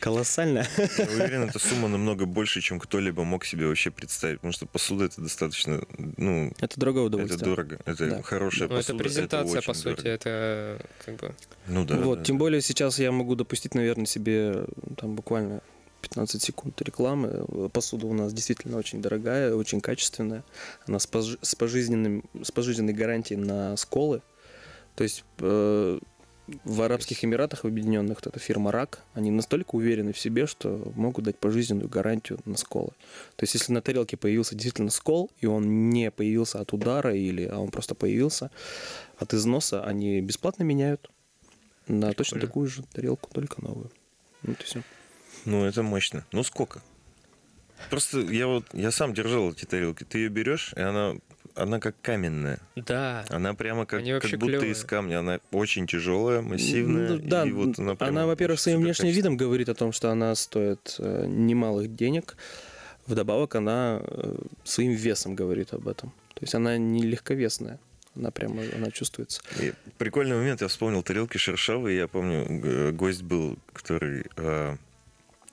колоссальная. 0.00 0.66
Я 0.98 1.04
уверен, 1.06 1.44
эта 1.48 1.58
сумма 1.58 1.88
намного 1.88 2.26
больше, 2.26 2.60
чем 2.60 2.78
кто-либо 2.80 3.22
мог 3.24 3.44
себе 3.44 3.66
вообще 3.66 3.90
представить, 3.90 4.38
потому 4.40 4.52
что 4.52 4.66
посуда 4.66 5.04
это 5.04 5.20
достаточно, 5.20 5.82
ну, 6.16 6.52
Это 6.60 6.78
дорогое 6.78 7.02
это 7.06 7.16
удовольствие. 7.16 7.44
дорого, 7.44 7.78
это 7.84 8.06
Да. 8.10 8.22
хорошая 8.22 8.68
Ну, 8.68 8.74
это 8.74 8.84
посуда. 8.92 8.98
презентация, 9.04 9.58
очень 9.58 9.66
по 9.66 9.74
сути, 9.74 9.86
дорого. 10.02 10.08
это 10.08 10.86
как 11.06 11.16
бы... 11.16 11.34
Ну 11.68 11.84
да. 11.84 11.96
вот, 11.96 12.18
да, 12.18 12.24
тем 12.24 12.36
да. 12.36 12.40
более 12.40 12.60
сейчас 12.60 12.98
я 12.98 13.12
могу 13.12 13.36
допустить, 13.36 13.74
наверное, 13.74 14.06
себе 14.06 14.64
там 14.96 15.14
буквально 15.14 15.60
15 16.00 16.42
секунд 16.42 16.82
рекламы. 16.82 17.46
Посуда 17.72 18.06
у 18.06 18.12
нас 18.12 18.32
действительно 18.32 18.76
очень 18.78 19.00
дорогая, 19.00 19.54
очень 19.54 19.80
качественная. 19.80 20.42
Она 20.88 20.98
с, 20.98 21.06
пож- 21.06 21.38
с, 21.40 21.54
пожизненным, 21.54 22.24
с 22.42 22.50
пожизненной 22.50 22.92
гарантией 22.92 23.38
на 23.38 23.76
сколы. 23.76 24.20
То 24.96 25.04
есть 25.04 25.24
э, 25.38 26.00
в 26.64 26.82
Арабских 26.82 27.24
Эмиратах, 27.24 27.64
в 27.64 27.66
Объединенных, 27.66 28.18
вот 28.18 28.26
эта 28.26 28.38
фирма 28.38 28.72
РАК, 28.72 29.04
они 29.14 29.30
настолько 29.30 29.76
уверены 29.76 30.12
в 30.12 30.18
себе, 30.18 30.46
что 30.46 30.92
могут 30.96 31.24
дать 31.24 31.38
пожизненную 31.38 31.88
гарантию 31.88 32.40
на 32.44 32.56
сколы. 32.56 32.90
То 33.36 33.44
есть 33.44 33.54
если 33.54 33.72
на 33.72 33.80
тарелке 33.80 34.16
появился 34.16 34.54
действительно 34.54 34.90
скол, 34.90 35.30
и 35.40 35.46
он 35.46 35.90
не 35.90 36.10
появился 36.10 36.60
от 36.60 36.72
удара, 36.72 37.14
или 37.14 37.44
а 37.44 37.58
он 37.58 37.70
просто 37.70 37.94
появился 37.94 38.50
от 39.18 39.34
износа, 39.34 39.84
они 39.84 40.20
бесплатно 40.20 40.64
меняют 40.64 41.10
на 41.86 42.12
точно 42.12 42.36
Прикольно. 42.38 42.46
такую 42.46 42.68
же 42.68 42.82
тарелку, 42.92 43.30
только 43.32 43.62
новую. 43.62 43.90
Вот 44.42 44.60
и 44.60 44.64
все. 44.64 44.82
Ну, 45.44 45.64
это 45.64 45.82
мощно. 45.82 46.24
Ну, 46.32 46.42
сколько? 46.42 46.82
Просто 47.90 48.20
я 48.20 48.46
вот, 48.46 48.64
я 48.72 48.90
сам 48.90 49.14
держал 49.14 49.50
эти 49.50 49.64
тарелки. 49.64 50.04
Ты 50.04 50.18
ее 50.18 50.28
берешь, 50.28 50.72
и 50.76 50.80
она, 50.80 51.14
она 51.54 51.80
как 51.80 51.94
каменная. 52.02 52.58
Да, 52.76 53.24
Она 53.28 53.54
прямо 53.54 53.86
как, 53.86 54.02
как 54.04 54.30
будто 54.32 54.46
клевые. 54.46 54.72
из 54.72 54.84
камня. 54.84 55.20
Она 55.20 55.40
очень 55.50 55.86
тяжелая, 55.86 56.40
массивная. 56.42 57.10
Ну, 57.10 57.18
да, 57.18 57.44
и 57.46 57.52
вот 57.52 57.78
она, 57.78 57.96
она, 57.98 58.26
во-первых, 58.26 58.58
своим 58.60 58.78
внешним 58.78 59.06
качественная. 59.08 59.14
видом 59.14 59.36
говорит 59.36 59.68
о 59.68 59.74
том, 59.74 59.92
что 59.92 60.10
она 60.10 60.34
стоит 60.34 60.96
э, 60.98 61.26
немалых 61.26 61.94
денег. 61.94 62.36
Вдобавок, 63.06 63.54
она 63.56 64.00
э, 64.02 64.36
своим 64.64 64.92
весом 64.92 65.34
говорит 65.34 65.72
об 65.74 65.88
этом. 65.88 66.10
То 66.34 66.42
есть 66.42 66.54
она 66.54 66.76
не 66.78 67.02
легковесная. 67.02 67.78
Она 68.14 68.30
прямо, 68.30 68.62
она 68.76 68.90
чувствуется. 68.90 69.40
И 69.60 69.72
прикольный 69.98 70.36
момент, 70.36 70.60
я 70.60 70.68
вспомнил 70.68 71.02
тарелки 71.02 71.38
шершавые. 71.38 71.96
Я 71.98 72.08
помню, 72.08 72.92
гость 72.92 73.22
был, 73.22 73.58
который... 73.72 74.24
э, 74.36 74.76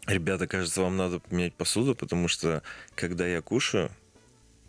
Ребята, 0.08 0.48
кажется, 0.48 0.82
вам 0.82 0.98
надо 0.98 1.20
поменять 1.20 1.54
посуду, 1.54 1.94
потому 1.94 2.28
что 2.28 2.64
когда 2.96 3.28
я 3.28 3.42
кушаю, 3.44 3.92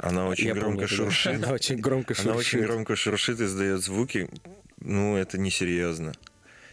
она 0.02 0.26
очень 0.28 0.48
Я 0.48 0.54
громко 0.54 0.72
помню 0.72 0.88
шуршит. 0.88 1.34
Она 1.34 1.52
очень 1.52 1.76
громко 1.76 2.14
Она 2.18 2.32
очень 2.34 2.50
шуршит. 2.50 2.66
громко 2.68 2.96
шуршит, 2.96 3.40
издает 3.40 3.80
звуки. 3.82 4.28
Ну, 4.80 5.16
это 5.16 5.38
несерьезно. 5.38 6.12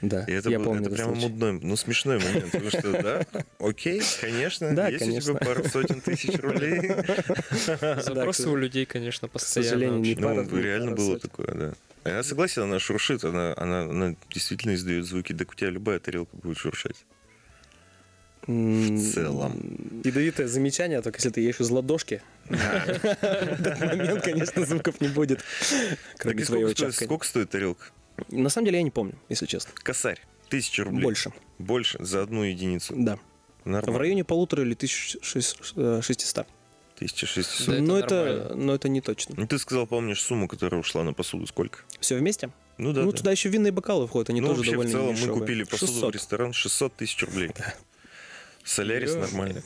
Да, 0.01 0.23
И 0.25 0.31
это, 0.31 0.49
я 0.51 0.59
был- 0.59 0.65
помню 0.65 0.85
это 0.87 0.95
прямо 0.95 1.11
случай. 1.15 1.27
мудной, 1.27 1.53
ну, 1.59 1.75
смешной 1.75 2.19
момент. 2.19 2.51
Потому 2.51 2.69
что, 2.69 2.91
да, 3.01 3.25
окей, 3.59 4.01
конечно, 4.21 4.75
Да, 4.75 4.89
есть 4.89 5.01
у 5.01 5.05
конечно. 5.07 5.33
тебя 5.33 5.45
пару 5.45 5.63
сотен 5.67 6.01
тысяч 6.01 6.37
рулей. 6.39 6.91
запросы 8.01 8.43
к- 8.43 8.47
у 8.47 8.55
людей, 8.55 8.85
конечно, 8.85 9.27
постоянно. 9.27 9.69
сожалению, 9.71 9.99
не 9.99 10.15
пара- 10.15 10.43
Ну, 10.49 10.57
реально 10.61 10.91
было 10.91 11.19
такое, 11.19 11.47
да. 11.47 11.73
Я 12.09 12.23
согласен, 12.23 12.61
она 12.61 12.79
шуршит, 12.79 13.23
она, 13.23 13.53
она, 13.57 13.81
она 13.81 14.15
действительно 14.31 14.75
издает 14.75 15.05
звуки. 15.05 15.33
Так 15.33 15.51
у 15.51 15.55
тебя 15.55 15.71
любая 15.71 15.99
тарелка 15.99 16.35
будет 16.37 16.57
шуршать. 16.57 17.05
В 18.47 19.11
целом. 19.13 20.01
Ядовитое 20.03 20.47
замечание, 20.47 21.01
только 21.01 21.17
если 21.17 21.29
ты 21.29 21.41
ешь 21.41 21.59
из 21.59 21.69
ладошки. 21.69 22.21
В 22.45 22.53
этот 23.21 23.79
момент, 23.81 24.23
конечно, 24.23 24.65
звуков 24.65 25.01
не 25.01 25.09
будет. 25.09 25.39
Так 25.39 26.19
Кроме 26.19 26.43
и 26.43 26.45
твоего 26.45 26.91
сколько 26.91 27.25
стоит, 27.25 27.49
тарелка? 27.49 27.87
На 28.29 28.49
самом 28.49 28.65
деле 28.65 28.77
я 28.77 28.83
не 28.83 28.91
помню, 28.91 29.15
если 29.29 29.45
честно. 29.45 29.71
Косарь. 29.75 30.19
Тысяча 30.49 30.85
рублей. 30.85 31.03
Больше, 31.03 31.31
Больше 31.59 32.03
за 32.03 32.21
одну 32.23 32.43
единицу. 32.43 32.93
да. 32.97 33.19
Нормально. 33.65 33.97
В 33.97 33.99
районе 33.99 34.23
полутора 34.23 34.63
или 34.63 34.75
1600. 34.75 36.47
1600. 36.95 37.67
Да, 37.67 37.73
это 37.73 37.81
но, 37.81 37.97
это, 37.97 38.53
но 38.55 38.75
это 38.75 38.87
не 38.87 39.01
точно. 39.01 39.35
Ну, 39.37 39.45
ты 39.45 39.59
сказал, 39.59 39.85
помнишь 39.85 40.21
сумму, 40.21 40.47
которая 40.47 40.79
ушла 40.79 41.03
на 41.03 41.13
посуду, 41.13 41.45
сколько? 41.47 41.79
Все 41.99 42.15
вместе? 42.15 42.49
Ну 42.77 42.93
да, 42.93 43.03
ну, 43.03 43.11
да. 43.11 43.17
туда 43.17 43.31
еще 43.31 43.49
винные 43.49 43.71
бокалы 43.71 44.07
входят, 44.07 44.29
они 44.29 44.39
ну, 44.39 44.47
тоже 44.47 44.59
вообще, 44.59 44.71
довольно 44.71 44.89
в 44.89 44.93
целом, 44.93 45.05
мы 45.07 45.11
недешевые. 45.13 45.39
купили 45.39 45.63
посуду 45.63 45.91
600. 45.91 46.11
в 46.11 46.15
ресторан 46.15 46.53
600 46.53 46.95
тысяч 46.95 47.23
рублей. 47.23 47.51
Солярис 48.67 49.15
нормально. 49.15 49.63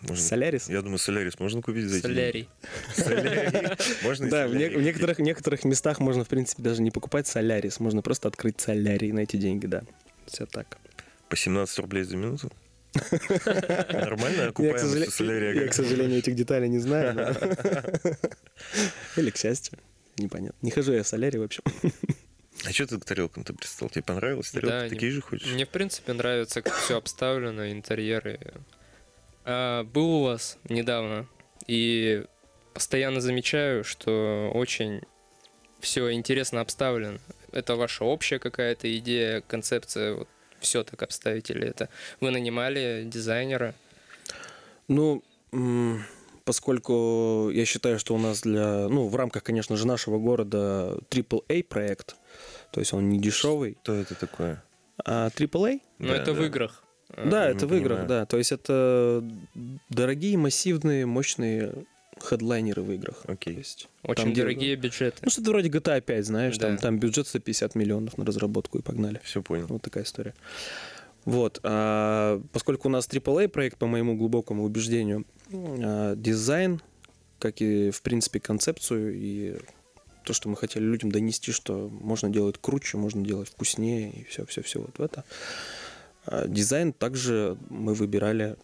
Можно- 0.00 0.16
Солярис? 0.16 0.68
Я 0.68 0.82
думаю, 0.82 0.98
солярис 0.98 1.38
можно 1.38 1.62
купить 1.62 1.86
за 1.88 1.96
эти. 1.98 2.02
Солярий. 2.02 2.48
Солярий. 2.96 3.76
Можно 4.02 4.26
и 4.26 4.28
Да, 4.30 4.46
в, 4.48 4.50
не- 4.54 4.58
солярий 4.58 4.76
в 4.76 4.82
некоторых, 4.82 5.18
некоторых 5.20 5.64
местах 5.64 6.00
можно, 6.00 6.24
в 6.24 6.28
принципе, 6.28 6.62
даже 6.62 6.82
не 6.82 6.90
покупать 6.90 7.28
солярис, 7.28 7.78
можно 7.78 8.02
просто 8.02 8.26
открыть 8.28 8.60
солярий 8.60 9.12
на 9.12 9.20
эти 9.20 9.36
деньги, 9.36 9.66
да. 9.66 9.82
Все 10.26 10.46
так. 10.46 10.78
По 11.28 11.36
17 11.36 11.78
рублей 11.78 12.02
за 12.02 12.16
минуту? 12.16 12.50
Нормально 13.92 14.48
окупаемость 14.48 15.12
солярия? 15.12 15.62
я, 15.62 15.68
к 15.68 15.74
сожалению, 15.74 16.18
этих 16.18 16.34
деталей 16.34 16.68
не 16.68 16.80
знаю. 16.80 17.14
но- 17.14 17.30
Или 19.16 19.30
к 19.30 19.36
счастью. 19.36 19.78
Непонятно. 20.18 20.58
Не 20.60 20.72
хожу 20.72 20.92
я 20.92 21.04
в 21.04 21.06
солярий, 21.08 21.38
в 21.38 21.44
общем. 21.44 21.62
А 22.66 22.72
что 22.72 22.86
ты 22.86 22.98
к 22.98 23.04
тарелкам-то 23.04 23.54
пристал? 23.54 23.88
Тебе 23.88 24.02
понравилось? 24.02 24.50
Тарелки 24.50 24.72
Да, 24.72 24.88
такие 24.88 25.12
же 25.12 25.20
хочешь? 25.20 25.52
Мне, 25.52 25.64
в 25.64 25.70
принципе, 25.70 26.12
нравится, 26.12 26.62
как 26.62 26.74
все 26.74 26.96
обставлено, 26.96 27.70
интерьеры. 27.70 28.38
А, 29.44 29.84
был 29.84 30.16
у 30.16 30.24
вас 30.24 30.58
недавно, 30.68 31.26
и 31.66 32.24
постоянно 32.74 33.20
замечаю, 33.20 33.84
что 33.84 34.50
очень 34.54 35.02
все 35.80 36.12
интересно 36.12 36.60
обставлено. 36.60 37.18
Это 37.52 37.76
ваша 37.76 38.04
общая 38.04 38.38
какая-то 38.38 38.96
идея, 38.98 39.40
концепция, 39.40 40.14
вот 40.14 40.28
все 40.60 40.84
так 40.84 41.02
обставить 41.02 41.50
или 41.50 41.66
это 41.66 41.88
вы 42.20 42.30
нанимали 42.30 43.04
дизайнера? 43.06 43.74
Ну, 44.88 45.22
поскольку 46.50 47.50
я 47.54 47.64
считаю, 47.64 47.98
что 48.00 48.14
у 48.14 48.18
нас 48.18 48.40
для, 48.40 48.88
ну, 48.88 49.06
в 49.08 49.14
рамках, 49.14 49.44
конечно 49.44 49.76
же, 49.76 49.86
нашего 49.86 50.18
города 50.18 50.98
AAA 51.10 51.62
проект, 51.62 52.16
то 52.72 52.80
есть 52.80 52.92
он 52.92 53.08
не 53.08 53.20
дешевый, 53.20 53.78
Что 53.84 53.94
это 53.94 54.14
такое? 54.16 54.62
а 55.04 55.28
AAA, 55.28 55.80
Но 55.98 56.08
Да, 56.08 56.14
это 56.16 56.32
да. 56.34 56.40
в 56.40 56.44
играх. 56.44 56.82
А, 57.16 57.28
да, 57.28 57.48
это 57.48 57.66
в 57.68 57.74
играх, 57.74 57.98
понимаю. 58.00 58.08
да, 58.08 58.26
то 58.26 58.36
есть 58.36 58.50
это 58.52 59.22
дорогие, 59.88 60.36
массивные, 60.38 61.06
мощные 61.06 61.72
хедлайнеры 62.20 62.82
в 62.82 62.90
играх. 62.92 63.22
Окей. 63.28 63.54
есть, 63.56 63.88
Очень 64.02 64.22
там, 64.24 64.32
где- 64.32 64.42
дорогие 64.42 64.76
бюджеты. 64.76 65.18
Ну, 65.22 65.30
что-то 65.30 65.50
вроде 65.50 65.68
GTA 65.68 66.00
5, 66.00 66.26
знаешь, 66.26 66.58
там, 66.58 66.76
Да. 66.76 66.82
там 66.82 66.98
бюджет 66.98 67.26
150 67.28 67.74
миллионов 67.76 68.18
на 68.18 68.24
разработку 68.26 68.78
и 68.78 68.82
погнали. 68.82 69.20
Все 69.24 69.40
понял. 69.42 69.66
Вот 69.68 69.82
такая 69.82 70.02
история. 70.04 70.34
Вот. 71.24 71.60
а 71.62 72.40
поскольку 72.52 72.88
у 72.88 72.90
нас 72.90 73.08
AAA 73.08 73.48
проект, 73.48 73.78
по 73.78 73.86
моему 73.86 74.16
глубокому 74.16 74.64
убеждению, 74.64 75.26
а, 75.52 76.14
дизайн, 76.16 76.80
как 77.38 77.60
и, 77.60 77.90
в 77.90 78.02
принципе, 78.02 78.40
концепцию 78.40 79.14
и 79.14 79.56
то, 80.24 80.32
что 80.32 80.48
мы 80.48 80.56
хотели 80.56 80.84
людям 80.84 81.10
донести, 81.10 81.52
что 81.52 81.88
можно 81.88 82.28
делать 82.28 82.56
круче, 82.60 82.98
можно 82.98 83.24
делать 83.24 83.48
вкуснее 83.48 84.10
и 84.12 84.24
все-все-все 84.24 84.80
вот 84.80 84.98
в 84.98 85.02
это. 85.02 85.24
А 86.26 86.46
дизайн 86.46 86.92
также 86.92 87.56
мы 87.68 87.94
выбирали 87.94 88.56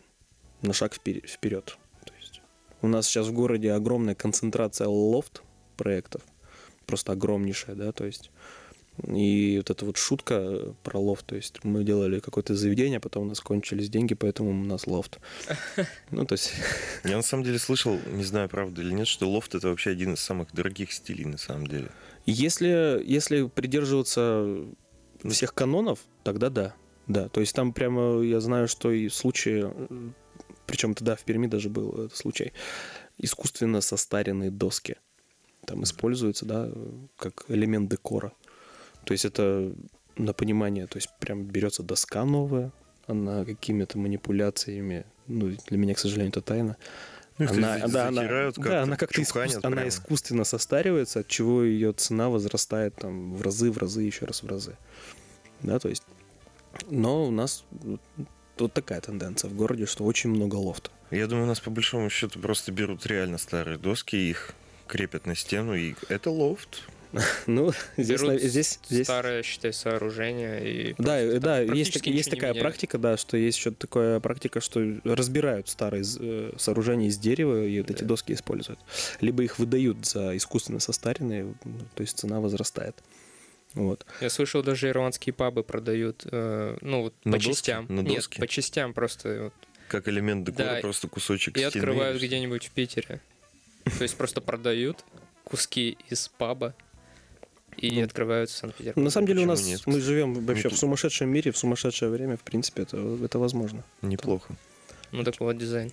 на 0.62 0.72
шаг 0.72 0.94
впер- 0.94 1.26
вперед. 1.26 1.78
То 2.04 2.12
есть 2.20 2.40
у 2.82 2.88
нас 2.88 3.06
сейчас 3.06 3.26
в 3.26 3.32
городе 3.32 3.72
огромная 3.72 4.14
концентрация 4.14 4.88
лофт 4.88 5.42
проектов, 5.76 6.22
просто 6.86 7.12
огромнейшая, 7.12 7.74
да, 7.74 7.92
то 7.92 8.04
есть 8.04 8.30
и 9.04 9.58
вот 9.58 9.70
эта 9.70 9.84
вот 9.84 9.96
шутка 9.96 10.74
про 10.82 10.98
лофт, 10.98 11.26
то 11.26 11.36
есть 11.36 11.62
мы 11.64 11.84
делали 11.84 12.18
какое-то 12.18 12.54
заведение, 12.54 13.00
потом 13.00 13.24
у 13.24 13.26
нас 13.26 13.40
кончились 13.40 13.90
деньги, 13.90 14.14
поэтому 14.14 14.50
у 14.50 14.64
нас 14.64 14.86
лофт. 14.86 15.18
Ну, 16.10 16.24
то 16.24 16.32
есть, 16.32 16.52
Я 17.04 17.16
на 17.16 17.22
самом 17.22 17.44
деле 17.44 17.58
слышал, 17.58 17.98
не 18.12 18.24
знаю, 18.24 18.48
правда 18.48 18.80
или 18.80 18.92
нет, 18.92 19.06
что 19.06 19.28
лофт 19.28 19.54
это 19.54 19.68
вообще 19.68 19.90
один 19.90 20.14
из 20.14 20.20
самых 20.20 20.52
дорогих 20.52 20.92
стилей 20.92 21.24
на 21.24 21.38
самом 21.38 21.66
деле. 21.66 21.90
если, 22.24 23.02
если 23.04 23.46
придерживаться 23.46 24.58
всех 25.28 25.52
канонов, 25.52 26.00
тогда 26.22 26.48
да. 26.50 26.74
Да, 27.06 27.28
то 27.28 27.40
есть 27.40 27.54
там 27.54 27.72
прямо 27.72 28.20
я 28.22 28.40
знаю, 28.40 28.66
что 28.66 28.90
и 28.90 29.08
случаи, 29.08 29.66
причем 30.66 30.94
тогда 30.94 31.14
в 31.14 31.22
Перми 31.22 31.46
даже 31.46 31.68
был 31.68 31.92
этот 31.92 32.16
случай, 32.16 32.52
искусственно 33.18 33.80
состаренные 33.80 34.50
доски 34.50 34.96
там 35.66 35.82
используются, 35.82 36.46
да, 36.46 36.70
как 37.18 37.44
элемент 37.48 37.90
декора. 37.90 38.32
То 39.06 39.12
есть 39.12 39.24
это 39.24 39.72
на 40.16 40.32
понимание, 40.32 40.86
то 40.88 40.98
есть 40.98 41.08
прям 41.20 41.44
берется 41.44 41.82
доска 41.82 42.24
новая, 42.24 42.72
она 43.06 43.44
какими-то 43.44 43.98
манипуляциями, 43.98 45.06
ну, 45.28 45.56
для 45.68 45.78
меня, 45.78 45.94
к 45.94 45.98
сожалению, 46.00 46.30
это 46.32 46.42
тайна. 46.42 46.76
Ну, 47.38 47.46
Она, 47.50 47.78
да, 47.86 48.08
она, 48.08 48.22
затирают 48.22 48.56
да, 48.56 48.62
как-то, 48.62 48.82
она 48.82 48.96
как-то 48.96 49.20
искус- 49.20 49.60
она 49.62 49.86
искусственно 49.86 50.44
состаривается, 50.44 51.20
от 51.20 51.28
чего 51.28 51.62
ее 51.62 51.92
цена 51.92 52.30
возрастает 52.30 52.96
там 52.96 53.34
в 53.36 53.42
разы, 53.42 53.70
в 53.70 53.78
разы, 53.78 54.02
еще 54.02 54.24
раз 54.24 54.42
в 54.42 54.48
разы. 54.48 54.76
Да, 55.62 55.78
то 55.78 55.88
есть. 55.88 56.02
Но 56.90 57.26
у 57.26 57.30
нас 57.30 57.64
вот- 57.70 58.00
вот 58.58 58.72
такая 58.72 59.00
тенденция 59.00 59.50
в 59.50 59.54
городе, 59.54 59.86
что 59.86 60.04
очень 60.04 60.30
много 60.30 60.56
лофта. 60.56 60.90
Я 61.12 61.26
думаю, 61.28 61.44
у 61.44 61.48
нас 61.48 61.60
по 61.60 61.70
большому 61.70 62.10
счету 62.10 62.40
просто 62.40 62.72
берут 62.72 63.06
реально 63.06 63.38
старые 63.38 63.78
доски, 63.78 64.16
их 64.16 64.54
крепят 64.88 65.26
на 65.26 65.36
стену, 65.36 65.74
и 65.74 65.94
это 66.08 66.30
лофт. 66.30 66.82
Ну, 67.46 67.72
здесь, 67.96 68.20
здесь, 68.42 68.80
здесь 68.88 69.06
старое, 69.06 69.42
считай, 69.42 69.72
сооружение 69.72 70.60
и 70.90 70.94
Да, 70.98 71.18
просто 71.18 71.40
да, 71.40 71.60
есть, 71.60 71.94
так- 71.94 72.06
есть 72.06 72.30
такая 72.30 72.50
меняют. 72.50 72.62
практика, 72.62 72.98
да, 72.98 73.16
что 73.16 73.36
есть 73.36 73.58
еще 73.58 73.70
такая 73.70 74.20
практика, 74.20 74.60
что 74.60 74.80
разбирают 75.04 75.68
старые 75.68 76.04
э, 76.18 76.52
сооружения 76.58 77.08
из 77.08 77.18
дерева 77.18 77.64
и 77.64 77.80
вот 77.80 77.90
эти 77.90 78.00
Да. 78.02 78.06
доски 78.06 78.32
используют. 78.32 78.78
Либо 79.20 79.42
их 79.42 79.58
выдают 79.58 80.04
за 80.04 80.36
искусственно 80.36 80.80
состаренные, 80.80 81.54
ну, 81.64 81.78
то 81.94 82.00
есть 82.02 82.18
цена 82.18 82.40
возрастает. 82.40 82.96
Вот. 83.74 84.06
Я 84.20 84.30
слышал, 84.30 84.62
даже 84.62 84.88
ирландские 84.88 85.32
пабы 85.34 85.62
продают, 85.62 86.26
э, 86.30 86.76
ну, 86.80 87.02
вот 87.02 87.14
На 87.24 87.32
по 87.32 87.38
доски? 87.38 87.50
частям. 87.50 87.86
На 87.88 88.00
Нет, 88.00 88.14
доски? 88.16 88.40
по 88.40 88.48
частям 88.48 88.94
просто. 88.94 89.44
вот. 89.44 89.54
Как 89.88 90.08
элемент 90.08 90.44
декора, 90.46 90.74
Да, 90.76 90.80
просто 90.80 91.08
кусочек 91.08 91.56
И 91.56 91.60
стены. 91.60 91.68
открывают 91.68 92.20
где-нибудь 92.20 92.66
в 92.66 92.70
Питере. 92.70 93.20
То 93.84 94.02
есть 94.02 94.16
просто 94.16 94.40
продают 94.40 95.04
куски 95.44 95.96
из 96.08 96.26
паба 96.28 96.74
и 97.76 97.98
Ну, 98.00 98.04
открывают 98.04 98.50
в 98.50 98.54
Санкт-Петербурге. 98.56 99.04
На 99.04 99.10
самом 99.10 99.26
деле 99.26 99.40
у 99.40 99.42
почему 99.42 99.52
нас 99.52 99.66
нет, 99.66 99.82
мы 99.86 100.00
живем 100.00 100.34
вообще 100.46 100.68
в 100.68 100.72
тут- 100.72 100.78
сумасшедшем 100.80 101.28
мире, 101.28 101.50
в 101.52 101.58
сумасшедшее 101.58 102.10
время, 102.10 102.36
в 102.36 102.42
принципе, 102.42 102.82
это, 102.82 102.96
это 103.22 103.38
возможно. 103.38 103.84
Неплохо. 104.02 104.54
Ну, 105.12 105.22
такой 105.24 105.46
вот 105.48 105.58
дизайн. 105.58 105.92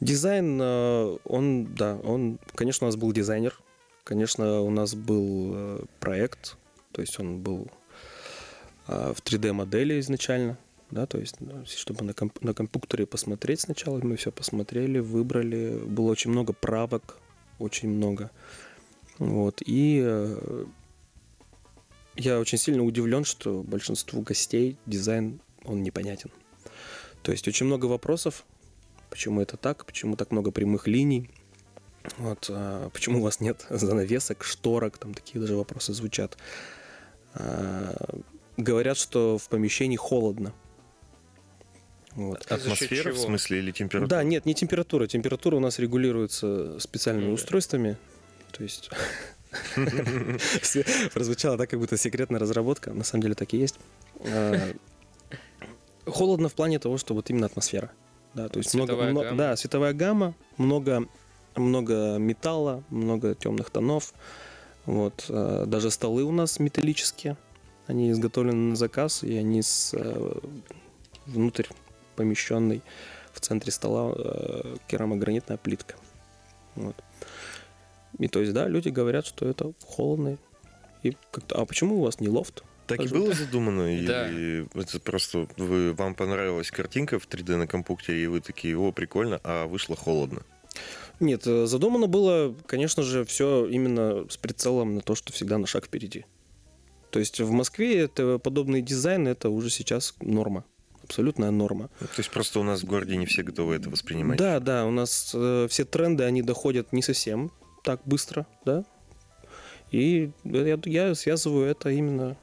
Дизайн, 0.00 0.58
э, 0.60 1.16
он, 1.24 1.74
да, 1.74 1.96
он, 1.96 2.38
конечно, 2.54 2.86
у 2.86 2.88
нас 2.88 2.96
был 2.96 3.12
дизайнер, 3.12 3.58
конечно, 4.04 4.60
у 4.60 4.70
нас 4.70 4.94
был 4.94 5.52
э, 5.54 5.84
проект, 6.00 6.56
то 6.92 7.00
есть 7.00 7.18
он 7.18 7.38
был 7.40 7.68
э, 8.86 9.12
в 9.16 9.20
3D-модели 9.22 9.98
изначально, 10.00 10.56
да, 10.90 11.06
то 11.06 11.18
есть, 11.18 11.36
чтобы 11.76 12.04
на, 12.04 12.12
комп- 12.12 12.38
на 12.42 12.54
компьютере 12.54 13.06
посмотреть 13.06 13.60
сначала, 13.60 13.98
мы 13.98 14.16
все 14.16 14.30
посмотрели, 14.30 15.00
выбрали, 15.00 15.78
было 15.84 16.10
очень 16.10 16.30
много 16.30 16.52
правок, 16.52 17.18
очень 17.58 17.88
много, 17.88 18.30
вот, 19.18 19.60
и 19.66 20.00
я 22.18 22.40
очень 22.40 22.58
сильно 22.58 22.84
удивлен, 22.84 23.24
что 23.24 23.62
большинству 23.62 24.20
гостей 24.22 24.76
дизайн, 24.86 25.40
он 25.64 25.82
непонятен. 25.82 26.30
То 27.22 27.32
есть 27.32 27.46
очень 27.46 27.66
много 27.66 27.86
вопросов, 27.86 28.44
почему 29.08 29.40
это 29.40 29.56
так, 29.56 29.86
почему 29.86 30.16
так 30.16 30.30
много 30.32 30.50
прямых 30.50 30.86
линий, 30.86 31.30
вот, 32.16 32.46
а, 32.50 32.90
почему 32.90 33.20
у 33.20 33.22
вас 33.22 33.40
нет 33.40 33.66
занавесок, 33.70 34.42
шторок, 34.44 34.98
там 34.98 35.14
такие 35.14 35.40
даже 35.40 35.54
вопросы 35.54 35.92
звучат. 35.92 36.36
А, 37.34 37.94
говорят, 38.56 38.96
что 38.96 39.38
в 39.38 39.48
помещении 39.48 39.96
холодно. 39.96 40.52
Вот. 42.14 42.46
А 42.50 42.56
Атмосфера, 42.56 43.12
в 43.12 43.18
смысле, 43.18 43.58
или 43.58 43.70
температура? 43.70 44.08
Да, 44.08 44.22
нет, 44.24 44.44
не 44.44 44.54
температура. 44.54 45.06
Температура 45.06 45.56
у 45.56 45.60
нас 45.60 45.78
регулируется 45.78 46.80
специальными 46.80 47.28
да. 47.28 47.32
устройствами. 47.34 47.96
То 48.50 48.64
есть 48.64 48.90
прозвучало 51.14 51.56
так, 51.58 51.70
как 51.70 51.78
будто 51.80 51.96
секретная 51.96 52.40
разработка. 52.40 52.92
На 52.92 53.04
самом 53.04 53.22
деле 53.22 53.34
так 53.34 53.52
и 53.54 53.58
есть. 53.58 53.76
А, 54.24 54.72
Холодно 56.06 56.48
в 56.48 56.54
плане 56.54 56.78
того, 56.78 56.96
что 56.98 57.14
вот 57.14 57.28
именно 57.30 57.46
атмосфера. 57.46 57.90
Да, 58.34 58.48
то 58.48 58.58
есть 58.58 58.74
много, 58.74 58.92
Цветовая 58.92 59.12
мно- 59.12 59.22
гамма. 59.22 59.36
да, 59.36 59.56
световая 59.56 59.92
гамма, 59.92 60.34
много, 60.56 61.06
много 61.56 62.16
металла, 62.18 62.82
много 62.90 63.34
темных 63.34 63.70
тонов. 63.70 64.12
Вот, 64.86 65.26
а, 65.28 65.66
даже 65.66 65.90
столы 65.90 66.22
у 66.24 66.32
нас 66.32 66.58
металлические. 66.58 67.36
Они 67.86 68.10
изготовлены 68.10 68.70
на 68.70 68.76
заказ, 68.76 69.22
и 69.22 69.34
они 69.38 69.62
с 69.62 69.94
э, 69.94 70.38
внутрь 71.24 71.64
помещенной 72.16 72.82
в 73.32 73.40
центре 73.40 73.72
стола 73.72 74.14
керамогранитная 74.88 75.56
плитка. 75.56 75.94
Вот. 76.74 76.94
И 78.18 78.28
то 78.28 78.40
есть, 78.40 78.52
да, 78.52 78.68
люди 78.68 78.88
говорят, 78.88 79.26
что 79.26 79.46
это 79.46 79.72
холодно. 79.84 80.38
И 81.02 81.16
как-то, 81.30 81.56
а 81.60 81.64
почему 81.64 81.96
у 81.96 82.02
вас 82.02 82.20
не 82.20 82.28
лофт? 82.28 82.64
Так 82.86 83.00
и 83.00 83.02
Даже- 83.02 83.14
было 83.14 83.34
задумано? 83.34 83.82
Да. 84.06 84.28
Или 84.28 84.66
это 84.74 84.98
просто 84.98 85.46
вы, 85.56 85.92
вам 85.92 86.14
понравилась 86.14 86.70
картинка 86.70 87.18
в 87.18 87.28
3D 87.28 87.56
на 87.56 87.66
компьютере, 87.66 88.24
и 88.24 88.26
вы 88.26 88.40
такие, 88.40 88.76
о, 88.78 88.92
прикольно, 88.92 89.40
а 89.44 89.66
вышло 89.66 89.94
холодно? 89.94 90.42
Нет, 91.20 91.46
э, 91.46 91.66
задумано 91.66 92.06
было, 92.06 92.54
конечно 92.66 93.02
же, 93.02 93.24
все 93.24 93.66
именно 93.66 94.24
с 94.30 94.36
прицелом 94.36 94.94
на 94.94 95.00
то, 95.00 95.14
что 95.14 95.32
всегда 95.32 95.58
на 95.58 95.66
шаг 95.66 95.86
впереди. 95.86 96.24
То 97.10 97.18
есть 97.18 97.40
в 97.40 97.50
Москве 97.50 97.98
это 98.00 98.38
подобный 98.38 98.82
дизайн 98.82 99.28
это 99.28 99.50
уже 99.50 99.70
сейчас 99.70 100.14
норма. 100.20 100.64
Абсолютная 101.02 101.50
норма. 101.50 101.88
То 101.98 102.06
есть 102.18 102.30
просто 102.30 102.60
у 102.60 102.62
нас 102.62 102.82
в 102.82 102.86
городе 102.86 103.16
не 103.16 103.26
все 103.26 103.42
готовы 103.42 103.74
это 103.76 103.88
воспринимать. 103.90 104.38
Да, 104.38 104.60
да, 104.60 104.86
у 104.86 104.90
нас 104.90 105.32
э, 105.34 105.66
все 105.68 105.84
тренды, 105.84 106.24
они 106.24 106.42
доходят 106.42 106.92
не 106.92 107.02
совсем 107.02 107.50
так 107.88 108.02
быстро, 108.04 108.46
да. 108.66 108.84
И 109.90 110.30
я, 110.44 110.78
я 110.84 111.14
связываю 111.14 111.64
это 111.70 111.88
именно 111.88 112.36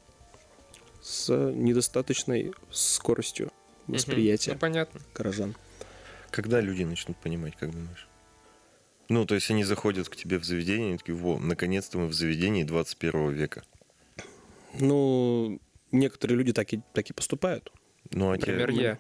с 1.04 1.32
недостаточной 1.32 2.52
скоростью 2.72 3.52
восприятия 3.86 4.54
Ну, 4.54 4.58
понятно. 4.58 5.02
горожан. 5.14 5.56
Когда 6.32 6.62
люди 6.62 6.82
начнут 6.82 7.16
понимать, 7.18 7.56
как 7.58 7.70
думаешь? 7.70 8.08
Ну, 9.08 9.28
то 9.28 9.36
есть 9.36 9.52
они 9.52 9.64
заходят 9.64 10.10
к 10.10 10.16
тебе 10.16 10.40
в 10.40 10.44
заведение 10.44 10.96
и 10.96 10.98
такие, 10.98 11.16
во, 11.16 11.38
наконец-то 11.38 12.00
мы 12.00 12.08
в 12.08 12.14
заведении 12.14 12.64
21 12.64 13.30
века. 13.30 13.62
Ну, 14.80 15.60
некоторые 15.92 16.38
люди 16.40 16.54
так 16.54 16.74
и, 16.74 16.82
так 16.94 17.08
и 17.12 17.14
поступают. 17.14 17.72
Ну, 18.12 18.32
а 18.32 18.38
тебе- 18.38 18.54
Например, 18.58 18.70
я. 18.70 18.98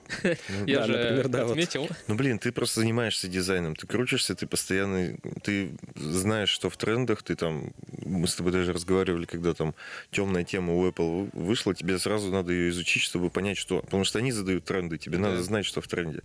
Ну, 0.50 0.66
Я 0.66 0.80
да, 0.80 0.88
же 0.88 0.94
например, 0.98 1.28
да, 1.30 1.44
вот. 1.46 1.52
отметил. 1.52 1.88
Ну, 2.08 2.16
блин, 2.16 2.40
ты 2.40 2.52
просто 2.52 2.80
занимаешься 2.82 3.28
дизайном, 3.28 3.76
ты 3.76 3.86
крутишься, 3.88 4.34
ты 4.36 4.48
постоянно, 4.48 5.16
ты 5.44 5.70
знаешь, 5.96 6.50
что 6.50 6.70
в 6.70 6.78
трендах, 6.78 7.22
ты 7.24 7.36
там, 7.36 7.72
мы 8.04 8.28
с 8.28 8.36
тобой 8.36 8.52
даже 8.52 8.74
разговаривали, 8.74 9.26
когда 9.26 9.54
там 9.54 9.76
темная 10.12 10.44
тема 10.44 10.74
у 10.74 10.88
Apple 10.90 11.30
вышла, 11.34 11.76
тебе 11.76 11.98
сразу 12.00 12.32
надо 12.32 12.52
ее 12.52 12.70
изучить, 12.72 13.04
чтобы 13.04 13.30
понять, 13.30 13.58
что, 13.58 13.82
потому 13.82 14.04
что 14.04 14.20
они 14.20 14.32
задают 14.32 14.66
тренды, 14.66 14.98
тебе 14.98 15.18
Да. 15.18 15.26
надо 15.30 15.44
знать, 15.44 15.66
что 15.66 15.82
в 15.82 15.88
тренде. 15.88 16.22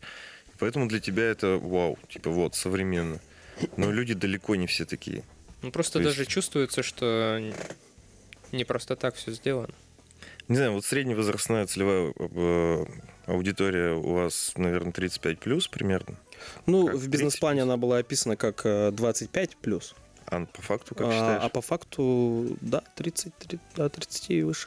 Поэтому 0.59 0.89
для 0.89 1.01
тебя 1.01 1.25
это 1.25 1.59
вау, 1.63 1.99
типа 2.09 2.31
вот, 2.31 2.55
современно. 2.55 3.21
Но 3.77 3.93
люди 3.93 4.15
далеко 4.15 4.57
не 4.57 4.67
все 4.67 4.85
такие. 4.87 5.23
Ну, 5.63 5.71
просто 5.71 5.99
То 5.99 6.05
есть- 6.05 6.17
даже 6.17 6.29
чувствуется, 6.29 6.83
что 6.83 7.39
не 8.53 8.65
просто 8.65 8.97
так 8.97 9.15
все 9.15 9.33
сделано. 9.33 9.75
Не 10.51 10.57
знаю, 10.57 10.73
вот 10.73 10.85
средневозрастная 10.85 11.65
целевая 11.65 12.13
э, 12.19 12.85
аудитория 13.27 13.95
у 13.95 14.15
вас, 14.15 14.53
наверное, 14.57 14.93
35 14.93 15.39
плюс 15.39 15.69
примерно. 15.69 16.17
Ну, 16.67 16.89
Как 16.89 16.97
в 16.97 17.09
бизнес-плане 17.09 17.61
30 17.61 17.69
она 17.69 17.77
была 17.77 17.99
описана 17.99 18.35
как 18.37 18.63
э, 18.65 18.91
25 18.91 19.57
плюс. 19.59 19.95
А 20.27 20.45
по 20.47 20.61
факту, 20.61 20.97
как 20.97 21.07
а, 21.07 21.13
считаешь? 21.13 21.43
а 21.45 21.49
по 21.51 21.61
факту, 21.61 22.57
да, 22.61 22.83
30, 22.97 23.33
три- 23.37 23.61
да, 23.77 23.89
30 23.89 24.31
и 24.31 24.43
выше. 24.43 24.67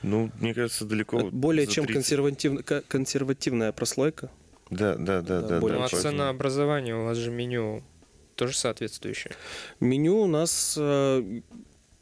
Ну, 0.00 0.30
мне 0.40 0.54
кажется, 0.54 0.86
далеко. 0.86 1.18
Более 1.30 1.66
чем 1.66 1.84
30. 1.84 2.02
консерватив- 2.02 2.62
ко- 2.62 2.82
консервативная 2.88 3.72
прослойка. 3.72 4.30
Да, 4.70 4.94
да, 4.94 5.20
да, 5.20 5.42
Да, 5.42 5.48
да. 5.48 5.60
более 5.60 5.80
Ну, 5.80 5.86
да, 6.02 6.28
а 6.28 6.30
образования 6.30 6.96
у 6.96 7.04
вас 7.04 7.18
же 7.18 7.30
меню 7.30 7.82
тоже 8.36 8.56
соответствующее. 8.56 9.34
Меню 9.80 10.16
у 10.22 10.26
нас, 10.26 10.76
э, 10.80 11.40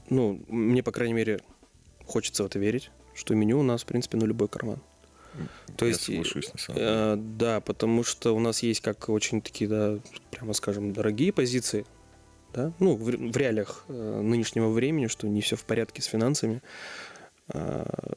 ну, 0.09 0.45
мне, 0.47 0.85
по 0.85 0.93
крайней 0.93 1.15
мере, 1.15 1.41
хочется 2.13 2.43
в 2.43 2.47
это 2.47 2.59
верить, 2.59 2.91
что 3.15 3.35
меню 3.35 3.61
у 3.61 3.63
нас, 3.63 3.83
в 3.83 3.87
принципе, 3.87 4.17
на 4.17 4.25
любой 4.25 4.49
карман. 4.49 4.81
То 5.77 5.87
Я 5.87 5.93
есть, 5.93 6.03
соглашусь, 6.03 6.53
на 6.53 6.59
самом 6.59 6.79
деле. 6.79 6.91
Э, 6.91 7.17
да, 7.17 7.61
потому 7.61 8.05
что 8.05 8.37
у 8.37 8.39
нас 8.39 8.63
есть 8.63 8.81
как 8.81 9.09
очень 9.09 9.41
такие, 9.41 9.69
да, 9.69 9.99
прямо 10.31 10.53
скажем, 10.53 10.93
дорогие 10.93 11.33
позиции, 11.33 11.87
да, 12.53 12.73
ну, 12.79 12.97
в, 12.97 13.05
в 13.05 13.37
реалиях 13.37 13.85
э, 13.89 14.21
нынешнего 14.21 14.69
времени, 14.69 15.07
что 15.07 15.27
не 15.29 15.41
все 15.41 15.57
в 15.57 15.65
порядке 15.65 16.03
с 16.03 16.07
финансами. 16.07 16.63
А, 17.49 18.15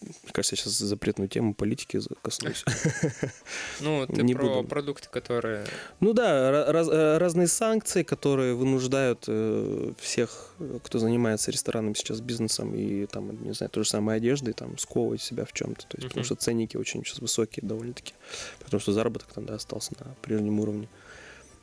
мне 0.00 0.32
кажется, 0.32 0.54
я 0.54 0.62
сейчас 0.62 0.78
запретную 0.78 1.28
тему 1.28 1.54
политики 1.54 2.00
коснусь. 2.22 2.64
Ну, 3.80 4.06
ты 4.06 4.22
Не 4.22 4.34
про 4.34 4.44
буду. 4.56 4.68
продукты, 4.68 5.08
которые... 5.08 5.64
Ну 6.00 6.12
да, 6.12 6.50
ра- 6.50 6.70
раз- 6.70 6.88
э, 6.88 7.18
разные 7.18 7.48
санкции, 7.48 8.02
которые 8.02 8.54
вынуждают 8.54 9.24
э, 9.26 9.92
всех, 9.98 10.54
кто 10.84 10.98
занимается 10.98 11.50
ресторанным 11.50 11.94
сейчас 11.94 12.20
бизнесом 12.20 12.74
и 12.74 13.06
там, 13.06 13.42
не 13.44 13.52
знаю, 13.54 13.70
той 13.70 13.84
же 13.84 13.90
самой 13.90 14.16
одеждой, 14.16 14.54
там, 14.54 14.78
сковывать 14.78 15.20
себя 15.22 15.44
в 15.44 15.52
чем-то. 15.52 15.82
То 15.86 15.96
есть, 15.96 16.08
потому 16.08 16.20
Мгм. 16.20 16.24
что 16.24 16.34
ценники 16.36 16.76
очень 16.76 17.04
сейчас 17.04 17.18
высокие 17.20 17.66
довольно-таки. 17.66 18.14
Потому 18.60 18.80
что 18.80 18.92
заработок 18.92 19.32
там, 19.32 19.46
да, 19.46 19.54
остался 19.54 19.92
на 19.98 20.14
прежнем 20.22 20.60
уровне. 20.60 20.88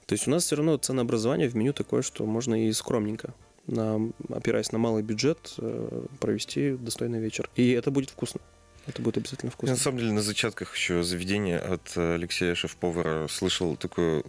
То 0.06 0.14
есть 0.14 0.28
у 0.28 0.32
нас 0.32 0.44
все 0.44 0.56
равно 0.58 0.78
ценообразование 0.78 1.50
в 1.50 1.56
меню 1.56 1.74
такое, 1.74 2.02
что 2.02 2.26
можно 2.26 2.68
и 2.68 2.72
скромненько, 2.74 3.34
на, 3.68 4.12
опираясь 4.30 4.72
на 4.72 4.78
малый 4.78 5.04
бюджет, 5.04 5.56
э, 5.58 6.06
провести 6.20 6.72
достойный 6.72 7.20
вечер. 7.20 7.50
И 7.56 7.72
это 7.72 7.92
будет 7.92 8.10
вкусно. 8.10 8.42
Это 8.88 9.02
будет 9.02 9.18
обязательно 9.18 9.50
Я, 9.50 9.54
вкусно. 9.54 9.76
на 9.76 9.80
самом 9.82 9.98
деле 10.00 10.12
на 10.12 10.22
зачатках 10.22 10.76
еще 10.76 11.02
заведения 11.04 11.58
от 11.60 11.94
э, 11.96 12.16
Алексея 12.16 12.54
Шеф-повара 12.56 13.28
слышал 13.28 13.76
такую 13.76 14.24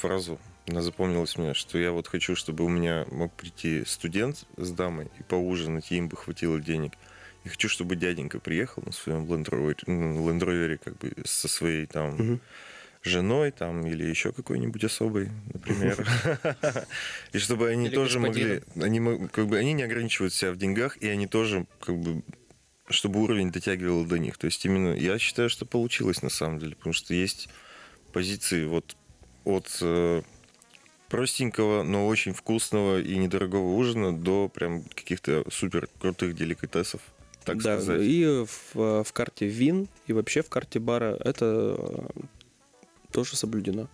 фразу, 0.00 0.38
она 0.66 0.82
запомнилась 0.82 1.36
мне, 1.36 1.54
что 1.54 1.78
я 1.78 1.92
вот 1.92 2.08
хочу, 2.08 2.36
чтобы 2.36 2.64
у 2.64 2.68
меня 2.68 3.06
мог 3.10 3.32
прийти 3.32 3.84
студент 3.86 4.44
с 4.56 4.70
дамой 4.70 5.08
и 5.18 5.22
поужинать, 5.22 5.90
и 5.92 5.96
им 5.96 6.08
бы 6.08 6.16
хватило 6.16 6.60
денег. 6.60 6.92
И 7.44 7.48
хочу, 7.48 7.68
чтобы 7.68 7.96
дяденька 7.96 8.38
приехал 8.40 8.82
на 8.86 8.92
своем 8.92 9.24
Rover 9.26 10.78
как 10.82 10.96
бы 10.98 11.12
со 11.24 11.48
своей 11.48 11.84
там 11.86 12.16
Мгм. 12.16 12.40
Женой 13.04 13.50
там 13.50 13.86
или 13.86 14.04
еще 14.04 14.32
какой-нибудь 14.32 14.82
особой, 14.84 15.30
например. 15.52 16.06
И 17.32 17.38
чтобы 17.38 17.68
они 17.68 17.90
тоже 17.90 18.18
могли... 18.18 18.62
Они 18.80 19.28
как 19.28 19.46
бы 19.46 19.58
они 19.58 19.72
не 19.74 19.82
ограничивают 19.82 20.32
себя 20.32 20.52
в 20.52 20.56
деньгах, 20.56 20.96
и 20.96 21.08
они 21.08 21.26
тоже 21.26 21.66
как 21.80 21.98
бы 21.98 22.22
чтобы 22.90 23.22
уровень 23.22 23.50
дотягивал 23.50 24.04
до 24.04 24.18
них. 24.18 24.36
То 24.36 24.46
есть 24.46 24.64
именно 24.66 24.94
я 24.94 25.18
считаю, 25.18 25.48
что 25.48 25.64
получилось 25.64 26.22
на 26.22 26.28
самом 26.28 26.58
деле, 26.58 26.76
потому 26.76 26.92
что 26.92 27.14
есть 27.14 27.48
позиции 28.12 28.66
вот 28.66 28.94
от 29.44 29.78
э, 29.80 30.22
простенького, 31.08 31.82
но 31.82 32.06
очень 32.06 32.34
вкусного 32.34 33.00
и 33.00 33.16
недорогого 33.16 33.74
ужина 33.74 34.16
до 34.16 34.48
прям 34.48 34.82
каких-то 34.82 35.44
супер 35.50 35.88
крутых 35.98 36.34
деликатесов, 36.34 37.00
так 37.44 37.58
да, 37.62 37.80
сказать. 37.80 38.02
и 38.02 38.44
в, 38.46 39.04
в 39.04 39.12
карте 39.12 39.46
вин, 39.46 39.88
и 40.06 40.12
вообще 40.12 40.42
в 40.42 40.48
карте 40.48 40.78
бара 40.78 41.16
это 41.20 41.76
э, 41.78 42.06
тоже 43.14 43.36
соблюдено. 43.36 43.88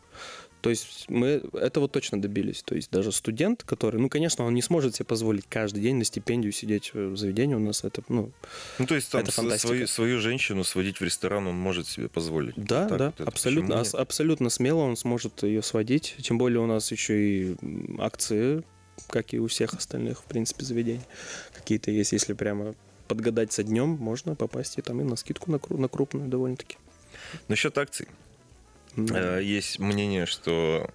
То 0.63 0.71
есть 0.71 1.07
мы 1.09 1.43
этого 1.55 1.89
точно 1.89 2.21
добились. 2.21 2.63
То 2.63 2.75
есть 2.75 2.91
даже 2.91 3.13
студент, 3.13 3.63
который, 3.63 4.01
ну, 4.01 4.09
конечно, 4.09 4.45
он 4.45 4.55
не 4.55 4.63
сможет 4.63 4.95
себе 4.95 5.07
позволить 5.07 5.45
каждый 5.49 5.81
день 5.83 5.97
на 5.97 6.05
стипендию 6.05 6.53
сидеть 6.53 6.93
в 6.95 7.17
заведении. 7.17 7.55
У 7.55 7.59
нас 7.59 7.85
это, 7.85 8.03
ну, 8.09 8.31
Ну, 8.79 8.87
то 8.87 8.95
есть 8.95 9.11
там 9.11 9.23
Это 9.23 9.59
свою, 9.59 9.87
свою 9.87 10.21
женщину 10.21 10.65
сводить 10.65 10.99
в 11.01 11.05
ресторан 11.05 11.47
он 11.47 11.55
может 11.55 11.87
себе 11.87 12.09
позволить. 12.09 12.55
да, 12.57 12.89
Так 12.89 12.99
да, 12.99 13.13
вот 13.19 13.29
абсолютно, 13.29 13.75
нет? 13.75 13.95
абсолютно 13.95 14.51
смело 14.51 14.81
он 14.81 14.97
сможет 14.97 15.43
ее 15.43 15.63
сводить. 15.63 16.17
Тем 16.23 16.39
более 16.39 16.61
у 16.61 16.67
нас 16.67 16.91
еще 16.93 17.15
и 17.19 17.57
акции, 17.99 18.63
как 19.09 19.33
и 19.33 19.39
у 19.39 19.47
всех 19.47 19.75
остальных, 19.75 20.21
в 20.21 20.25
принципе, 20.25 20.65
заведений. 20.65 21.05
Какие-то 21.55 21.91
есть, 21.91 22.13
если 22.13 22.35
прямо 22.35 22.75
подгадать 23.09 23.53
со 23.53 23.63
днем, 23.63 23.89
можно 23.91 24.35
попасть 24.35 24.79
и 24.79 24.83
там 24.83 25.01
и 25.01 25.05
на 25.05 25.17
скидку 25.17 25.51
на, 25.51 25.61
на 25.71 25.89
крупную 25.89 26.29
довольно-таки. 26.29 26.77
Насчет 27.49 27.77
акций. 27.79 28.07
Да. 28.97 29.39
Э, 29.39 29.43
Есть 29.43 29.79
мнение, 29.79 30.27
что 30.27 30.91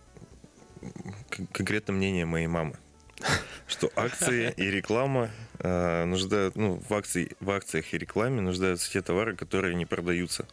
кон- 1.29 1.47
конкретно 1.51 1.93
мнение 1.93 2.25
моей 2.25 2.47
мамы, 2.47 2.77
что 3.67 3.89
акции 3.95 4.53
и 4.57 4.63
реклама 4.63 5.29
э, 5.59 6.05
нуждают, 6.05 6.55
ну, 6.55 6.81
в, 6.87 6.93
акции, 6.93 7.35
в 7.39 7.49
акциях 7.51 7.93
и 7.93 7.97
рекламе 7.97 8.41
нуждаются 8.41 8.91
те 8.91 9.01
товары, 9.01 9.35
которые 9.35 9.75
не 9.75 9.85
продаются. 9.85 10.45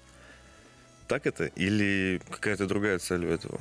Так 1.09 1.27
это? 1.27 1.47
Или 1.47 2.21
какая-то 2.31 2.67
другая 2.67 2.99
цель 2.99 3.27
у 3.27 3.29
этого? 3.29 3.61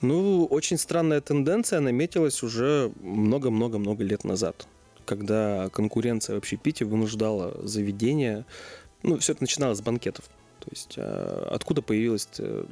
Ну, 0.00 0.44
очень 0.44 0.76
странная 0.76 1.20
тенденция 1.20 1.80
наметилась 1.80 2.42
уже 2.42 2.92
много-много-много 3.00 4.04
лет 4.04 4.24
назад, 4.24 4.68
когда 5.06 5.70
конкуренция 5.70 6.34
в 6.34 6.38
общепите 6.38 6.84
вынуждала 6.84 7.66
заведения... 7.66 8.44
Ну, 9.02 9.18
все 9.18 9.32
это 9.32 9.42
начиналось 9.42 9.78
с 9.78 9.82
банкетов. 9.82 10.26
То 10.60 10.70
есть 10.70 10.94
э, 10.96 11.48
откуда 11.50 11.82
появилась 11.82 12.28
э, 12.38 12.64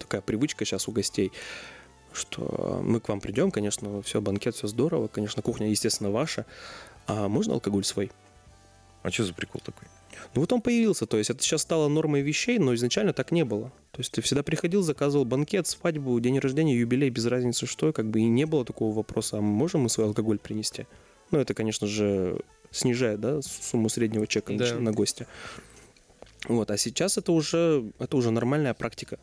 такая 0.00 0.20
привычка 0.20 0.64
сейчас 0.64 0.88
у 0.88 0.92
гостей, 0.92 1.32
что 2.12 2.80
мы 2.82 3.00
к 3.00 3.08
вам 3.08 3.20
придем, 3.20 3.50
конечно, 3.50 4.02
все, 4.02 4.20
банкет, 4.20 4.54
все 4.56 4.66
здорово, 4.66 5.08
конечно, 5.08 5.42
кухня, 5.42 5.70
естественно, 5.70 6.10
ваша, 6.10 6.44
а 7.06 7.28
можно 7.28 7.54
алкоголь 7.54 7.84
свой? 7.84 8.10
А 9.02 9.10
что 9.10 9.24
за 9.24 9.32
прикол 9.32 9.62
такой? 9.64 9.88
Ну 10.34 10.42
вот 10.42 10.52
он 10.52 10.60
появился, 10.60 11.06
то 11.06 11.16
есть 11.16 11.30
это 11.30 11.42
сейчас 11.42 11.62
стало 11.62 11.88
нормой 11.88 12.20
вещей, 12.20 12.58
но 12.58 12.74
изначально 12.74 13.12
так 13.12 13.30
не 13.32 13.44
было. 13.44 13.72
То 13.92 14.00
есть 14.00 14.12
ты 14.12 14.20
всегда 14.20 14.42
приходил, 14.42 14.82
заказывал 14.82 15.24
банкет, 15.24 15.66
свадьбу, 15.66 16.18
день 16.20 16.38
рождения, 16.38 16.76
юбилей, 16.76 17.08
без 17.10 17.26
разницы 17.26 17.66
что, 17.66 17.92
как 17.92 18.10
бы 18.10 18.20
и 18.20 18.24
не 18.24 18.44
было 18.44 18.64
такого 18.64 18.94
вопроса, 18.94 19.38
а 19.38 19.40
можем 19.40 19.82
мы 19.82 19.88
свой 19.88 20.06
алкоголь 20.06 20.38
принести? 20.38 20.86
Ну 21.30 21.38
это, 21.38 21.54
конечно 21.54 21.86
же, 21.86 22.40
снижает, 22.70 23.20
да, 23.20 23.40
сумму 23.42 23.88
среднего 23.88 24.26
чека 24.26 24.52
Да. 24.54 24.74
на 24.78 24.92
гостя. 24.92 25.26
Вот, 26.48 26.70
а 26.70 26.76
сейчас 26.76 27.18
это 27.18 27.32
уже, 27.32 27.84
это 27.98 28.16
уже 28.16 28.30
нормальная 28.30 28.74
практика. 28.74 29.18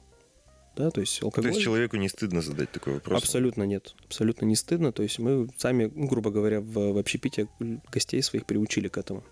Да, 0.77 0.91
то 0.91 1.01
есть 1.01 1.19
То 1.19 1.25
алкоголь... 1.25 1.51
есть 1.51 1.63
человеку 1.63 1.97
не 1.97 2.07
стыдно 2.07 2.41
задать 2.41 2.71
такой 2.71 2.93
вопрос? 2.93 3.23
Абсолютно 3.23 3.63
нет. 3.63 3.95
Абсолютно 4.05 4.45
не 4.45 4.55
стыдно. 4.55 4.91
То 4.91 5.01
есть 5.01 5.17
мы 5.17 5.49
сами, 5.57 5.91
грубо 5.93 6.29
говоря, 6.29 6.61
в, 6.61 6.93
в 6.93 6.97
общепите 6.99 7.47
гостей 7.91 8.21
своих 8.21 8.45
приучили 8.45 8.87
к 8.87 8.97
этому. 8.97 9.23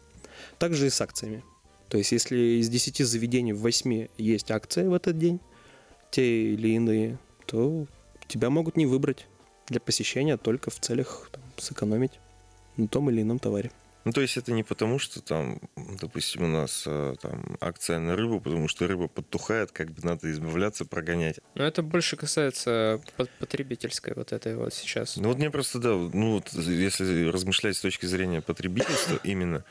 Также 0.57 0.87
и 0.87 0.89
с 0.89 0.99
акциями. 0.99 1.43
То 1.87 1.99
есть 1.99 2.11
если 2.11 2.59
из 2.59 2.67
10 2.69 3.05
заведений 3.05 3.53
в 3.53 3.59
8 3.59 4.07
есть 4.17 4.49
акции 4.49 4.87
в 4.87 4.93
этот 4.93 5.19
день, 5.19 5.39
те 6.09 6.53
или 6.53 6.69
иные, 6.69 7.19
то 7.45 7.85
тебя 8.27 8.49
могут 8.49 8.75
не 8.75 8.87
выбрать 8.87 9.27
для 9.67 9.79
посещения 9.79 10.37
только 10.37 10.71
в 10.71 10.79
целях 10.79 11.29
там, 11.31 11.43
сэкономить 11.57 12.19
на 12.75 12.87
том 12.87 13.11
или 13.11 13.21
ином 13.21 13.37
товаре. 13.37 13.71
Ну, 14.05 14.11
то 14.11 14.21
есть 14.21 14.37
это 14.37 14.51
не 14.51 14.63
потому, 14.63 14.99
что 14.99 15.19
там, 15.19 15.59
допустим, 15.75 16.43
у 16.43 16.47
нас 16.47 16.83
э, 16.85 17.15
там 17.19 17.57
акция 17.59 17.97
на 17.99 18.15
рыбу, 18.15 18.39
потому 18.39 18.67
что 18.67 18.85
рыба 18.87 19.07
подтухает, 19.07 19.71
как 19.71 19.89
бы 19.91 20.01
надо 20.03 20.31
избавляться, 20.31 20.85
прогонять. 20.85 21.39
Но 21.55 21.63
это 21.63 21.81
больше 21.81 22.15
касается 22.15 23.01
по- 23.17 23.25
потребительской 23.39 24.13
вот 24.15 24.31
этой 24.31 24.55
вот 24.55 24.75
сейчас. 24.75 25.17
Ну 25.17 25.29
вот 25.29 25.37
мне 25.39 25.49
просто, 25.49 25.79
да, 25.79 25.89
ну 25.95 26.33
вот 26.33 26.53
если 26.53 27.27
размышлять 27.29 27.77
с 27.77 27.81
точки 27.81 28.05
зрения 28.05 28.41
потребительства 28.41 29.19
именно, 29.23 29.65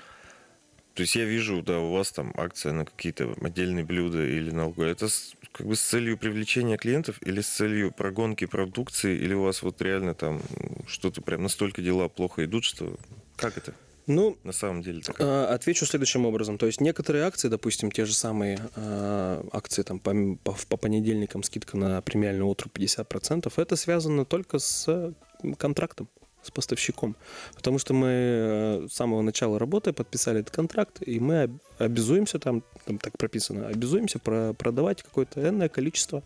то 0.94 1.02
есть 1.02 1.14
я 1.14 1.24
вижу, 1.24 1.62
да, 1.62 1.78
у 1.78 1.92
вас 1.92 2.10
там 2.10 2.32
акция 2.36 2.72
на 2.72 2.84
какие-то 2.84 3.34
отдельные 3.40 3.84
блюда 3.84 4.26
или 4.26 4.50
на 4.50 4.64
алкоголь. 4.64 4.90
Это 4.90 5.08
с- 5.08 5.34
как 5.52 5.66
бы 5.68 5.76
с 5.76 5.80
целью 5.80 6.18
привлечения 6.18 6.76
клиентов 6.76 7.22
или 7.22 7.40
с 7.40 7.46
целью 7.48 7.92
прогонки 7.92 8.46
продукции, 8.46 9.16
или 9.16 9.34
у 9.34 9.42
вас 9.44 9.62
вот 9.62 9.80
реально 9.80 10.14
там 10.14 10.42
что-то 10.88 11.22
прям 11.22 11.44
настолько 11.44 11.82
дела 11.82 12.08
плохо 12.08 12.44
идут, 12.44 12.64
что 12.64 12.96
как 13.36 13.56
это 13.58 13.74
Ну, 14.06 14.36
на 14.44 14.52
самом 14.52 14.82
деле 14.82 15.00
так? 15.00 15.16
А, 15.18 15.46
Отвечу 15.54 15.86
следующим 15.86 16.26
образом. 16.26 16.58
То 16.58 16.66
есть 16.66 16.80
некоторые 16.80 17.24
акции, 17.24 17.48
допустим, 17.48 17.90
те 17.90 18.04
же 18.04 18.12
самые 18.14 18.58
а, 18.76 19.46
акции 19.52 19.82
там, 19.82 19.98
по, 19.98 20.12
по, 20.44 20.56
по 20.68 20.76
понедельникам 20.76 21.42
скидка 21.42 21.76
на 21.76 22.02
премиальную 22.02 22.46
отру 22.50 22.70
50%, 22.72 23.50
это 23.56 23.76
связано 23.76 24.24
только 24.26 24.58
с 24.58 24.84
э, 24.88 25.12
контрактом, 25.56 26.08
с 26.42 26.50
поставщиком. 26.50 27.16
Потому 27.54 27.78
что 27.78 27.94
мы 27.94 28.08
э, 28.10 28.86
с 28.90 28.94
самого 28.94 29.22
начала 29.22 29.58
работы 29.58 29.94
подписали 29.94 30.40
этот 30.40 30.54
контракт, 30.54 30.98
и 31.00 31.18
мы 31.18 31.44
об- 31.44 31.58
обязуемся, 31.78 32.38
там, 32.38 32.62
там 32.84 32.98
так 32.98 33.16
прописано, 33.16 33.68
обязуемся 33.68 34.18
про- 34.18 34.52
продавать 34.52 35.02
какое-то 35.02 35.40
энное 35.48 35.70
количество 35.70 36.22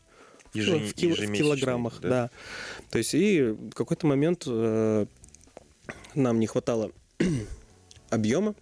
Ежем- 0.52 0.80
в, 0.84 0.94
кило- 0.94 1.14
в 1.14 1.32
килограммах, 1.32 2.00
да? 2.00 2.08
да. 2.08 2.30
То 2.90 2.98
есть 2.98 3.14
и 3.14 3.40
в 3.42 3.70
какой-то 3.70 4.08
момент 4.08 4.42
э, 4.48 5.06
нам 6.14 6.40
не 6.40 6.48
хватало 6.48 6.90
объема 8.10 8.54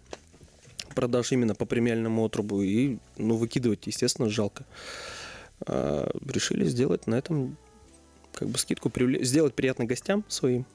продаж 0.94 1.32
именно 1.32 1.55
по 1.55 1.66
премиальному 1.66 2.24
отрубу. 2.24 2.62
И 2.62 2.97
ну 3.18 3.36
выкидывать 3.36 3.86
естественно 3.86 4.28
жалко. 4.30 4.64
А, 5.66 6.11
решили 6.28 6.64
сделать 6.66 7.07
на 7.07 7.14
этом 7.16 7.57
как 8.32 8.49
бы 8.49 8.59
скидку 8.59 8.88
привле- 8.88 9.22
сделать 9.24 9.55
приятно 9.55 9.84
гостям 9.86 10.24
своим 10.28 10.66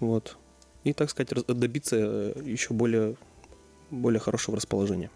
вот 0.00 0.36
и 0.84 0.92
так 0.92 1.10
сказать 1.10 1.32
раз- 1.32 1.44
добиться 1.44 1.96
э, 1.96 2.42
еще 2.44 2.74
более 2.74 3.16
более 3.90 4.20
хорошего 4.20 4.56
расположения. 4.56 5.10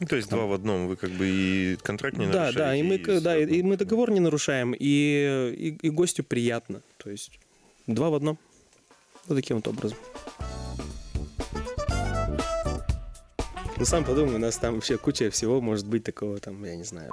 Ну, 0.00 0.06
то 0.06 0.16
есть 0.16 0.28
два 0.30 0.46
в 0.46 0.52
одном, 0.52 0.88
вы 0.88 0.96
как 0.96 1.10
бы 1.10 1.28
и 1.28 1.76
контракт 1.82 2.16
не 2.16 2.26
да 2.26 2.32
нарушаете. 2.46 2.58
да 2.58 2.74
и 2.76 2.82
мы 2.82 2.98
к- 2.98 3.20
да 3.20 3.36
и, 3.36 3.44
и 3.46 3.62
мы 3.62 3.76
договор 3.76 4.10
не 4.10 4.20
нарушаем 4.20 4.74
и, 4.78 4.78
и 5.56 5.78
и 5.86 5.90
гостю 5.90 6.24
приятно. 6.24 6.82
То 6.98 7.10
есть 7.10 7.38
два 7.86 8.10
в 8.10 8.14
одном. 8.14 8.38
Вот 9.28 9.36
таким 9.36 9.56
вот 9.56 9.68
образом 9.68 9.96
Ну, 13.82 13.86
сам 13.86 14.04
подумай, 14.04 14.36
у 14.36 14.38
нас 14.38 14.58
там 14.58 14.76
вообще 14.76 14.96
куча 14.96 15.28
всего 15.32 15.60
может 15.60 15.88
быть 15.88 16.04
такого, 16.04 16.38
там, 16.38 16.64
я 16.64 16.76
не 16.76 16.84
знаю. 16.84 17.10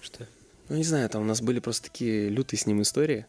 Что? 0.00 0.28
Ну, 0.68 0.76
не 0.76 0.84
знаю, 0.84 1.08
там 1.10 1.22
у 1.22 1.24
нас 1.24 1.42
были 1.42 1.58
просто 1.58 1.90
такие 1.90 2.28
лютые 2.28 2.60
с 2.60 2.66
ним 2.66 2.82
истории. 2.82 3.26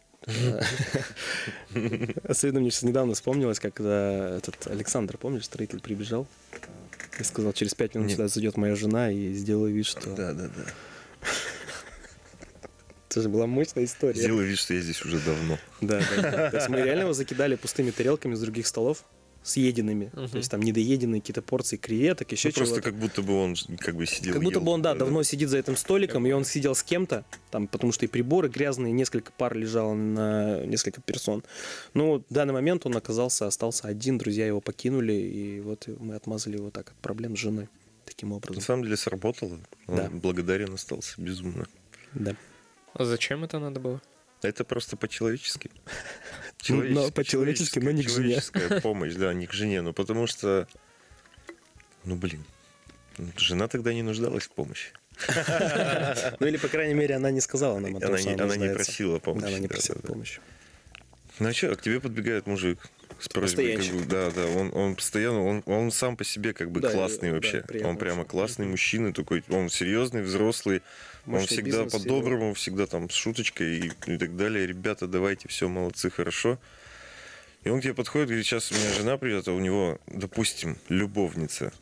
Особенно 2.22 2.60
мне 2.60 2.70
сейчас 2.70 2.84
недавно 2.84 3.14
вспомнилось, 3.14 3.58
когда 3.58 4.36
этот 4.36 4.68
Александр, 4.68 5.18
помнишь, 5.18 5.46
строитель 5.46 5.80
прибежал 5.80 6.28
и 7.18 7.24
сказал, 7.24 7.52
через 7.52 7.74
пять 7.74 7.96
минут 7.96 8.12
сюда 8.12 8.28
зайдет 8.28 8.56
моя 8.56 8.76
жена 8.76 9.10
и 9.10 9.32
сделаю 9.32 9.74
вид, 9.74 9.86
что... 9.86 10.14
Да, 10.14 10.32
да, 10.32 10.46
да. 10.46 10.64
Это 13.08 13.20
же 13.20 13.28
была 13.28 13.48
мощная 13.48 13.84
история. 13.84 14.20
Сделай 14.20 14.44
вид, 14.44 14.58
что 14.60 14.74
я 14.74 14.80
здесь 14.80 15.04
уже 15.04 15.18
давно. 15.18 15.58
Да, 15.80 16.00
да, 16.14 16.22
да. 16.22 16.50
То 16.52 16.56
есть 16.58 16.68
мы 16.68 16.82
реально 16.82 17.00
его 17.00 17.14
закидали 17.14 17.56
пустыми 17.56 17.90
тарелками 17.90 18.36
с 18.36 18.40
других 18.40 18.68
столов, 18.68 19.04
съеденными. 19.42 20.10
Мгм. 20.12 20.28
То 20.28 20.36
есть 20.36 20.50
там 20.50 20.60
недоеденные 20.60 21.20
какие-то 21.20 21.40
порции 21.42 21.76
креветок, 21.76 22.30
еще 22.32 22.48
Ну, 22.48 22.54
просто 22.54 22.74
чего-то. 22.76 22.90
как 22.90 23.00
будто 23.00 23.22
бы 23.22 23.34
он 23.34 23.54
как 23.78 23.96
бы 23.96 24.06
сидел 24.06 24.34
Как 24.34 24.42
будто 24.42 24.58
ел. 24.58 24.64
бы 24.64 24.70
он, 24.72 24.82
да, 24.82 24.92
Да-да. 24.92 25.04
давно 25.06 25.22
сидит 25.22 25.48
за 25.48 25.58
этим 25.58 25.76
столиком, 25.76 26.26
и 26.26 26.32
он 26.32 26.44
сидел 26.44 26.74
с 26.74 26.82
кем-то, 26.82 27.24
там, 27.50 27.66
потому 27.66 27.92
что 27.92 28.04
и 28.04 28.08
приборы 28.08 28.48
грязные, 28.48 28.92
несколько 28.92 29.32
пар 29.32 29.56
лежало 29.56 29.94
на 29.94 30.64
несколько 30.66 31.00
персон. 31.00 31.42
Но 31.94 32.18
в 32.18 32.24
данный 32.28 32.52
момент 32.52 32.84
он 32.86 32.96
оказался, 32.96 33.46
остался 33.46 33.88
один, 33.88 34.18
друзья 34.18 34.46
его 34.46 34.60
покинули, 34.60 35.12
и 35.14 35.60
вот 35.60 35.86
мы 35.98 36.14
отмазали 36.16 36.56
его 36.56 36.70
так 36.70 36.90
от 36.90 36.96
проблем 36.96 37.36
с 37.36 37.40
женой. 37.40 37.68
Таким 38.04 38.30
На 38.30 38.36
образом. 38.36 38.62
самом 38.62 38.82
деле 38.84 38.96
сработало. 38.96 39.58
Он 39.86 39.96
Да. 39.96 40.10
благодарен 40.12 40.74
остался 40.74 41.20
безумно. 41.20 41.66
Да. 42.12 42.34
А 42.92 43.04
зачем 43.04 43.44
это 43.44 43.58
надо 43.60 43.78
было? 43.80 44.02
Это 44.42 44.64
просто 44.64 44.96
по-человечески. 44.96 45.70
Ну, 46.68 46.82
но 46.82 47.10
по-человечески, 47.10 47.78
но 47.78 47.90
не 47.90 48.02
к 48.02 48.10
жене. 48.10 48.34
Человеческая 48.34 48.80
помощь, 48.82 49.14
да, 49.14 49.32
не 49.32 49.46
к 49.46 49.52
жене. 49.54 49.80
Ну, 49.80 49.94
потому 49.94 50.26
что, 50.26 50.68
ну, 52.04 52.16
блин, 52.16 52.44
ну, 53.16 53.28
жена 53.38 53.66
тогда 53.66 53.94
не 53.94 54.02
нуждалась 54.02 54.44
в 54.44 54.50
помощи. 54.50 54.92
Ну 56.38 56.46
или, 56.46 56.58
по 56.58 56.68
крайней 56.68 56.92
мере, 56.92 57.14
она 57.16 57.30
не 57.30 57.40
сказала 57.40 57.78
нам 57.78 57.96
о 57.96 58.00
том, 58.00 58.10
Она 58.10 58.18
что 58.18 58.28
не, 58.28 58.34
она 58.34 58.44
она 58.44 58.56
не 58.56 58.74
просила 58.74 59.18
помощи. 59.18 59.42
Да, 59.42 59.48
Она 59.48 59.58
не 59.58 59.68
да, 59.68 59.72
просила 59.74 59.96
да, 59.96 60.02
да. 60.02 60.12
помощи. 60.12 60.40
Ну 61.38 61.48
а 61.48 61.52
что, 61.54 61.74
к 61.74 61.80
тебе 61.80 61.98
подбегает 62.00 62.46
мужик 62.46 62.78
с 63.18 63.28
просьбой. 63.28 63.76
как 63.76 63.94
бы, 63.94 64.04
да, 64.04 64.30
да, 64.30 64.46
он, 64.46 64.70
он 64.74 64.96
постоянно, 64.96 65.42
он, 65.42 65.62
он 65.66 65.90
сам 65.90 66.16
по 66.16 66.24
себе 66.24 66.52
как 66.52 66.70
бы 66.70 66.80
Да, 66.80 66.90
классный 66.90 67.30
да, 67.30 67.36
вообще. 67.36 67.62
приятно 67.62 67.90
он 67.90 67.96
прямо 67.96 68.24
классный 68.24 68.66
мужчина 68.66 69.12
такой, 69.14 69.42
он 69.48 69.70
серьезный, 69.70 70.22
взрослый, 70.22 70.82
он 71.26 71.46
всегда 71.46 71.84
по-доброму, 71.84 72.54
всегда 72.54 72.86
там 72.86 73.10
с 73.10 73.14
шуточкой 73.14 73.78
и, 73.78 73.92
и 74.06 74.18
так 74.18 74.36
далее. 74.36 74.66
Ребята, 74.66 75.06
давайте, 75.06 75.48
все, 75.48 75.68
молодцы, 75.68 76.10
хорошо. 76.10 76.58
И 77.62 77.68
он 77.68 77.80
к 77.80 77.82
тебе 77.82 77.94
подходит, 77.94 78.28
говорит, 78.28 78.46
сейчас 78.46 78.72
у 78.72 78.74
меня 78.74 78.92
жена 78.92 79.18
придет, 79.18 79.46
а 79.48 79.52
у 79.52 79.60
него, 79.60 79.98
допустим, 80.06 80.78
любовница. 80.88 81.72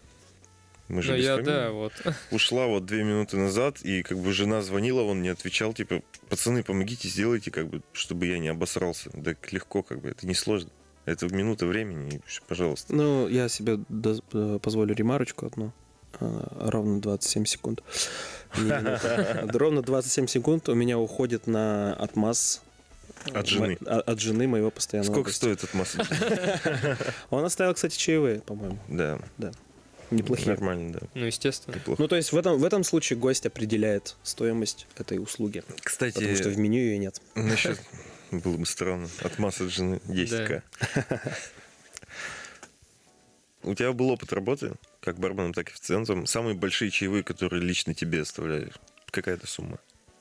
Мы 0.88 1.02
же 1.02 1.16
без 1.16 1.24
я, 1.24 1.36
фамилии. 1.36 1.46
да, 1.46 1.70
вот. 1.70 1.92
ушла 2.30 2.66
вот 2.66 2.86
две 2.86 3.04
минуты 3.04 3.36
назад, 3.36 3.82
и 3.82 4.02
как 4.02 4.18
бы 4.18 4.32
жена 4.32 4.62
звонила, 4.62 5.02
он 5.02 5.22
не 5.22 5.28
отвечал, 5.28 5.74
типа, 5.74 6.02
пацаны, 6.28 6.62
помогите, 6.62 7.08
сделайте, 7.08 7.50
как 7.50 7.68
бы, 7.68 7.82
чтобы 7.92 8.26
я 8.26 8.38
не 8.38 8.48
обосрался. 8.48 9.10
Да 9.12 9.34
легко, 9.50 9.82
как 9.82 10.00
бы, 10.00 10.08
это 10.08 10.26
не 10.26 10.34
сложно. 10.34 10.70
Это 11.04 11.26
минута 11.34 11.66
времени, 11.66 12.20
пожалуйста. 12.48 12.94
Ну, 12.94 13.28
я 13.28 13.48
себе 13.48 13.78
э, 14.32 14.58
позволю 14.60 14.94
ремарочку 14.94 15.46
одну. 15.46 15.72
А, 16.20 16.68
Ровно 16.70 17.00
27 17.00 17.44
секунд. 17.44 17.82
Ровно 18.56 19.82
27 19.82 20.26
секунд 20.26 20.68
у 20.68 20.74
меня 20.74 20.98
уходит 20.98 21.46
на 21.46 21.94
отмаз 21.94 22.62
От 23.32 23.46
жены. 23.46 23.76
мо- 23.80 24.00
От 24.00 24.20
жены 24.20 24.48
моего 24.48 24.70
постоянного 24.70 25.12
Сколько 25.12 25.28
гостя. 25.28 25.38
стоит 25.38 25.58
этот 25.64 25.74
масса? 25.74 26.98
Он 27.30 27.44
оставил, 27.44 27.74
кстати, 27.74 27.96
чаевые, 27.96 28.40
по-моему. 28.40 28.78
Да, 28.88 29.18
Неплохие. 30.10 30.48
нормально, 30.48 30.92
да. 30.94 31.00
Ну, 31.14 31.26
естественно. 31.26 31.74
Неплохо. 31.74 32.00
Ну, 32.00 32.08
то 32.08 32.16
есть 32.16 32.32
в 32.32 32.36
этом, 32.38 32.56
в 32.58 32.64
этом 32.64 32.82
случае 32.82 33.18
гость 33.18 33.44
определяет 33.44 34.16
стоимость 34.22 34.86
этой 34.96 35.18
услуги. 35.18 35.60
Потому 35.60 35.78
что 35.78 35.90
в 36.06 36.34
Кстати, 36.34 36.56
меню 36.58 36.78
ее 36.78 36.98
нет. 36.98 37.20
насчет... 37.34 37.78
Было 38.30 38.56
бы 38.56 38.64
странно. 38.66 39.08
От 39.22 39.38
массы 39.38 39.62
от 39.64 39.70
жены 39.70 40.00
10к. 40.06 40.62
У 43.64 43.74
тебя 43.74 43.92
был 43.92 44.10
опыт 44.10 44.32
работы, 44.32 44.72
как 45.08 45.18
барменом, 45.18 45.54
так 45.54 45.68
и 45.70 45.72
официантом. 45.72 46.26
Самые 46.26 46.54
большие 46.54 46.90
чаевые, 46.90 47.22
которые 47.22 47.62
лично 47.62 47.94
тебе 47.94 48.20
оставляли, 48.20 48.70
какая-то 49.10 49.46
сумма? 49.46 49.78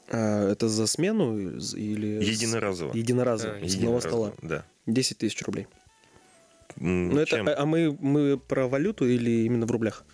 А, 0.09 0.49
это 0.49 0.69
за 0.69 0.87
смену 0.87 1.37
или... 1.37 2.23
Единоразово. 2.23 2.93
Единоразово. 2.95 3.55
А, 3.55 3.67
с 3.67 3.75
одного 3.75 3.97
Единоразово, 3.97 3.99
стола. 3.99 4.33
Да. 4.41 4.65
10 4.85 5.17
тысяч 5.17 5.41
рублей. 5.43 5.67
М, 6.77 7.09
Ну, 7.09 7.19
это, 7.19 7.31
чем? 7.37 7.49
а 7.49 7.55
а 7.57 7.65
мы, 7.65 7.97
мы 7.99 8.37
про 8.37 8.67
валюту 8.67 9.05
или 9.05 9.43
именно 9.45 9.65
в 9.65 9.71
рублях? 9.71 10.05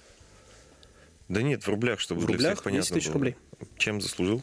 Да 1.29 1.43
нет, 1.43 1.63
в 1.63 1.69
рублях, 1.69 1.99
чтобы 1.99 2.21
В 2.21 2.25
для 2.25 2.33
рублях 2.35 2.53
всех 2.55 2.63
понятно 2.63 2.83
10 2.85 2.93
тысяч 2.95 3.07
было. 3.07 3.13
рублей. 3.13 3.35
Чем 3.77 4.01
заслужил? 4.01 4.41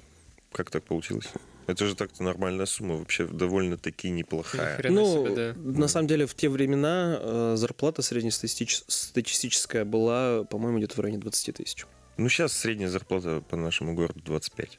Как 0.53 0.70
так 0.70 0.85
получилось? 0.85 1.28
Это 1.70 1.86
же 1.86 1.94
так-то 1.94 2.22
нормальная 2.22 2.66
сумма, 2.66 2.96
вообще 2.96 3.26
довольно-таки 3.26 4.10
неплохая. 4.10 4.76
хрена 4.76 5.00
ну, 5.00 5.26
себе, 5.26 5.54
да. 5.56 5.78
на 5.78 5.88
самом 5.88 6.06
деле, 6.08 6.26
в 6.26 6.34
те 6.34 6.48
времена 6.48 7.18
э, 7.20 7.54
зарплата 7.56 8.02
среднестатистическая 8.02 9.84
была, 9.84 10.44
по-моему, 10.44 10.78
где-то 10.78 10.96
в 10.96 11.00
районе 11.00 11.20
20 11.20 11.56
тысяч. 11.56 11.86
Ну, 12.16 12.28
сейчас 12.28 12.52
средняя 12.52 12.90
зарплата 12.90 13.42
по 13.48 13.56
нашему 13.56 13.94
городу 13.94 14.20
25. 14.24 14.78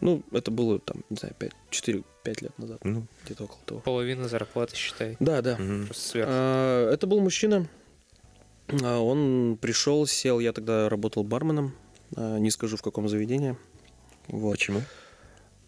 Ну, 0.00 0.22
это 0.32 0.50
было, 0.50 0.78
там, 0.78 1.04
не 1.10 1.16
знаю, 1.16 1.34
5, 1.38 1.52
4-5 1.70 2.04
лет 2.42 2.58
назад, 2.58 2.84
Ну, 2.84 3.06
где-то 3.24 3.44
около 3.44 3.60
того. 3.64 3.80
Половина 3.80 4.28
зарплаты, 4.28 4.76
считай. 4.76 5.16
Да, 5.20 5.42
да. 5.42 5.56
сверху. 5.94 6.30
А, 6.32 6.92
Это 6.92 7.06
был 7.06 7.20
мужчина. 7.20 7.68
А, 8.82 8.98
Он 8.98 9.56
пришел, 9.60 10.06
сел, 10.06 10.40
я 10.40 10.52
тогда 10.52 10.88
работал 10.88 11.24
барменом, 11.24 11.74
а, 12.14 12.38
не 12.38 12.50
скажу 12.50 12.76
в 12.76 12.82
каком 12.82 13.08
заведении. 13.08 13.56
Вот. 14.28 14.52
Почему? 14.52 14.82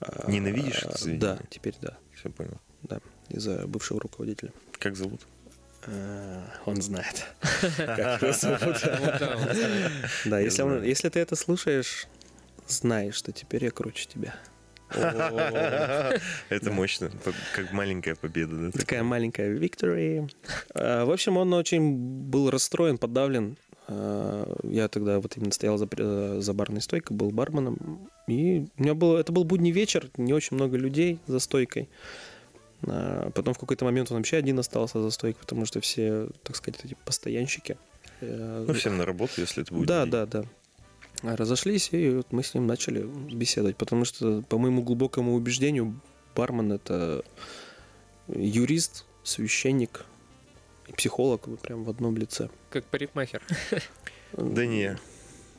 А, 0.00 0.30
Ненавидишь 0.30 0.78
это 0.82 0.88
Да, 0.92 0.96
заведение? 0.98 1.38
теперь 1.50 1.74
да, 1.80 1.96
Все 2.14 2.30
понял. 2.30 2.58
да, 2.82 3.00
из-за 3.28 3.66
бывшего 3.66 4.00
руководителя. 4.00 4.52
Как 4.78 4.96
зовут? 4.96 5.22
А, 5.86 6.44
Он 6.66 6.80
знает. 6.82 7.26
да, 7.78 8.18
да. 8.20 9.90
Да, 10.24 10.38
если, 10.40 11.08
ты 11.08 11.20
это 11.20 11.36
слушаешь, 11.36 12.06
знай, 12.66 13.10
что 13.12 13.32
теперь 13.32 13.64
я 13.64 13.70
круче 13.70 14.06
тебя. 14.08 14.34
Это 16.48 16.70
мощно. 16.72 17.10
Как 17.54 17.72
маленькая 17.72 18.14
победа. 18.14 18.56
да, 18.56 18.70
Такая 18.70 19.02
маленькая 19.02 19.54
victory. 19.54 20.30
А, 20.74 21.04
В 21.04 21.10
общем, 21.10 21.36
он 21.36 21.52
очень 21.52 21.94
был 21.96 22.48
расстроен, 22.50 22.96
подавлен. 22.98 23.56
А, 23.86 24.50
Я 24.62 24.88
тогда 24.88 25.20
вот 25.20 25.36
именно 25.36 25.52
стоял 25.52 25.76
за, 25.78 25.88
за 26.40 26.52
барной 26.54 26.80
стойкой, 26.80 27.16
был 27.16 27.30
барменом. 27.30 28.08
И 28.28 28.66
у 28.78 28.82
меня 28.82 28.94
было, 28.94 29.18
это 29.18 29.32
был 29.32 29.42
будний 29.44 29.72
вечер, 29.72 30.08
не 30.16 30.32
очень 30.32 30.56
много 30.56 30.76
людей 30.76 31.18
за 31.26 31.40
стойкой. 31.40 31.88
А, 32.86 33.30
Потом 33.30 33.54
в 33.54 33.58
какой-то 33.58 33.84
момент 33.84 34.10
он 34.12 34.18
вообще 34.18 34.36
один 34.36 34.58
остался 34.58 35.02
за 35.02 35.10
стойкой, 35.10 35.40
потому 35.40 35.66
что 35.66 35.80
все, 35.80 36.28
так 36.44 36.54
сказать, 36.54 36.80
эти 36.84 36.96
постоянщики. 37.04 37.76
э, 38.20 38.64
Ну, 38.68 38.74
всем 38.74 38.96
на 38.98 39.04
работу, 39.06 39.32
если 39.40 39.62
это 39.64 39.74
будет. 39.74 39.88
да, 39.88 40.02
день. 40.04 40.10
да, 40.12 40.26
да. 40.26 40.44
А, 41.22 41.36
Разошлись, 41.36 41.88
и 41.92 42.10
вот 42.10 42.30
мы 42.30 42.44
с 42.44 42.54
ним 42.54 42.66
начали 42.66 43.02
беседовать, 43.02 43.76
потому 43.76 44.04
что, 44.04 44.42
по 44.42 44.58
моему 44.58 44.82
глубокому 44.82 45.34
убеждению, 45.34 45.98
бармен 46.36 46.70
это 46.72 47.24
юрист, 48.28 49.04
священник 49.24 50.04
и 50.86 50.92
психолог 50.92 51.48
вот 51.48 51.60
прям 51.60 51.82
в 51.84 51.90
одном 51.90 52.16
лице. 52.16 52.50
Как 52.70 52.84
парикмахер. 52.84 53.42
Да 54.34 54.66
не. 54.66 54.98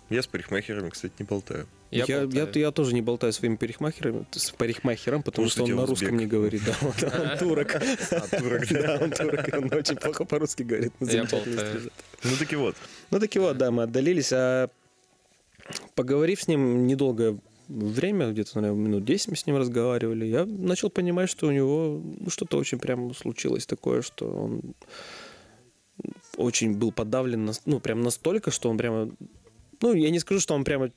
Я 0.10 0.22
с 0.22 0.28
парикмахерами, 0.28 0.90
кстати, 0.90 1.14
не 1.20 1.26
болтаю. 1.26 1.68
Я, 1.92 2.06
я, 2.08 2.28
болтаю. 2.28 2.52
я 2.54 2.72
тоже 2.72 2.94
не 2.94 3.02
болтаю 3.02 3.34
своими 3.34 3.56
парикмахерами, 3.56 4.26
с 4.32 4.52
парикмахером, 4.52 5.24
потому 5.24 5.48
Потому 5.48 5.68
что 5.68 5.74
он 5.74 5.78
на 5.78 5.84
узбек. 5.84 6.00
русском 6.00 6.18
не 6.18 6.28
говорит. 6.28 6.62
Да, 6.66 6.76
вот 6.82 7.04
он 7.04 7.38
турок. 7.38 7.82
Да, 8.70 9.00
он 9.02 9.12
турок, 9.12 9.50
он 9.54 9.74
очень 9.74 9.96
плохо 9.96 10.26
по-русски 10.26 10.64
говорит. 10.64 10.94
Я 11.00 11.24
болтаю. 11.24 11.92
Ну, 12.24 12.32
таки 12.38 12.56
вот. 12.56 12.76
Ну, 13.10 13.20
таки 13.20 13.40
вот, 13.40 13.58
да, 13.58 13.72
мы 13.72 13.84
отдалились, 13.84 14.32
а 14.34 14.70
поговорив 15.96 16.42
с 16.42 16.48
ним 16.48 16.86
недолгое 16.86 17.40
время, 17.68 18.32
где-то, 18.32 18.62
наверное, 18.62 18.88
минут 18.88 19.06
10 19.06 19.28
мы 19.30 19.36
с 19.36 19.46
ним 19.46 19.58
разговаривали, 19.58 20.26
я 20.26 20.46
начал 20.46 20.90
понимать, 20.90 21.30
что 21.30 21.48
у 21.48 21.52
него 21.52 22.02
ну, 22.20 22.30
что-то 22.30 22.58
очень 22.58 22.80
прям 22.80 23.14
случилось 23.14 23.66
такое, 23.68 24.02
что 24.02 24.26
он 24.26 24.62
очень 26.38 26.76
был 26.76 26.92
подавлен, 26.92 27.52
ну, 27.66 27.80
прям 27.80 28.02
настолько, 28.02 28.50
что 28.50 28.70
он 28.70 28.78
прямо, 28.78 29.12
ну, 29.82 29.94
я 29.94 30.10
не 30.10 30.20
скажу, 30.20 30.40
что 30.40 30.56
он 30.56 30.64
прямо 30.64 30.90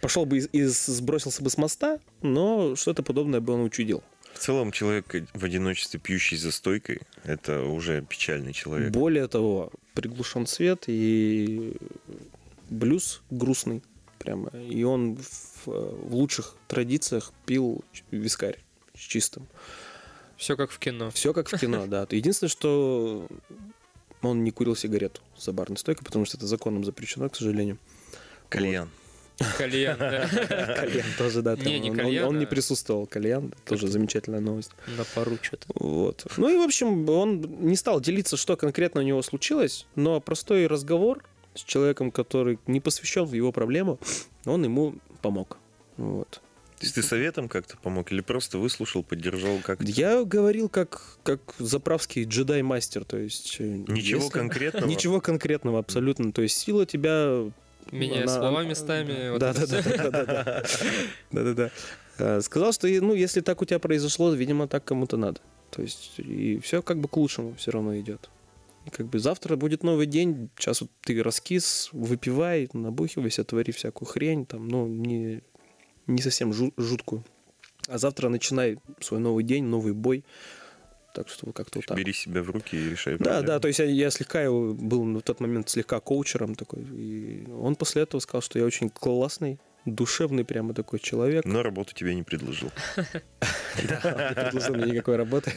пошел 0.00 0.24
бы 0.24 0.38
и, 0.38 0.64
сбросился 0.64 1.42
бы 1.42 1.50
с 1.50 1.56
моста, 1.56 1.98
но 2.22 2.76
что-то 2.76 3.02
подобное 3.02 3.40
бы 3.40 3.52
он 3.52 3.62
учудил. 3.62 4.02
В 4.34 4.38
целом, 4.38 4.72
человек 4.72 5.14
в 5.34 5.44
одиночестве, 5.44 6.00
пьющий 6.00 6.36
за 6.36 6.52
стойкой, 6.52 7.00
это 7.24 7.62
уже 7.62 8.02
печальный 8.02 8.52
человек. 8.52 8.90
Более 8.90 9.26
того, 9.26 9.72
приглушен 9.94 10.46
свет 10.46 10.84
и 10.86 11.76
блюз 12.70 13.22
грустный 13.30 13.82
прямо. 14.18 14.50
И 14.50 14.82
он 14.84 15.16
в, 15.16 15.66
в 15.66 16.14
лучших 16.14 16.56
традициях 16.68 17.32
пил 17.44 17.84
вискарь 18.10 18.58
с 18.94 19.00
чистым. 19.00 19.46
Все 20.36 20.56
как 20.56 20.70
в 20.70 20.78
кино. 20.78 21.10
Все 21.10 21.34
как 21.34 21.48
в 21.48 21.58
кино, 21.58 21.86
да. 21.88 22.06
Единственное, 22.10 22.50
что 22.50 23.26
он 24.22 24.44
не 24.44 24.50
курил 24.50 24.76
сигарету 24.76 25.20
за 25.36 25.52
барной 25.52 25.76
стойкой, 25.76 26.04
потому 26.04 26.24
что 26.24 26.36
это 26.36 26.46
законом 26.46 26.84
запрещено, 26.84 27.28
к 27.28 27.36
сожалению. 27.36 27.78
Кальян. 28.48 28.88
Кальян, 29.58 29.98
да. 29.98 30.28
Кальян 30.76 31.06
тоже, 31.18 31.42
да. 31.42 31.56
Не, 31.56 31.78
не 31.80 31.90
он, 31.90 31.96
кальян, 31.96 32.28
он 32.28 32.38
не 32.38 32.44
а- 32.44 32.48
присутствовал. 32.48 33.06
Кальян 33.06 33.52
тоже 33.64 33.88
замечательная 33.88 34.40
новость. 34.40 34.70
На 34.98 35.04
пару 35.04 35.38
что-то. 35.40 35.66
Вот. 35.74 36.26
Ну 36.36 36.48
и, 36.48 36.56
в 36.56 36.62
общем, 36.62 37.08
он 37.08 37.40
не 37.60 37.76
стал 37.76 38.00
делиться, 38.00 38.36
что 38.36 38.56
конкретно 38.56 39.00
у 39.00 39.04
него 39.04 39.22
случилось, 39.22 39.86
но 39.94 40.20
простой 40.20 40.66
разговор 40.66 41.24
с 41.54 41.62
человеком, 41.62 42.10
который 42.10 42.58
не 42.66 42.80
посвящен 42.80 43.24
в 43.24 43.32
его 43.32 43.50
проблему, 43.52 43.98
он 44.44 44.62
ему 44.64 44.94
помог. 45.22 45.58
Вот. 45.96 46.40
То 46.78 46.86
есть 46.86 46.94
ты 46.94 47.02
советом 47.02 47.48
как-то 47.50 47.76
помог 47.76 48.10
или 48.10 48.22
просто 48.22 48.56
выслушал, 48.56 49.02
поддержал 49.02 49.58
как-то? 49.62 49.84
Я 49.84 50.24
говорил 50.24 50.70
как, 50.70 51.02
как 51.22 51.40
заправский 51.58 52.24
джедай-мастер, 52.24 53.04
то 53.04 53.18
есть... 53.18 53.56
э, 53.58 53.64
Ничего 53.86 54.22
если- 54.22 54.32
конкретного? 54.32 54.86
Ничего 54.88 55.20
конкретного, 55.20 55.78
абсолютно. 55.78 56.32
То 56.32 56.40
есть 56.40 56.56
сила 56.56 56.86
тебя... 56.86 57.50
Меняя 57.90 58.22
она- 58.24 58.34
слова 58.34 58.64
местами. 58.64 59.30
вот 59.30 59.40
Да, 59.40 59.50
это 59.50 60.10
да. 60.10 60.62
Да-да-да. 61.32 61.70
Э, 62.18 62.40
Сказал, 62.42 62.72
что, 62.72 62.86
ну, 62.88 63.14
если 63.14 63.40
так 63.40 63.62
у 63.62 63.64
тебя 63.64 63.78
произошло, 63.78 64.32
видимо, 64.32 64.68
так 64.68 64.84
кому-то 64.84 65.16
надо. 65.16 65.40
То 65.70 65.82
есть, 65.82 66.18
и 66.18 66.58
все 66.60 66.82
как 66.82 66.98
бы 66.98 67.08
к 67.08 67.16
лучшему 67.16 67.54
все 67.56 67.70
равно 67.70 67.98
идет. 67.98 68.28
И 68.86 68.90
как 68.90 69.06
бы 69.06 69.18
завтра 69.18 69.56
будет 69.56 69.82
новый 69.84 70.06
день, 70.06 70.50
сейчас 70.58 70.80
вот 70.80 70.90
ты 71.02 71.22
раскис, 71.22 71.90
выпивай, 71.92 72.68
набухивайся, 72.72 73.44
твори 73.44 73.72
всякую 73.72 74.08
хрень, 74.08 74.46
там, 74.46 74.68
ну, 74.68 74.86
не, 74.86 75.42
не 76.06 76.22
совсем 76.22 76.50
жу- 76.52 76.72
жуткую. 76.76 77.24
А 77.88 77.98
завтра 77.98 78.28
начинай 78.28 78.78
свой 79.00 79.20
новый 79.20 79.44
день, 79.44 79.64
новый 79.64 79.92
бой. 79.92 80.24
Так 81.12 81.28
что 81.28 81.50
как-то 81.52 81.78
вот 81.78 81.86
так. 81.86 81.96
Бери 81.98 82.12
себя 82.12 82.42
в 82.42 82.50
руки 82.50 82.76
и 82.76 82.90
решай 82.90 83.14
Да, 83.18 83.24
проблемы. 83.24 83.46
да, 83.46 83.60
то 83.60 83.68
есть 83.68 83.80
я, 83.80 83.86
я 83.86 84.10
слегка 84.10 84.40
его 84.42 84.74
был 84.74 85.04
в 85.18 85.22
тот 85.22 85.40
момент 85.40 85.68
слегка 85.68 85.98
коучером 86.00 86.54
такой. 86.54 86.82
И 86.84 87.46
он 87.50 87.74
после 87.76 88.02
этого 88.02 88.20
сказал, 88.20 88.42
что 88.42 88.58
я 88.58 88.64
очень 88.64 88.90
классный 88.90 89.58
душевный 89.86 90.44
прямо 90.44 90.74
такой 90.74 90.98
человек. 90.98 91.44
Но 91.46 91.62
работу 91.62 91.94
тебе 91.94 92.14
не 92.14 92.22
предложил. 92.22 92.70
Да, 93.88 94.28
не 94.28 94.34
предложил 94.34 94.74
мне 94.74 94.92
никакой 94.92 95.16
работы. 95.16 95.52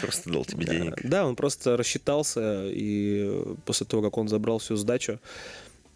Просто 0.00 0.30
дал 0.30 0.44
тебе 0.44 0.64
денег. 0.66 1.00
Да, 1.02 1.26
он 1.26 1.34
просто 1.34 1.76
рассчитался, 1.76 2.66
и 2.70 3.42
после 3.64 3.86
того, 3.86 4.02
как 4.02 4.16
он 4.16 4.28
забрал 4.28 4.58
всю 4.58 4.76
сдачу, 4.76 5.18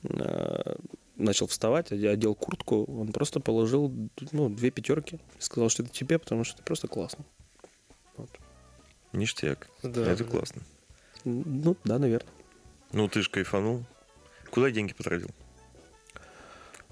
э, 0.03 0.75
начал 1.17 1.47
вставать, 1.47 1.93
оде- 1.93 2.09
одел 2.09 2.35
куртку, 2.35 2.85
он 2.85 3.13
просто 3.13 3.39
положил 3.39 3.93
ну, 4.33 4.49
две 4.49 4.71
пятерки. 4.71 5.21
Сказал, 5.39 5.69
что 5.69 5.83
это 5.85 5.93
тебе, 5.93 6.19
потому 6.19 6.45
что 6.45 6.55
это 6.57 6.65
просто 6.65 6.89
классно. 6.89 7.25
Ништяк. 9.13 9.67
Да, 9.83 10.11
Это 10.13 10.25
да. 10.25 10.31
классно. 10.31 10.63
Ну, 11.25 11.77
да, 11.85 11.99
наверное. 11.99 12.31
Ну, 12.93 13.09
ты 13.09 13.23
же 13.23 13.31
кайфанул. 13.31 13.85
Куда 14.51 14.71
деньги 14.71 14.93
потратил? 14.93 15.31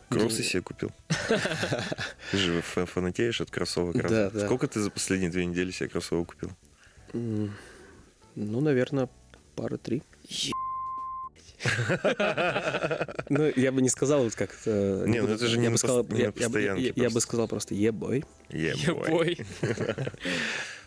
Кроссы 0.09 0.43
себе 0.43 0.63
купил. 0.63 0.91
Ты 2.33 2.37
же 2.37 2.63
фа- 2.63 2.85
фанатеешь 2.87 3.41
от 3.41 3.51
кроссовок. 3.53 3.97
Да, 4.09 4.29
да. 4.31 4.45
Сколько 4.45 4.67
ты 4.67 4.81
за 4.81 4.91
последние 4.91 5.31
две 5.31 5.47
недели 5.47 5.71
себе 5.71 5.89
кроссовок 5.89 6.35
купил? 6.35 6.51
Ну, 7.13 8.61
наверное, 8.61 9.09
пары 9.55 9.79
три. 9.79 10.03
Ну, 13.29 13.53
я 13.55 13.71
бы 13.71 13.83
не 13.83 13.91
сказал 13.91 14.25
вот 14.25 14.35
как 14.35 14.51
э, 14.65 15.05
Не, 15.07 15.21
ну 15.23 15.29
это 15.29 15.47
же 15.47 15.59
не 15.59 15.69
на 15.69 15.73
постоянке 15.77 16.93
я- 16.97 17.11
бы 17.11 17.21
сказал 17.21 17.47
просто 17.49 17.75
ебой, 17.75 18.25
Yeah, 18.49 18.75
Я 18.77 18.93
boy. 18.95 19.11
бой. 19.11 19.39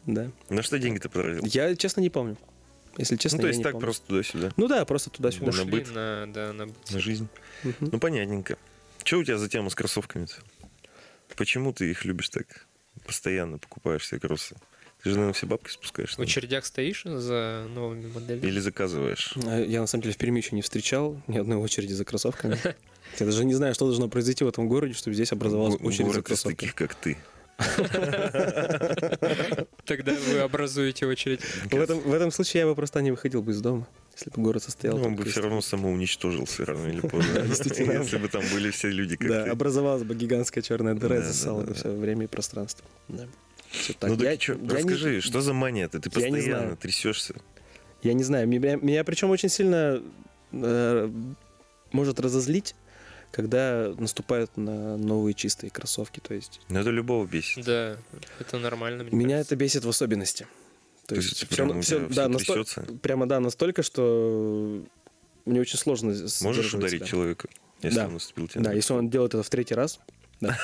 Да. 0.05 0.31
На 0.49 0.61
что 0.63 0.79
деньги 0.79 0.99
ты 0.99 1.09
потратил? 1.09 1.43
Я, 1.45 1.75
честно, 1.75 2.01
не 2.01 2.09
помню. 2.09 2.37
Если 2.97 3.15
честно, 3.15 3.37
Ну, 3.37 3.41
то 3.41 3.47
я 3.47 3.49
есть 3.49 3.57
не 3.59 3.63
так 3.63 3.71
помню. 3.73 3.85
просто 3.85 4.07
туда-сюда. 4.07 4.51
Ну 4.55 4.67
да, 4.67 4.85
просто 4.85 5.09
туда-сюда. 5.09 5.45
на 5.45 5.49
Ушли 5.51 5.65
быт. 5.71 5.91
на, 5.93 6.25
да, 6.31 6.53
на 6.53 6.67
быт. 6.67 6.91
На 6.91 6.99
жизнь. 6.99 7.27
Мгм. 7.63 7.75
Ну, 7.91 7.99
понятненько. 7.99 8.57
Что 9.03 9.17
у 9.19 9.23
тебя 9.23 9.37
за 9.37 9.49
тема 9.49 9.69
с 9.69 9.75
кроссовками-то? 9.75 10.35
Почему 11.35 11.73
ты 11.73 11.89
их 11.89 12.05
любишь 12.05 12.29
так? 12.29 12.67
Постоянно 13.05 13.57
покупаешь 13.57 14.07
себе 14.07 14.19
кроссы. 14.19 14.55
Ты 15.01 15.09
же, 15.09 15.15
наверное, 15.15 15.33
все 15.33 15.47
бабки 15.47 15.69
спускаешь. 15.71 16.15
В 16.15 16.19
очередях 16.19 16.65
стоишь 16.65 17.03
за 17.03 17.65
новыми 17.73 18.07
моделями? 18.07 18.45
Или 18.45 18.59
заказываешь. 18.59 19.33
Э, 19.43 19.65
Я, 19.67 19.81
на 19.81 19.87
самом 19.87 20.03
деле, 20.03 20.13
в 20.13 20.17
Перми 20.17 20.37
еще 20.39 20.55
не 20.55 20.61
встречал 20.61 21.21
ни 21.27 21.37
одной 21.37 21.57
очереди 21.57 21.91
за 21.93 22.05
кроссовками. 22.05 22.57
Я 23.19 23.25
даже 23.25 23.43
не 23.43 23.53
знаю, 23.53 23.73
что 23.73 23.85
должно 23.85 24.07
произойти 24.07 24.43
в 24.45 24.47
этом 24.47 24.69
городе, 24.69 24.93
чтобы 24.93 25.13
здесь 25.15 25.31
образовалась 25.33 25.75
очередь 25.81 26.13
за 26.13 26.21
кроссовками. 26.21 26.53
таких, 26.55 26.75
как 26.75 26.95
ты. 26.95 27.17
Тогда 29.85 30.13
вы 30.13 30.39
образуете 30.39 31.05
очередь. 31.05 31.41
В 31.71 31.75
этом, 31.75 31.99
в 31.99 32.13
этом 32.13 32.31
случае 32.31 32.61
я 32.61 32.67
бы 32.67 32.75
просто 32.75 33.01
не 33.01 33.11
выходил 33.11 33.41
бы 33.41 33.51
из 33.51 33.61
дома, 33.61 33.87
если 34.15 34.29
бы 34.29 34.41
город 34.41 34.63
состоял. 34.63 34.97
Ну, 34.97 35.05
он 35.05 35.15
бы 35.15 35.25
все 35.25 35.41
равно 35.41 35.61
самоуничтожился 35.61 36.65
рано 36.65 36.87
или 36.87 36.99
поздно. 37.01 37.39
Если 37.39 38.17
бы 38.17 38.27
там 38.27 38.43
были 38.53 38.71
все 38.71 38.89
люди, 38.89 39.15
как 39.15 39.27
Да, 39.27 39.51
образовалась 39.51 40.03
бы 40.03 40.15
гигантская 40.15 40.63
черная 40.63 40.95
дыра 40.95 41.17
и 41.17 41.21
да, 41.21 41.53
бы 41.53 41.73
все 41.73 41.91
время 41.91 42.25
и 42.25 42.27
пространство. 42.27 42.85
Ну 43.07 43.27
так 43.99 44.11
расскажи, 44.69 45.21
что 45.21 45.41
за 45.41 45.53
мания-то? 45.53 45.99
Ты 45.99 46.09
постоянно 46.09 46.41
знаю. 46.41 46.77
трясешься. 46.77 47.35
Я 48.03 48.13
не 48.13 48.23
знаю, 48.23 48.47
меня, 48.47 48.75
меня 48.75 49.03
причем 49.03 49.29
очень 49.29 49.49
сильно 49.49 50.03
э, 50.51 51.09
может 51.91 52.19
разозлить, 52.19 52.75
когда 53.33 53.93
наступают 53.97 54.55
на 54.57 54.95
новые 54.95 55.33
чистые 55.33 55.71
кроссовки. 55.71 56.19
То 56.21 56.33
есть 56.35 56.61
Ну 56.69 56.79
это 56.79 56.91
любого 56.91 57.25
бесит. 57.25 57.65
Да, 57.65 57.97
это 58.39 58.59
нормально. 58.59 59.03
мне 59.03 59.11
меня 59.17 59.35
кажется. 59.37 59.55
это 59.55 59.59
бесит 59.59 59.83
в 59.85 59.89
особенности. 59.89 60.47
То, 61.07 61.07
То 61.07 61.15
есть, 61.15 61.29
есть 61.29 61.45
всё- 61.47 61.55
прям 61.55 61.77
у 61.77 61.81
всё- 61.81 61.97
тебя 62.05 62.07
да, 62.07 62.23
всё 62.23 62.29
насто- 62.29 62.45
трясётся? 62.53 62.81
прямо 63.01 63.27
да, 63.27 63.39
настолько, 63.41 63.83
что 63.83 64.85
мне 65.45 65.59
очень 65.59 65.77
сложно 65.79 66.15
Можешь 66.41 66.73
ударить 66.73 66.99
себя. 66.99 67.05
человека, 67.07 67.49
если 67.81 67.97
Да. 67.97 68.07
он 68.07 68.13
наступил 68.13 68.47
тебе? 68.47 68.61
Да, 68.63 68.69
на 68.69 68.75
если 68.75 68.93
он 68.93 69.09
делает 69.09 69.33
это 69.33 69.43
в 69.43 69.49
третий 69.49 69.73
раз. 69.75 69.99
Да. 70.41 70.57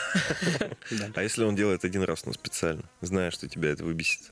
А 1.16 1.24
если 1.24 1.44
он 1.44 1.56
делает 1.56 1.84
один 1.86 2.04
раз, 2.04 2.26
но 2.26 2.34
специально, 2.34 2.84
зная, 3.02 3.32
что 3.32 3.48
тебя 3.50 3.70
это 3.70 3.84
выбесит? 3.84 4.32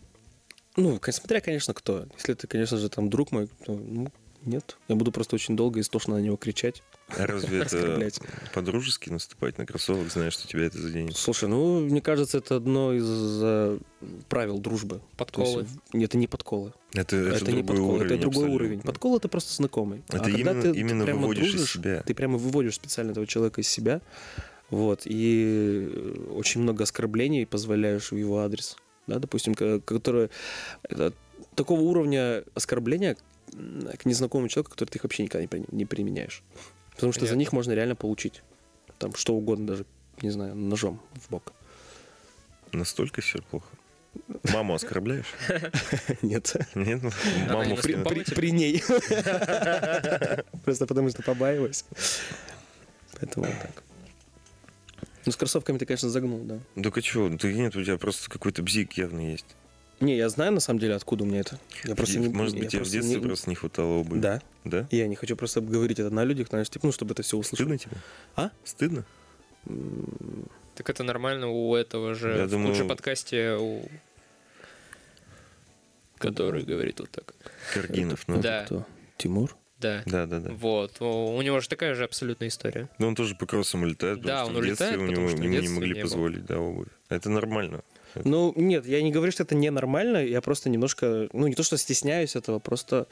Ну, 0.75 0.99
смотря, 1.11 1.41
конечно, 1.41 1.73
кто. 1.73 2.05
Если 2.15 2.33
ты, 2.35 2.47
конечно 2.47 2.77
же, 2.77 2.89
там 2.89 3.09
друг 3.09 3.31
мой, 3.31 3.47
то, 3.65 3.73
ну, 3.73 4.11
нет. 4.43 4.77
Я 4.87 4.95
буду 4.95 5.11
просто 5.11 5.35
очень 5.35 5.55
долго 5.55 5.79
и 5.79 5.81
истошно 5.81 6.15
на 6.15 6.19
него 6.19 6.37
кричать, 6.37 6.83
разве 7.15 7.59
это 7.59 7.77
оскорблять. 7.77 8.19
по-дружески 8.53 9.09
наступать 9.09 9.57
на 9.57 9.65
кроссовок, 9.65 10.09
зная, 10.11 10.29
что 10.31 10.47
тебя 10.47 10.65
это 10.65 10.77
заденет? 10.79 11.15
Слушай, 11.15 11.47
ну, 11.49 11.79
мне 11.79 12.01
кажется, 12.01 12.39
это 12.39 12.55
одно 12.57 12.93
из 12.93 13.05
э, 13.07 13.79
правил 14.29 14.59
дружбы. 14.59 15.01
Подколы. 15.15 15.65
есть, 15.93 16.05
это 16.05 16.17
не 16.17 16.27
подколы. 16.27 16.73
Это, 16.93 17.15
Это, 17.15 17.35
это 17.37 17.51
не 17.51 17.63
другой 17.63 17.65
подколы, 17.77 17.95
уровень. 17.99 18.05
это 18.11 18.21
другой 18.21 18.43
абсолютно. 18.43 18.55
уровень. 18.55 18.81
Подкол 18.81 19.17
это 19.17 19.27
просто 19.29 19.53
знакомый. 19.53 20.03
Это 20.09 20.17
а 20.17 20.23
когда 20.23 20.37
именно- 20.37 20.61
ты, 20.61 20.73
ты 20.73 20.79
именно 20.79 21.03
прямо 21.05 21.19
выводишь 21.21 21.45
из 21.45 21.51
дружишь, 21.53 21.73
себя. 21.73 22.03
ты 22.05 22.13
прямо 22.13 22.37
выводишь 22.37 22.75
специально 22.75 23.11
этого 23.11 23.25
человека 23.25 23.61
из 23.61 23.67
себя, 23.67 24.01
вот, 24.69 25.01
и 25.05 25.89
э, 25.89 26.27
очень 26.33 26.61
много 26.61 26.83
оскорблений 26.83 27.45
позволяешь 27.45 28.11
в 28.11 28.17
его 28.17 28.39
адрес, 28.39 28.75
да, 29.07 29.19
допустим, 29.19 29.55
ко- 29.55 29.79
которые 29.79 30.29
это 30.83 31.13
такого 31.55 31.79
уровня 31.81 32.43
оскорбления 32.53 33.15
к 33.97 34.05
незнакомому 34.05 34.49
человеку, 34.49 34.71
который 34.71 34.89
ты 34.89 34.97
их 34.99 35.03
вообще 35.03 35.23
никогда 35.23 35.57
не 35.71 35.85
применяешь, 35.85 36.43
потому 36.97 37.13
что 37.13 37.21
за 37.21 37.27
Понятно. 37.27 37.39
них 37.39 37.53
можно 37.53 37.71
реально 37.73 37.95
получить 37.95 38.41
там 38.97 39.13
что 39.13 39.35
угодно, 39.35 39.67
даже 39.67 39.85
не 40.21 40.31
знаю, 40.31 40.55
ножом 40.55 40.99
в 41.13 41.29
бок. 41.29 41.53
Настолько 42.73 43.21
все 43.21 43.39
плохо. 43.41 43.67
Маму 44.51 44.73
оскорбляешь? 44.73 45.27
Нет. 46.23 46.55
Нет? 46.73 47.01
ну, 47.03 47.11
Маму 47.53 47.75
При, 47.77 48.51
ней. 48.51 48.83
Просто 50.65 50.87
потому 50.87 51.09
что 51.11 51.21
побаиваюсь. 51.21 51.85
Поэтому 53.19 53.45
вот 53.45 53.55
так. 53.61 53.83
Ну, 55.25 55.31
с 55.31 55.35
кроссовками 55.35 55.77
ты, 55.77 55.85
конечно, 55.85 56.09
загнул, 56.09 56.39
да. 56.39 56.59
Так 56.81 56.97
а 56.97 57.01
что? 57.01 57.29
Ты 57.37 57.53
нет, 57.53 57.75
у 57.75 57.83
тебя 57.83 57.97
просто 57.97 58.29
какой-то 58.29 58.63
бзик 58.63 58.93
явно 58.93 59.31
есть. 59.31 59.45
Не, 59.99 60.15
я 60.15 60.29
знаю, 60.29 60.51
на 60.51 60.59
самом 60.59 60.79
деле, 60.79 60.93
откуда 60.95 61.23
у 61.23 61.27
меня 61.27 61.39
это. 61.39 61.59
Я 61.83 61.95
просто 61.95 62.19
не- 62.19 62.27
Может 62.29 62.53
я 62.55 62.59
быть, 62.61 62.71
тебе 62.71 62.83
в 62.83 62.89
детстве 62.89 63.15
не- 63.15 63.21
просто 63.21 63.49
не 63.49 63.55
хватало 63.55 63.93
обуви? 63.99 64.19
Да. 64.19 64.41
Да? 64.63 64.87
Я 64.91 65.07
не 65.07 65.15
хочу 65.15 65.35
просто 65.35 65.59
говорить 65.61 65.99
это 65.99 66.11
на 66.11 66.23
людях, 66.23 66.49
знаешь, 66.49 66.69
типа, 66.69 66.85
ну, 66.87 66.91
чтобы 66.93 67.13
это 67.13 67.23
все 67.23 67.35
услышали. 67.37 67.77
Стыдно 67.77 67.77
тебе? 67.79 67.97
А? 68.35 68.51
Стыдно? 68.63 69.05
Так 70.75 70.89
это 70.89 71.03
нормально 71.03 71.47
у 71.49 71.75
этого 71.75 72.13
же 72.13 72.29
Я 72.37 72.45
в 72.45 72.49
думаю- 72.51 72.69
лучшем 72.69 72.87
подкасте, 72.87 73.57
у... 73.59 73.89
который 76.17 76.63
говорит 76.63 76.99
вот 76.99 77.09
так. 77.11 77.33
Каргинов, 77.73 78.27
ну. 78.27 78.39
Да. 78.41 78.65
Кто? 78.65 78.85
Тимур? 79.17 79.55
Да. 79.79 80.01
Да, 80.05 80.25
да, 80.25 80.39
да. 80.39 80.51
Вот. 80.51 80.99
У 81.01 81.41
него 81.41 81.59
же 81.59 81.69
такая 81.69 81.93
же 81.93 82.03
абсолютная 82.03 82.47
история. 82.47 82.89
Но 82.97 83.07
он 83.07 83.15
тоже 83.15 83.35
по 83.35 83.45
кроссам 83.45 83.83
улетает, 83.83 84.21
Да, 84.21 84.43
потому 84.43 84.47
он 84.47 84.53
что 84.53 84.61
в 84.61 84.65
детстве 84.65 84.87
улетает, 84.97 85.01
у 85.01 85.11
него 85.21 85.27
что 85.29 85.37
в 85.37 85.41
ему 85.43 85.59
не 85.61 85.69
могли 85.69 85.87
не 85.89 85.93
было. 85.95 86.01
позволить, 86.03 86.45
да, 86.45 86.59
обувь. 86.59 86.87
Это 87.09 87.29
нормально. 87.29 87.83
Ну, 88.15 88.53
нет, 88.55 88.85
я 88.85 89.01
не 89.01 89.11
говорю, 89.11 89.31
что 89.31 89.43
это 89.43 89.55
ненормально, 89.55 90.17
я 90.17 90.41
просто 90.41 90.69
немножко, 90.69 91.29
ну, 91.33 91.47
не 91.47 91.55
то, 91.55 91.63
что 91.63 91.77
стесняюсь 91.77 92.35
этого, 92.35 92.59
просто, 92.59 93.07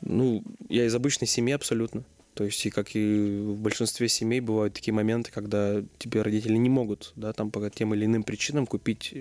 ну, 0.00 0.42
я 0.68 0.84
из 0.86 0.94
обычной 0.94 1.28
семьи 1.28 1.54
абсолютно. 1.54 2.04
То 2.34 2.44
есть, 2.44 2.64
и 2.64 2.70
как 2.70 2.96
и 2.96 3.40
в 3.44 3.56
большинстве 3.56 4.08
семей 4.08 4.40
бывают 4.40 4.74
такие 4.74 4.94
моменты, 4.94 5.30
когда 5.30 5.82
тебе 5.98 6.22
родители 6.22 6.56
не 6.56 6.70
могут, 6.70 7.12
да, 7.14 7.32
там 7.32 7.50
по 7.50 7.68
тем 7.68 7.94
или 7.94 8.06
иным 8.06 8.22
причинам 8.22 8.66
купить 8.66 9.14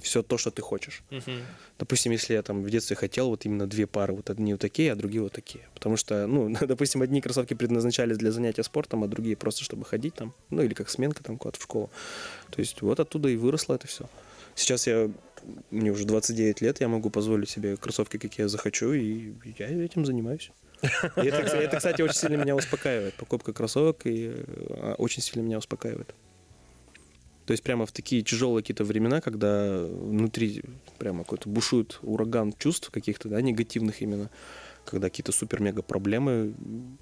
все 0.00 0.22
то, 0.22 0.38
что 0.38 0.50
ты 0.50 0.62
хочешь. 0.62 1.02
Мгм. 1.10 1.42
Допустим, 1.78 2.12
если 2.12 2.34
я 2.34 2.42
там 2.42 2.62
в 2.62 2.70
детстве 2.70 2.96
хотел 2.96 3.28
вот 3.28 3.44
именно 3.44 3.66
две 3.66 3.86
пары, 3.86 4.14
вот 4.14 4.30
одни 4.30 4.52
вот 4.52 4.60
такие, 4.60 4.92
а 4.92 4.96
другие 4.96 5.22
вот 5.22 5.32
такие. 5.32 5.64
Потому 5.74 5.96
что, 5.96 6.26
ну, 6.26 6.54
допустим, 6.66 7.02
одни 7.02 7.20
кроссовки 7.20 7.54
предназначались 7.54 8.16
для 8.16 8.32
занятия 8.32 8.62
спортом, 8.62 9.04
а 9.04 9.08
другие 9.08 9.36
просто 9.36 9.64
чтобы 9.64 9.84
ходить 9.84 10.14
там, 10.14 10.32
ну, 10.50 10.62
или 10.62 10.74
как 10.74 10.88
сменка 10.88 11.22
там 11.22 11.36
куда-то 11.36 11.58
в 11.58 11.62
школу. 11.62 11.90
То 12.50 12.60
есть 12.60 12.80
вот 12.82 13.00
оттуда 13.00 13.28
и 13.28 13.36
выросло 13.36 13.74
это 13.74 13.86
все. 13.86 14.08
Сейчас 14.54 14.86
я, 14.86 15.10
мне 15.70 15.90
уже 15.90 16.04
29 16.04 16.60
лет, 16.60 16.80
я 16.80 16.88
могу 16.88 17.10
позволить 17.10 17.48
себе 17.48 17.76
кроссовки, 17.76 18.18
какие 18.18 18.44
я 18.44 18.48
захочу, 18.48 18.92
и 18.92 19.32
я 19.58 19.66
этим 19.84 20.04
занимаюсь. 20.04 20.50
И 20.82 21.26
это, 21.26 21.56
это, 21.56 21.76
кстати, 21.76 22.02
очень 22.02 22.16
сильно 22.16 22.36
меня 22.36 22.56
успокаивает. 22.56 23.14
Покупка 23.14 23.52
кроссовок 23.52 24.04
и 24.04 24.32
э, 24.34 24.94
очень 24.98 25.22
сильно 25.22 25.44
меня 25.44 25.58
успокаивает. 25.58 26.12
То 27.46 27.52
есть 27.52 27.62
прямо 27.62 27.86
в 27.86 27.92
такие 27.92 28.22
тяжелые 28.22 28.62
какие-то 28.62 28.84
времена, 28.84 29.20
когда 29.20 29.84
внутри 29.84 30.62
прямо 30.98 31.24
какой-то 31.24 31.48
бушует 31.48 31.98
ураган 32.02 32.52
чувств 32.52 32.90
каких-то, 32.90 33.28
да, 33.28 33.40
негативных 33.40 34.00
именно, 34.00 34.30
когда 34.84 35.08
какие-то 35.08 35.32
супер-мега 35.32 35.82
проблемы, 35.82 36.54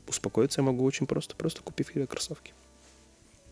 успокоиться 0.09 0.61
я 0.61 0.65
могу 0.65 0.85
очень 0.85 1.07
просто, 1.07 1.37
просто 1.37 1.63
купив 1.63 1.89
себе 1.89 2.07
кроссовки. 2.07 2.53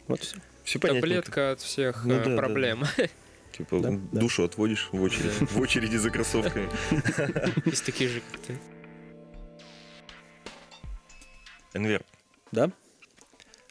Вот 0.06 0.20
все. 0.20 0.38
Все 0.64 0.78
понятно. 0.78 1.00
Таблетка 1.00 1.52
от 1.52 1.60
всех 1.60 2.04
Ну 2.04 2.14
э, 2.14 2.24
да, 2.24 2.30
да, 2.30 2.36
проблем. 2.36 2.84
Типа 3.58 3.80
Да, 3.80 3.90
да. 3.90 4.20
душу 4.20 4.44
отводишь 4.44 4.88
в 4.92 5.02
очередь, 5.02 5.38
Да. 5.40 5.46
в 5.50 5.60
очереди 5.60 5.96
за 5.96 6.10
кроссовками. 6.10 6.70
Есть 7.68 7.84
такие 7.84 8.08
же, 8.08 8.20
как 8.20 8.40
ты. 8.40 8.58
Энвер, 11.74 12.04
Да? 12.52 12.70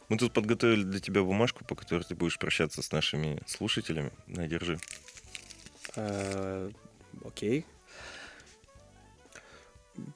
мы 0.08 0.16
тут 0.16 0.32
подготовили 0.32 0.84
для 0.84 1.00
тебя 1.00 1.22
бумажку, 1.22 1.64
по 1.64 1.74
которой 1.74 2.02
ты 2.04 2.14
будешь 2.14 2.38
прощаться 2.38 2.80
с 2.82 2.92
нашими 2.92 3.42
слушателями. 3.46 4.12
На, 4.26 4.46
держи. 4.46 4.78
Э, 5.96 6.70
Окей. 7.24 7.66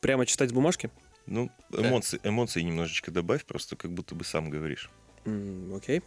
Прямо 0.01 0.25
читать 0.27 0.51
с 0.51 0.53
бумажки? 0.53 0.91
Ну, 1.27 1.51
эмоции, 1.70 2.20
эмоции 2.23 2.62
немножечко 2.62 3.11
добавь, 3.11 3.45
просто 3.45 3.75
как 3.77 3.93
будто 3.93 4.14
бы 4.14 4.25
сам 4.25 4.49
говоришь. 4.51 4.91
Окей. 5.75 6.01
А, 6.01 6.03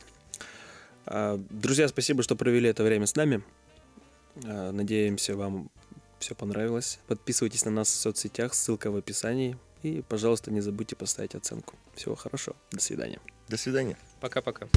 Друзья, 1.06 1.88
спасибо, 1.88 2.24
что 2.24 2.36
провели 2.36 2.70
это 2.70 2.84
время 2.84 3.06
с 3.06 3.16
нами. 3.16 3.44
А, 4.44 4.72
Надеемся, 4.72 5.36
вам 5.36 5.70
все 6.20 6.36
понравилось. 6.36 7.00
Подписывайтесь 7.08 7.66
на 7.66 7.72
нас 7.72 7.90
в 7.90 7.96
соцсетях, 7.96 8.54
ссылка 8.54 8.92
в 8.92 8.96
описании. 8.96 9.58
И, 9.84 10.04
пожалуйста, 10.08 10.52
не 10.52 10.62
забудьте 10.62 10.96
поставить 10.96 11.36
оценку. 11.36 11.76
Всего 11.94 12.16
хорошего. 12.16 12.56
До 12.72 12.82
свидания. 12.82 13.20
До 13.48 13.58
свидания. 13.58 13.98
Пока-пока. 14.20 14.68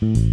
Thank 0.00 0.27